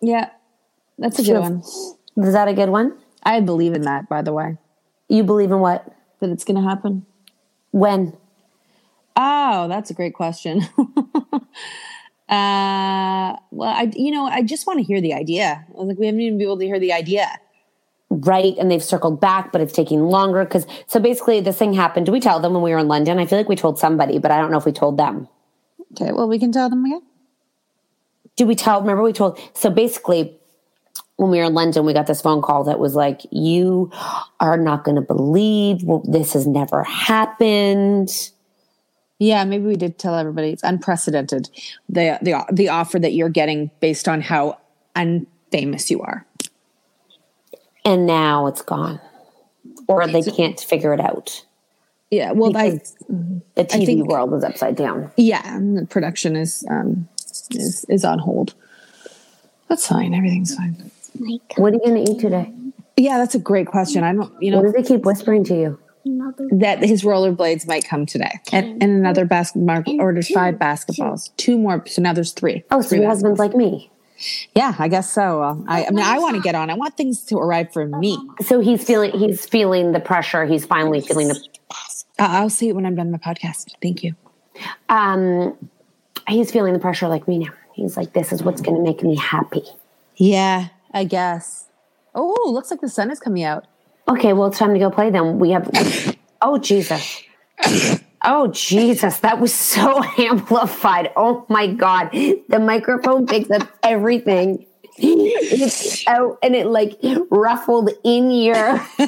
Yeah, 0.00 0.30
that's 0.98 1.18
a 1.18 1.24
good 1.24 1.40
one. 1.40 1.62
Is 2.16 2.32
that 2.32 2.46
a 2.46 2.54
good 2.54 2.68
one? 2.68 2.96
I 3.28 3.40
believe 3.40 3.74
in 3.74 3.82
that. 3.82 4.08
By 4.08 4.22
the 4.22 4.32
way, 4.32 4.56
You 5.08 5.22
believe 5.22 5.50
in 5.52 5.60
what? 5.60 5.86
that 6.20 6.30
it's 6.30 6.44
going 6.44 6.56
to 6.60 6.68
happen. 6.68 7.06
When? 7.70 8.16
Oh, 9.14 9.68
that's 9.68 9.90
a 9.90 9.94
great 9.94 10.14
question. 10.14 10.62
uh, 12.28 13.36
well, 13.50 13.70
I 13.70 13.92
you 13.94 14.10
know 14.10 14.26
I 14.26 14.42
just 14.42 14.66
want 14.66 14.78
to 14.78 14.82
hear 14.82 15.00
the 15.00 15.12
idea. 15.14 15.64
I 15.68 15.78
was 15.78 15.88
like, 15.88 15.98
we 15.98 16.06
haven't 16.06 16.22
even 16.22 16.38
been 16.38 16.46
able 16.46 16.58
to 16.58 16.64
hear 16.64 16.80
the 16.80 16.92
idea. 16.92 17.28
Right. 18.10 18.56
And 18.58 18.70
they've 18.70 18.82
circled 18.82 19.20
back, 19.20 19.52
but 19.52 19.60
it's 19.60 19.74
taking 19.74 20.00
longer. 20.00 20.42
Because 20.44 20.66
so 20.86 20.98
basically, 20.98 21.40
this 21.40 21.58
thing 21.58 21.74
happened. 21.74 22.06
Did 22.06 22.12
we 22.12 22.20
tell 22.20 22.40
them 22.40 22.54
when 22.54 22.62
we 22.62 22.70
were 22.70 22.78
in 22.78 22.88
London? 22.88 23.18
I 23.18 23.26
feel 23.26 23.38
like 23.38 23.48
we 23.50 23.56
told 23.56 23.78
somebody, 23.78 24.18
but 24.18 24.30
I 24.30 24.38
don't 24.38 24.50
know 24.50 24.58
if 24.58 24.64
we 24.64 24.72
told 24.72 24.96
them. 24.96 25.28
Okay, 25.92 26.12
well, 26.12 26.26
we 26.26 26.38
can 26.38 26.50
tell 26.50 26.70
them 26.70 26.84
again. 26.86 27.02
Did 28.36 28.48
we 28.48 28.54
tell? 28.54 28.80
Remember, 28.80 29.02
we 29.02 29.12
told. 29.12 29.38
So 29.52 29.68
basically, 29.68 30.37
when 31.18 31.30
we 31.30 31.38
were 31.38 31.44
in 31.44 31.52
London, 31.54 31.84
we 31.84 31.92
got 31.92 32.06
this 32.06 32.20
phone 32.22 32.40
call 32.40 32.64
that 32.64 32.78
was 32.78 32.94
like, 32.94 33.22
"You 33.30 33.90
are 34.40 34.56
not 34.56 34.84
going 34.84 34.94
to 34.94 35.02
believe 35.02 35.82
well, 35.82 36.02
this 36.06 36.32
has 36.32 36.46
never 36.46 36.84
happened." 36.84 38.08
Yeah, 39.18 39.42
maybe 39.44 39.64
we 39.64 39.74
did 39.74 39.98
tell 39.98 40.14
everybody 40.14 40.50
it's 40.50 40.62
unprecedented. 40.62 41.50
The 41.88 42.18
the 42.22 42.44
the 42.52 42.68
offer 42.68 43.00
that 43.00 43.12
you're 43.14 43.28
getting 43.30 43.70
based 43.80 44.06
on 44.08 44.20
how 44.20 44.58
unfamous 44.94 45.90
you 45.90 46.00
are. 46.02 46.24
And 47.84 48.06
now 48.06 48.46
it's 48.46 48.62
gone, 48.62 49.00
or 49.88 50.06
they 50.06 50.22
can't 50.22 50.58
figure 50.60 50.94
it 50.94 51.00
out. 51.00 51.44
Yeah, 52.12 52.30
well, 52.30 52.56
I 52.56 52.80
the 53.56 53.64
TV 53.64 53.86
think- 53.86 54.08
world 54.08 54.32
is 54.34 54.44
upside 54.44 54.76
down. 54.76 55.10
yeah, 55.16 55.42
and 55.56 55.76
the 55.76 55.84
production 55.86 56.36
is 56.36 56.64
um 56.70 57.08
is 57.50 57.84
is 57.88 58.04
on 58.04 58.20
hold. 58.20 58.54
That's 59.68 59.86
fine. 59.86 60.14
Everything's 60.14 60.54
fine. 60.54 60.92
What 61.56 61.72
are 61.72 61.76
you 61.76 61.80
going 61.84 62.04
to 62.04 62.12
eat 62.12 62.20
today? 62.20 62.52
Yeah, 62.96 63.18
that's 63.18 63.34
a 63.34 63.38
great 63.38 63.66
question. 63.66 64.02
I 64.02 64.12
don't, 64.12 64.32
you 64.42 64.50
know, 64.50 64.60
What 64.60 64.74
do 64.74 64.82
they 64.82 64.86
keep 64.86 65.02
whispering 65.04 65.44
to 65.44 65.54
you? 65.54 65.78
that 66.52 66.82
his 66.82 67.02
rollerblades 67.02 67.66
might 67.66 67.84
come 67.86 68.06
today, 68.06 68.30
and, 68.50 68.82
and 68.82 68.92
another 68.92 69.26
basket. 69.26 69.58
Mark 69.60 69.86
ordered 69.98 70.26
five 70.26 70.54
basketballs, 70.54 71.36
two 71.36 71.58
more. 71.58 71.84
So 71.86 72.00
now 72.00 72.14
there's 72.14 72.32
three. 72.32 72.64
Oh, 72.70 72.80
so 72.80 72.90
Three 72.90 73.00
your 73.00 73.08
husband's 73.08 73.38
like 73.38 73.54
me. 73.54 73.90
Yeah, 74.54 74.74
I 74.78 74.88
guess 74.88 75.12
so. 75.12 75.40
Well, 75.40 75.64
I, 75.68 75.84
I 75.84 75.90
mean, 75.90 76.04
I 76.04 76.18
want 76.18 76.36
to 76.36 76.42
get 76.42 76.54
on. 76.54 76.70
I 76.70 76.74
want 76.74 76.96
things 76.96 77.22
to 77.24 77.36
arrive 77.36 77.72
for 77.72 77.86
me. 77.86 78.18
So 78.46 78.60
he's 78.60 78.82
feeling 78.84 79.12
he's 79.12 79.44
feeling 79.44 79.92
the 79.92 80.00
pressure. 80.00 80.46
He's 80.46 80.64
finally 80.64 81.00
feeling 81.00 81.28
the. 81.28 81.34
Uh, 81.70 81.74
I'll 82.18 82.50
see 82.50 82.68
it 82.68 82.74
when 82.74 82.86
I'm 82.86 82.94
done 82.94 83.10
my 83.10 83.18
podcast. 83.18 83.74
Thank 83.82 84.02
you. 84.02 84.14
Um, 84.88 85.56
he's 86.26 86.50
feeling 86.50 86.72
the 86.72 86.80
pressure 86.80 87.06
like 87.08 87.28
me 87.28 87.38
now. 87.38 87.52
He's 87.74 87.96
like, 87.96 88.12
this 88.12 88.32
is 88.32 88.42
what's 88.42 88.60
going 88.60 88.76
to 88.76 88.82
make 88.82 89.02
me 89.02 89.14
happy. 89.14 89.62
Yeah, 90.16 90.68
I 90.92 91.04
guess. 91.04 91.66
Oh, 92.14 92.50
looks 92.52 92.70
like 92.70 92.80
the 92.80 92.88
sun 92.88 93.10
is 93.10 93.20
coming 93.20 93.44
out. 93.44 93.66
Okay, 94.08 94.32
well, 94.32 94.48
it's 94.48 94.58
time 94.58 94.72
to 94.72 94.78
go 94.78 94.90
play 94.90 95.10
then. 95.10 95.38
We 95.38 95.50
have. 95.50 95.70
Oh, 96.40 96.58
Jesus. 96.58 97.22
Oh, 98.24 98.48
Jesus. 98.48 99.18
That 99.18 99.38
was 99.38 99.54
so 99.54 100.02
amplified. 100.18 101.12
Oh, 101.16 101.44
my 101.48 101.66
God. 101.68 102.10
The 102.12 102.58
microphone 102.60 103.26
picks 103.26 103.50
up 103.50 103.68
everything. 103.82 104.66
It's 104.96 106.06
out 106.08 106.38
and 106.42 106.56
it 106.56 106.66
like 106.66 106.98
ruffled 107.30 107.90
in 108.02 108.30
your. 108.30 108.54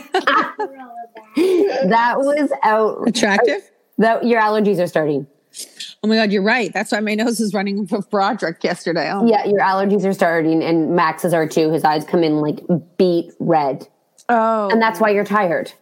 that 1.86 2.14
was 2.18 2.50
out. 2.62 3.08
Attractive? 3.08 3.68
That 3.98 4.24
your 4.24 4.40
allergies 4.40 4.78
are 4.78 4.86
starting. 4.86 5.26
Oh 6.02 6.08
my 6.08 6.16
God, 6.16 6.32
you're 6.32 6.42
right. 6.42 6.72
That's 6.72 6.92
why 6.92 7.00
my 7.00 7.14
nose 7.14 7.40
is 7.40 7.52
running 7.52 7.86
for 7.88 8.00
Broderick 8.02 8.64
yesterday. 8.64 9.10
Oh. 9.12 9.26
Yeah, 9.26 9.44
your 9.44 9.60
allergies 9.60 10.04
are 10.04 10.12
starting, 10.12 10.62
and 10.62 10.96
Max's 10.96 11.34
are 11.34 11.46
too. 11.46 11.70
His 11.70 11.84
eyes 11.84 12.04
come 12.04 12.22
in 12.24 12.36
like 12.36 12.60
beet 12.96 13.32
red. 13.38 13.86
Oh. 14.28 14.70
And 14.70 14.80
that's 14.80 15.00
why 15.00 15.10
you're 15.10 15.24
tired. 15.24 15.72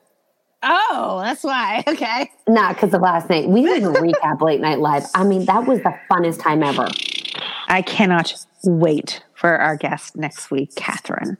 Oh, 0.63 1.21
that's 1.23 1.45
why. 1.45 1.85
Okay. 1.89 2.31
Not 2.49 2.75
because 2.75 2.93
of 2.95 3.01
last 3.01 3.31
night. 3.31 3.49
We 3.49 3.63
didn't 3.63 3.95
recap 3.95 4.41
late 4.41 4.61
night 4.61 4.81
live. 4.81 5.05
I 5.15 5.25
mean, 5.25 5.45
that 5.45 5.67
was 5.67 5.81
the 5.83 5.95
funnest 6.11 6.43
time 6.43 6.63
ever. 6.63 6.89
I 7.69 7.83
cannot 7.83 8.35
wait 8.65 9.23
for 9.35 9.57
our 9.57 9.77
guest 9.77 10.17
next 10.17 10.51
week, 10.51 10.75
Catherine. 10.75 11.39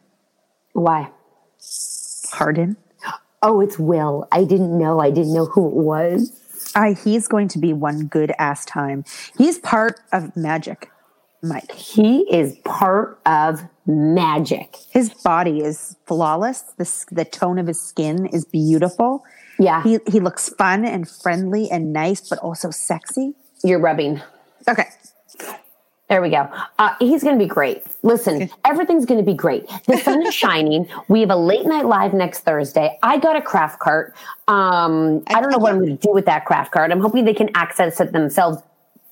Why? 0.73 1.11
Pardon? 2.33 2.77
Oh, 3.41 3.61
it's 3.61 3.79
Will. 3.79 4.27
I 4.33 4.43
didn't 4.43 4.77
know. 4.77 4.99
I 4.99 5.13
didn't 5.13 5.33
know 5.33 5.47
who 5.47 5.69
it 5.69 5.75
was. 5.75 6.33
I, 6.79 6.93
he's 6.93 7.27
going 7.27 7.49
to 7.49 7.59
be 7.59 7.73
one 7.73 8.07
good 8.07 8.33
ass 8.39 8.65
time. 8.65 9.05
He's 9.37 9.59
part 9.59 10.01
of 10.13 10.37
magic, 10.37 10.91
Mike. 11.43 11.73
He 11.73 12.21
is 12.33 12.57
part 12.65 13.19
of 13.27 13.63
magic. 13.85 14.77
His 14.91 15.11
body 15.11 15.59
is 15.61 15.97
flawless. 16.07 16.63
The, 16.79 17.05
the 17.11 17.25
tone 17.25 17.59
of 17.59 17.67
his 17.67 17.81
skin 17.81 18.27
is 18.27 18.45
beautiful. 18.45 19.25
Yeah. 19.59 19.83
He, 19.83 19.99
he 20.09 20.21
looks 20.21 20.51
fun 20.51 20.85
and 20.85 21.09
friendly 21.09 21.69
and 21.69 21.93
nice, 21.93 22.29
but 22.29 22.39
also 22.39 22.71
sexy. 22.71 23.35
You're 23.65 23.81
rubbing. 23.81 24.23
Okay. 24.69 24.87
There 26.09 26.23
we 26.23 26.31
go. 26.31 26.49
Uh, 26.79 26.95
he's 26.99 27.23
going 27.23 27.39
to 27.39 27.45
be 27.45 27.49
great. 27.49 27.83
Listen, 28.03 28.49
everything's 28.65 29.05
going 29.05 29.21
to 29.21 29.27
be 29.27 29.37
great. 29.37 29.69
The 29.87 29.99
sun 29.99 30.27
is 30.27 30.35
shining. 30.45 30.89
We 31.09 31.21
have 31.21 31.31
a 31.31 31.37
late 31.37 31.67
night 31.67 31.85
live 31.85 32.15
next 32.15 32.41
Thursday. 32.41 32.99
I 33.03 33.19
got 33.19 33.37
a 33.37 33.43
craft 33.43 33.79
cart. 33.79 34.15
Um, 34.47 35.23
I 35.27 35.41
don't 35.41 35.51
know 35.51 35.59
what 35.59 35.73
I'm 35.73 35.81
going 35.81 35.99
to 35.99 36.07
do 36.07 36.13
with 36.13 36.25
that 36.25 36.47
craft 36.47 36.73
cart. 36.73 36.91
I'm 36.93 37.01
hoping 37.01 37.27
they 37.27 37.35
can 37.35 37.51
access 37.55 38.01
it 38.01 38.13
themselves 38.13 38.63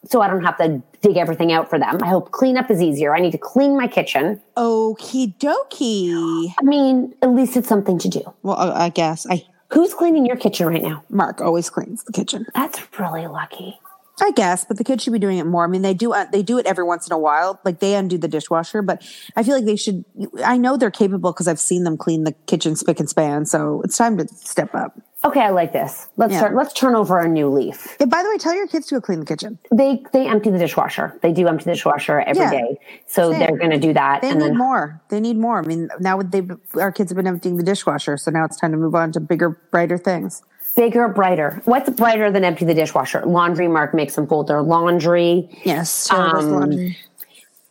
so 0.09 0.23
I 0.23 0.29
don't 0.29 0.45
have 0.45 0.57
to 0.59 0.83
dig 1.03 1.17
everything 1.17 1.53
out 1.53 1.69
for 1.69 1.79
them. 1.79 1.99
I 2.03 2.09
hope 2.09 2.31
cleanup 2.31 2.71
is 2.71 2.81
easier. 2.81 3.15
I 3.15 3.21
need 3.21 3.33
to 3.33 3.39
clean 3.39 3.77
my 3.77 3.89
kitchen. 3.89 4.41
Okie 4.57 5.37
dokie. 5.37 6.53
I 6.59 6.63
mean, 6.63 7.15
at 7.23 7.31
least 7.31 7.57
it's 7.57 7.69
something 7.69 7.99
to 7.99 8.09
do. 8.09 8.23
Well, 8.43 8.57
I 8.57 8.89
guess. 8.89 9.27
I 9.29 9.45
Who's 9.73 9.93
cleaning 9.95 10.25
your 10.25 10.37
kitchen 10.37 10.69
right 10.69 10.83
now? 10.83 11.05
Mark 11.11 11.41
always 11.41 11.69
cleans 11.71 12.05
the 12.05 12.13
kitchen. 12.13 12.47
That's 12.55 12.81
really 12.99 13.27
lucky. 13.27 13.79
I 14.21 14.31
guess, 14.31 14.65
but 14.65 14.79
the 14.79 14.85
kids 14.85 15.03
should 15.05 15.13
be 15.13 15.19
doing 15.19 15.37
it 15.37 15.45
more. 15.45 15.65
I 15.65 15.67
mean, 15.67 15.83
they 15.83 15.93
do 15.93 16.15
uh, 16.15 16.25
they 16.33 16.43
do 16.43 16.57
it 16.59 16.65
every 16.65 16.85
once 16.85 17.07
in 17.07 17.13
a 17.13 17.19
while. 17.19 17.61
Like 17.67 17.81
they 17.81 17.95
undo 17.95 18.17
the 18.17 18.29
dishwasher, 18.29 18.81
but 18.81 19.03
I 19.37 19.43
feel 19.43 19.55
like 19.55 19.67
they 19.67 19.77
should. 19.77 20.05
I 20.43 20.57
know 20.57 20.79
they're 20.79 20.91
capable 20.91 21.33
because 21.33 21.47
I've 21.49 21.61
seen 21.61 21.85
them 21.85 21.99
clean 21.99 22.25
the 22.25 22.33
kitchen 22.47 22.77
spick 22.77 22.99
and 22.99 23.09
span. 23.11 23.45
So 23.45 23.83
it's 23.85 23.97
time 23.97 24.17
to 24.17 24.27
step 24.29 24.75
up. 24.75 24.99
Okay, 25.25 25.41
I 25.41 25.51
like 25.51 25.73
this. 25.73 26.09
Let's 26.17 26.33
Yeah. 26.33 26.39
start. 26.39 26.55
Let's 26.55 26.73
turn 26.73 26.95
over 26.95 27.19
a 27.19 27.29
new 27.29 27.49
leaf. 27.51 27.97
Yeah, 28.01 28.07
by 28.07 28.23
the 28.23 28.29
way, 28.31 28.39
tell 28.39 28.55
your 28.55 28.67
kids 28.69 28.87
to 28.87 28.95
go 28.95 29.01
clean 29.03 29.21
the 29.21 29.27
kitchen. 29.27 29.59
They 29.75 30.03
they 30.15 30.27
empty 30.27 30.51
the 30.51 30.59
dishwasher. 30.59 31.19
They 31.21 31.33
do 31.33 31.47
empty 31.47 31.65
the 31.65 31.73
dishwasher 31.73 32.21
every 32.21 32.49
day, 32.49 32.79
Yeah. 32.81 32.99
so 33.07 33.31
Same. 33.33 33.41
they're 33.41 33.59
going 33.59 33.71
to 33.73 33.79
do 33.79 33.93
that. 33.93 34.23
They 34.23 34.33
need 34.33 34.41
then 34.41 34.57
more. 34.57 35.03
They 35.11 35.21
need 35.21 35.37
more. 35.37 35.59
I 35.59 35.63
mean, 35.63 35.89
now 36.01 36.23
they 36.23 36.43
our 36.81 36.93
kids 36.93 37.11
have 37.11 37.17
been 37.17 37.27
emptying 37.27 37.57
the 37.57 37.65
dishwasher, 37.65 38.17
so 38.17 38.31
now 38.31 38.45
it's 38.47 38.57
time 38.57 38.71
to 38.73 38.79
move 38.79 38.95
on 38.95 39.13
to 39.13 39.21
bigger, 39.21 39.51
brighter 39.71 39.99
things. 39.99 40.43
Bigger, 40.77 41.09
brighter. 41.09 41.61
What's 41.65 41.91
brighter 41.91 42.31
than 42.31 42.45
empty 42.45 42.65
the 42.65 42.75
dishwasher? 42.75 43.23
Laundry. 43.27 43.69
Mark 43.69 43.95
makes 43.95 44.15
them 44.15 44.27
fold 44.27 44.47
their 44.49 44.63
laundry. 44.63 45.49
Yes, 45.65 46.11
Um, 46.11 46.51
laundry. 46.53 46.99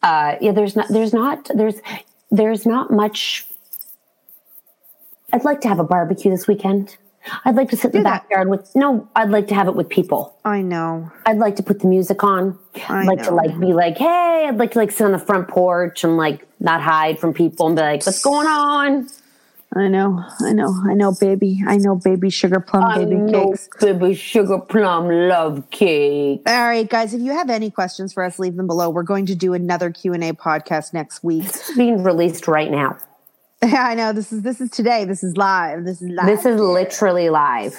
Uh, 0.04 0.36
yeah, 0.42 0.52
there's 0.52 0.76
not. 0.76 0.88
There's 0.90 1.14
not. 1.14 1.50
There's 1.56 1.76
there's 2.32 2.66
not 2.66 2.92
much. 2.92 3.48
I'd 5.34 5.44
like 5.44 5.62
to 5.62 5.68
have 5.68 5.80
a 5.80 5.84
barbecue 5.84 6.32
this 6.32 6.48
weekend. 6.48 6.98
I'd 7.44 7.56
like 7.56 7.70
to 7.72 7.76
sit 7.78 7.94
in 7.96 8.02
the 8.02 8.04
backyard 8.04 8.50
with 8.50 8.70
no. 8.76 9.10
I'd 9.16 9.30
like 9.32 9.48
to 9.48 9.56
have 9.56 9.68
it 9.68 9.76
with 9.76 9.90
people. 9.90 10.38
I 10.46 10.62
know. 10.62 11.12
I'd 11.26 11.38
like 11.38 11.56
to 11.56 11.64
put 11.64 11.80
the 11.80 11.88
music 11.88 12.24
on. 12.24 12.58
I 12.88 13.00
I'd 13.02 13.08
like 13.08 13.24
to 13.24 13.32
like 13.34 13.60
be 13.60 13.74
like, 13.74 13.98
hey. 13.98 14.46
I'd 14.48 14.58
like 14.58 14.72
to 14.74 14.80
like 14.80 14.92
sit 14.92 15.06
on 15.06 15.12
the 15.12 15.18
front 15.20 15.48
porch 15.48 16.04
and 16.04 16.18
like 16.18 16.48
not 16.60 16.82
hide 16.82 17.18
from 17.18 17.34
people 17.34 17.66
and 17.66 17.76
be 17.76 17.82
like, 17.82 18.06
what's 18.06 18.22
going 18.22 18.48
on? 18.48 19.08
I 19.78 19.90
know. 19.90 20.24
I 20.40 20.54
know. 20.54 20.74
I 20.88 20.94
know, 20.94 21.12
baby. 21.12 21.62
I 21.68 21.76
know, 21.76 21.96
baby 21.96 22.30
sugar 22.30 22.62
plum 22.62 22.98
baby 22.98 23.16
I 23.18 23.20
know, 23.20 23.52
cakes. 23.52 23.68
baby 23.82 24.14
sugar 24.14 24.60
plum 24.60 25.10
love 25.10 25.70
cake. 25.70 26.44
All 26.48 26.66
right, 26.66 26.90
guys. 26.90 27.14
If 27.14 27.22
you 27.22 27.34
have 27.34 27.50
any 27.50 27.70
questions 27.70 28.14
for 28.14 28.24
us, 28.24 28.40
leave 28.40 28.56
them 28.56 28.68
below. 28.68 28.90
We're 28.90 29.04
going 29.04 29.26
to 29.26 29.36
do 29.36 29.54
another 29.54 29.92
Q 29.92 30.14
and 30.14 30.24
A 30.24 30.32
podcast 30.32 30.94
next 30.94 31.24
week. 31.26 31.46
Being 31.76 32.04
released 32.04 32.48
right 32.48 32.72
now. 32.72 32.98
Yeah, 33.62 33.84
I 33.88 33.96
know. 33.96 34.14
This 34.14 34.32
is 34.32 34.44
this 34.44 34.62
is 34.62 34.70
today. 34.70 35.04
This 35.04 35.26
is 35.26 35.36
live. 35.36 35.84
This 35.84 36.02
is 36.02 36.10
live. 36.10 36.26
This 36.26 36.46
is 36.46 36.60
literally 36.60 37.30
live. 37.30 37.78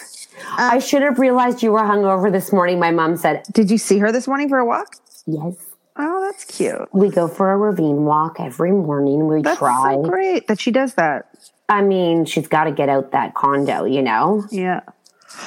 I 0.51 0.75
um, 0.75 0.81
should 0.81 1.01
have 1.01 1.19
realized 1.19 1.63
you 1.63 1.73
were 1.73 1.81
hungover 1.81 2.31
this 2.31 2.53
morning. 2.53 2.79
My 2.79 2.91
mom 2.91 3.17
said, 3.17 3.45
Did 3.53 3.71
you 3.71 3.79
see 3.79 3.99
her 4.01 4.13
this 4.13 4.29
morning 4.29 4.51
for 4.51 4.59
a 4.59 4.67
walk? 4.67 4.97
Yes. 5.27 5.55
Oh, 5.99 6.21
that's 6.21 6.45
cute. 6.45 6.89
We 6.93 7.09
go 7.09 7.27
for 7.27 7.53
a 7.53 7.57
ravine 7.57 8.05
walk 8.05 8.39
every 8.39 8.71
morning. 8.71 9.27
We 9.27 9.41
That's 9.41 9.59
try. 9.59 9.95
so 9.95 10.03
great 10.03 10.47
that 10.47 10.61
she 10.61 10.71
does 10.71 10.95
that. 10.95 11.27
I 11.69 11.83
mean, 11.83 12.25
she's 12.25 12.49
got 12.49 12.65
to 12.65 12.73
get 12.73 12.89
out 12.89 13.13
that 13.13 13.35
condo, 13.35 13.85
you 13.85 14.03
know? 14.03 14.45
Yeah. 14.51 14.81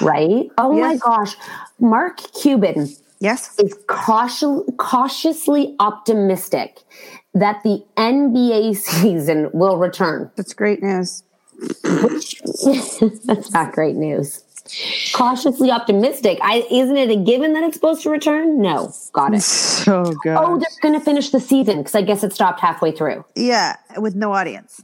Right? 0.01 0.49
Oh 0.57 0.74
my 0.74 0.97
gosh. 0.97 1.36
Mark 1.80 2.17
Cuban 2.41 2.89
Yes. 3.20 3.57
is 3.59 3.76
cautious, 3.88 4.61
cautiously 4.78 5.76
optimistic 5.80 6.80
that 7.34 7.61
the 7.63 7.84
NBA 7.97 8.76
season 8.78 9.49
will 9.53 9.78
return. 9.78 10.32
That's 10.36 10.53
great 10.53 10.82
news. 10.82 11.24
Which, 11.84 12.41
that's 13.26 13.51
not 13.51 13.74
great 13.74 13.95
news. 13.95 14.43
Cautiously 15.13 15.72
optimistic. 15.72 16.38
I, 16.41 16.65
isn't 16.70 16.95
it 16.95 17.09
a 17.09 17.15
given 17.15 17.53
that 17.53 17.63
it's 17.63 17.76
supposed 17.76 18.03
to 18.03 18.09
return? 18.09 18.61
No. 18.61 18.93
Got 19.13 19.34
it. 19.34 19.43
So 19.80 20.03
oh, 20.05 20.11
good. 20.24 20.38
Oh, 20.38 20.59
they're 20.59 20.67
going 20.82 20.93
to 20.93 21.03
finish 21.03 21.30
the 21.30 21.39
season 21.39 21.78
because 21.78 21.95
I 21.95 22.01
guess 22.01 22.22
it 22.24 22.34
stopped 22.34 22.59
halfway 22.59 22.91
through. 22.91 23.24
Yeah, 23.34 23.78
with 23.97 24.13
no 24.13 24.34
audience. 24.34 24.84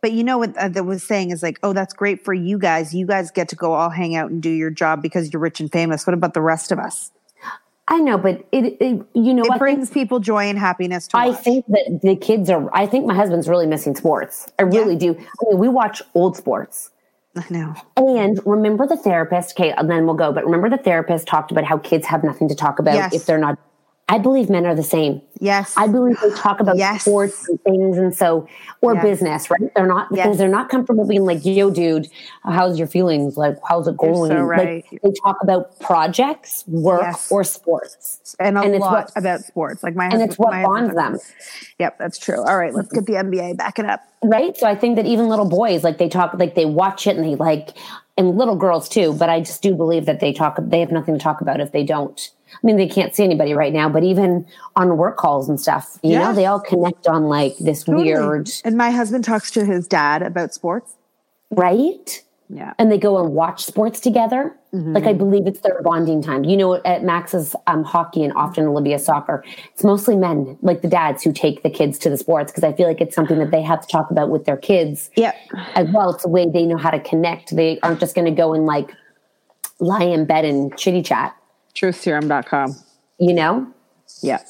But 0.00 0.12
you 0.12 0.22
know 0.22 0.38
what 0.38 0.56
uh, 0.56 0.68
that 0.68 0.84
was 0.84 1.02
saying 1.02 1.30
is 1.32 1.42
like, 1.42 1.58
oh, 1.62 1.72
that's 1.72 1.92
great 1.92 2.24
for 2.24 2.32
you 2.32 2.58
guys. 2.58 2.94
You 2.94 3.04
guys 3.06 3.30
get 3.32 3.48
to 3.48 3.56
go 3.56 3.72
all 3.72 3.90
hang 3.90 4.14
out 4.14 4.30
and 4.30 4.40
do 4.40 4.50
your 4.50 4.70
job 4.70 5.02
because 5.02 5.32
you're 5.32 5.40
rich 5.40 5.58
and 5.60 5.70
famous. 5.72 6.06
What 6.06 6.14
about 6.14 6.34
the 6.34 6.40
rest 6.40 6.70
of 6.70 6.78
us? 6.78 7.10
I 7.90 7.98
know, 8.00 8.18
but 8.18 8.44
it, 8.52 8.76
it 8.80 9.02
you 9.14 9.32
know, 9.34 9.42
It 9.42 9.46
I 9.46 9.48
think- 9.54 9.58
brings 9.58 9.90
people 9.90 10.20
joy 10.20 10.44
and 10.44 10.58
happiness 10.58 11.08
to 11.08 11.16
I 11.16 11.30
watch. 11.30 11.40
think 11.40 11.66
that 11.68 12.00
the 12.02 12.14
kids 12.16 12.50
are. 12.50 12.68
I 12.76 12.86
think 12.86 13.06
my 13.06 13.14
husband's 13.14 13.48
really 13.48 13.66
missing 13.66 13.96
sports. 13.96 14.46
I 14.58 14.64
really 14.64 14.94
do. 14.94 15.14
I 15.16 15.48
mean, 15.48 15.58
we 15.58 15.68
watch 15.68 16.02
old 16.14 16.36
sports. 16.36 16.90
I 17.34 17.44
know. 17.50 17.74
And 17.96 18.40
remember 18.44 18.86
the 18.86 18.96
therapist. 18.96 19.52
Okay, 19.58 19.72
and 19.72 19.88
then 19.90 20.04
we'll 20.06 20.16
go. 20.16 20.32
But 20.32 20.44
remember 20.44 20.68
the 20.68 20.76
therapist 20.82 21.26
talked 21.26 21.50
about 21.50 21.64
how 21.64 21.78
kids 21.78 22.06
have 22.06 22.22
nothing 22.24 22.48
to 22.48 22.54
talk 22.54 22.78
about 22.78 22.94
Yes. 22.94 23.14
if 23.14 23.26
they're 23.26 23.38
not. 23.38 23.58
I 24.10 24.18
believe 24.18 24.48
men 24.48 24.64
are 24.64 24.74
the 24.74 24.82
same. 24.82 25.20
Yes. 25.38 25.74
I 25.76 25.86
believe 25.86 26.18
they 26.20 26.30
talk 26.30 26.60
about 26.60 26.76
Yes. 26.78 27.02
sports 27.02 27.46
and 27.48 27.60
things, 27.62 27.98
and 27.98 28.14
so 28.16 28.48
or 28.80 28.94
Yes. 28.94 29.02
business, 29.02 29.50
right? 29.50 29.60
They're 29.76 29.86
not 29.86 30.08
because 30.08 30.26
Yes. 30.26 30.36
they're 30.38 30.48
not 30.48 30.68
comfortable 30.70 31.06
being 31.06 31.24
like, 31.26 31.44
"Yo, 31.44 31.68
dude, 31.70 32.08
how's 32.42 32.78
your 32.78 32.88
feelings? 32.88 33.36
Like, 33.36 33.58
how's 33.68 33.86
it 33.86 33.96
going?" 33.98 34.30
so 34.32 34.40
right. 34.40 34.84
Like, 34.90 35.00
they 35.02 35.12
talk 35.22 35.36
about 35.42 35.78
projects, 35.80 36.64
work, 36.66 37.16
or 37.30 37.44
sports, 37.44 38.34
and 38.40 38.56
a 38.56 38.62
it's 38.62 38.80
lot 38.80 38.92
what- 38.92 39.12
about 39.16 39.40
sports. 39.40 39.82
Like 39.82 39.94
my 39.94 40.04
and 40.04 40.12
husband, 40.14 40.30
it's 40.30 40.38
what 40.38 40.54
husband- 40.54 40.94
bonds 40.94 40.94
them. 40.94 41.18
Yep, 41.78 41.98
that's 41.98 42.18
true. 42.18 42.42
All 42.42 42.56
right, 42.56 42.74
let's 42.74 42.90
get 42.90 43.06
the 43.06 43.16
NBA. 43.16 43.52
Back 43.52 43.78
it 43.78 43.84
up. 43.84 44.00
right 44.24 44.56
so 44.56 44.66
i 44.66 44.74
think 44.74 44.96
that 44.96 45.06
even 45.06 45.28
little 45.28 45.48
boys 45.48 45.84
like 45.84 45.98
they 45.98 46.08
talk 46.08 46.34
like 46.40 46.56
they 46.56 46.64
watch 46.66 47.06
it 47.06 47.14
and 47.16 47.24
they 47.24 47.36
like 47.36 47.68
and 48.18 48.36
little 48.36 48.56
girls 48.56 48.88
too 48.88 49.14
but 49.14 49.30
i 49.30 49.40
just 49.40 49.62
do 49.62 49.74
believe 49.74 50.04
that 50.04 50.20
they 50.20 50.32
talk 50.34 50.58
they 50.60 50.80
have 50.80 50.92
nothing 50.92 51.14
to 51.14 51.20
talk 51.20 51.40
about 51.40 51.60
if 51.60 51.72
they 51.72 51.82
don't 51.84 52.30
I 52.50 52.66
mean, 52.66 52.76
they 52.78 52.88
can't 52.88 53.14
see 53.14 53.24
anybody 53.24 53.52
right 53.52 53.74
now, 53.74 53.90
but 53.90 54.04
even 54.04 54.46
on 54.74 54.96
work 54.96 55.18
calls 55.18 55.50
and 55.50 55.60
stuff, 55.60 55.98
you 56.02 56.12
Yeah. 56.12 56.20
know, 56.28 56.34
they 56.34 56.46
all 56.46 56.58
connect 56.60 57.06
on 57.06 57.24
like 57.24 57.54
this 57.58 57.84
Totally. 57.84 58.04
weird, 58.06 58.48
And 58.64 58.74
my 58.74 58.90
husband 58.90 59.22
talks 59.24 59.50
to 59.50 59.66
his 59.66 59.86
dad 59.86 60.22
about 60.22 60.54
sports. 60.54 60.96
right? 61.50 62.22
Yeah. 62.50 62.72
And 62.78 62.90
they 62.90 62.98
go 62.98 63.22
and 63.22 63.34
watch 63.34 63.64
sports 63.64 64.00
together. 64.00 64.56
Like 64.72 65.04
I 65.04 65.12
believe 65.12 65.46
it's 65.46 65.60
their 65.60 65.82
bonding 65.82 66.22
time. 66.22 66.44
You 66.44 66.56
know, 66.56 66.74
at 66.74 67.02
Max's 67.02 67.56
um, 67.66 67.84
hockey 67.84 68.22
and 68.22 68.32
often 68.34 68.66
Olivia 68.66 68.98
soccer, 68.98 69.44
it's 69.72 69.82
mostly 69.84 70.16
men, 70.16 70.58
like 70.62 70.82
the 70.82 70.88
dads, 70.88 71.22
who 71.22 71.32
take 71.32 71.62
the 71.62 71.70
kids 71.70 71.98
to 72.00 72.10
the 72.10 72.16
sports 72.16 72.52
because 72.52 72.64
I 72.64 72.72
feel 72.72 72.86
like 72.86 73.00
it's 73.00 73.14
something 73.14 73.38
that 73.38 73.50
they 73.50 73.62
have 73.62 73.80
to 73.80 73.88
talk 73.88 74.10
about 74.10 74.30
with 74.30 74.44
their 74.44 74.56
kids. 74.56 75.10
Yeah. 75.16 75.32
As 75.74 75.88
well, 75.90 76.14
it's 76.14 76.24
a 76.24 76.28
way 76.28 76.48
they 76.48 76.64
know 76.64 76.76
how 76.76 76.90
to 76.90 77.00
connect. 77.00 77.54
They 77.54 77.78
aren't 77.80 78.00
just 78.00 78.14
going 78.14 78.26
to 78.26 78.30
go 78.30 78.52
and 78.54 78.66
like 78.66 78.90
lie 79.78 80.04
in 80.04 80.26
bed 80.26 80.44
and 80.44 80.76
chitty 80.76 81.02
chat. 81.02 81.34
Truthserum.com. 81.74 82.76
You 83.18 83.34
know? 83.34 83.72
Yeah. 84.22 84.42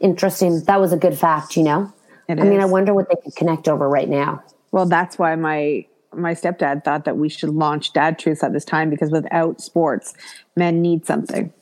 Interesting. 0.00 0.62
That 0.64 0.80
was 0.80 0.92
a 0.92 0.98
good 0.98 1.18
fact. 1.18 1.56
You 1.56 1.62
know. 1.62 1.92
It 2.28 2.38
I 2.38 2.44
mean, 2.44 2.60
I 2.60 2.66
wonder 2.66 2.92
what 2.92 3.08
they 3.08 3.16
could 3.22 3.34
connect 3.34 3.68
over 3.68 3.88
right 3.88 4.08
now. 4.08 4.42
Well, 4.72 4.84
that's 4.84 5.18
why 5.18 5.34
my 5.36 5.86
my 6.18 6.34
stepdad 6.34 6.84
thought 6.84 7.04
that 7.04 7.16
we 7.16 7.28
should 7.28 7.50
launch 7.50 7.92
Dad 7.92 8.18
Truths 8.18 8.42
at 8.42 8.52
this 8.52 8.64
time 8.64 8.90
because 8.90 9.10
without 9.10 9.60
sports, 9.60 10.14
men 10.56 10.82
need 10.82 11.06
something. 11.06 11.52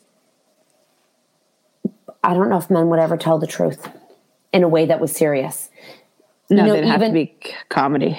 I 2.22 2.34
don't 2.34 2.48
know 2.48 2.58
if 2.58 2.70
men 2.70 2.88
would 2.88 2.98
ever 2.98 3.16
tell 3.16 3.38
the 3.38 3.46
truth 3.46 3.88
in 4.52 4.62
a 4.62 4.68
way 4.68 4.86
that 4.86 5.00
was 5.00 5.12
serious. 5.12 5.70
No, 6.50 6.62
You 6.62 6.68
know, 6.68 6.74
they'd 6.80 6.86
have 6.86 7.00
to 7.00 7.12
be 7.12 7.34
comedy. 7.68 8.18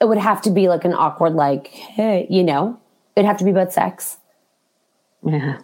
It 0.00 0.06
would 0.06 0.18
have 0.18 0.42
to 0.42 0.50
be 0.50 0.68
like 0.68 0.84
an 0.84 0.94
awkward, 0.94 1.34
like, 1.34 1.68
hey, 1.68 2.26
you 2.30 2.42
know, 2.42 2.80
it'd 3.14 3.26
have 3.26 3.36
to 3.38 3.44
be 3.44 3.50
about 3.50 3.72
sex. 3.72 4.16
Yeah. 5.24 5.58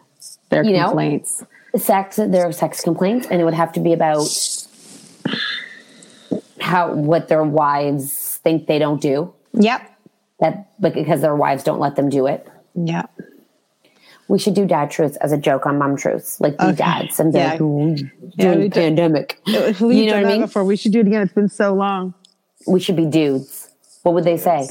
Their 0.51 0.64
You 0.64 0.72
know? 0.74 0.86
complaints. 0.86 1.44
Sex, 1.76 2.16
their 2.16 2.53
sex 2.53 2.80
complaints, 2.82 3.26
and 3.30 3.40
it 3.40 3.44
would 3.44 3.55
have 3.55 3.72
to 3.72 3.80
be 3.80 3.92
about 3.92 4.26
how 6.61 6.92
what 6.92 7.28
their 7.28 7.44
wives 7.44 8.38
think 8.42 8.66
they 8.66 8.78
don't 8.78 9.01
do. 9.01 9.32
Yep. 9.57 9.92
That 10.40 10.68
but 10.80 10.94
because 10.94 11.20
their 11.22 11.34
wives 11.34 11.64
don't 11.64 11.80
let 11.80 11.96
them 11.96 12.09
do 12.09 12.26
it. 12.26 12.46
Yep. 12.74 13.11
We 14.28 14.38
should 14.40 14.54
do 14.54 14.66
dad 14.66 14.90
truths 14.90 15.16
as 15.18 15.30
a 15.32 15.36
joke 15.38 15.66
on 15.66 15.78
mom 15.78 15.96
truths, 15.96 16.40
like 16.40 16.59
be 16.59 16.64
Okay. 16.64 16.74
dads 16.76 17.20
and 17.20 17.32
be 17.32 17.38
Yeah. 17.38 17.52
like, 17.52 17.61
"Ooh, 17.61 17.96
Yeah, 18.36 18.50
we 18.57 18.62
the 18.64 18.68
did- 18.68 18.72
pandemic. 18.72 19.40
We've 19.46 19.54
you 19.54 19.62
know 19.62 19.72
done 19.72 19.80
what 19.80 19.90
I 20.16 20.22
that 20.22 20.26
mean? 20.32 20.40
before. 20.42 20.64
We 20.64 20.76
should 20.76 20.92
do 20.92 21.00
it 21.00 21.07
again. 21.07 21.22
It's 21.22 21.32
been 21.32 21.48
so 21.48 21.72
long. 21.74 22.12
We 22.66 22.80
should 22.80 22.96
be 22.96 23.07
dudes. 23.07 23.68
What 24.02 24.14
would 24.14 24.24
they 24.24 24.36
say? 24.36 24.68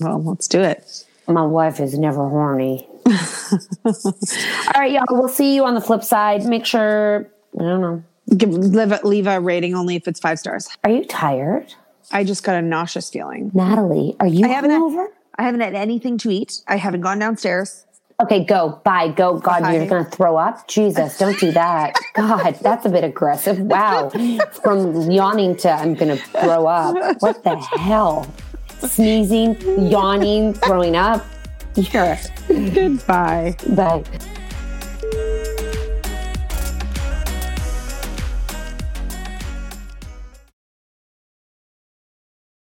Well, 0.00 0.22
let's 0.22 0.48
do 0.48 0.60
it. 0.60 1.04
My 1.28 1.44
wife 1.44 1.78
is 1.78 1.98
never 1.98 2.26
horny. 2.28 2.88
All 3.84 3.92
right, 4.76 4.92
y'all. 4.92 5.04
We'll 5.10 5.28
see 5.28 5.54
you 5.54 5.64
on 5.64 5.74
the 5.74 5.80
flip 5.80 6.02
side. 6.02 6.44
Make 6.44 6.64
sure. 6.66 7.28
I 7.58 7.62
don't 7.62 7.80
know. 7.80 8.02
Give, 8.36 8.50
leave, 8.52 8.92
a, 8.92 9.00
leave 9.06 9.26
a 9.26 9.40
rating 9.40 9.74
only 9.74 9.96
if 9.96 10.06
it's 10.08 10.20
five 10.20 10.38
stars. 10.38 10.68
Are 10.84 10.90
you 10.90 11.04
tired, 11.04 11.74
I 12.10 12.24
just 12.24 12.42
got 12.42 12.56
a 12.56 12.62
nauseous 12.62 13.10
feeling. 13.10 13.50
Natalie? 13.54 14.16
Are 14.20 14.26
you 14.26 14.46
I 14.46 14.48
haven't 14.48 14.70
had. 14.70 15.08
I 15.38 15.42
haven't 15.42 15.60
had 15.60 15.74
anything 15.74 16.18
to 16.18 16.30
eat. 16.30 16.62
I 16.66 16.76
haven't 16.76 17.02
gone 17.02 17.18
downstairs. 17.18 17.84
Okay, 18.20 18.44
go. 18.44 18.80
Bye. 18.84 19.08
Go. 19.08 19.38
God, 19.38 19.62
Bye. 19.62 19.76
you're 19.76 19.86
going 19.86 20.04
to 20.04 20.10
throw 20.10 20.36
up? 20.36 20.66
Jesus, 20.66 21.18
don't 21.18 21.38
do 21.38 21.52
that. 21.52 21.94
God, 22.14 22.58
that's 22.60 22.84
a 22.84 22.88
bit 22.88 23.04
aggressive. 23.04 23.60
Wow. 23.60 24.10
From 24.64 25.08
yawning 25.10 25.56
to 25.58 25.70
I'm 25.70 25.94
going 25.94 26.16
to 26.16 26.22
throw 26.24 26.66
up. 26.66 27.22
What 27.22 27.44
the 27.44 27.56
hell? 27.56 28.26
Sneezing, 28.80 29.56
yawning, 29.88 30.54
throwing 30.54 30.96
up. 30.96 31.24
You're. 31.76 32.18
Goodbye. 32.48 33.56
Bye. 33.68 34.04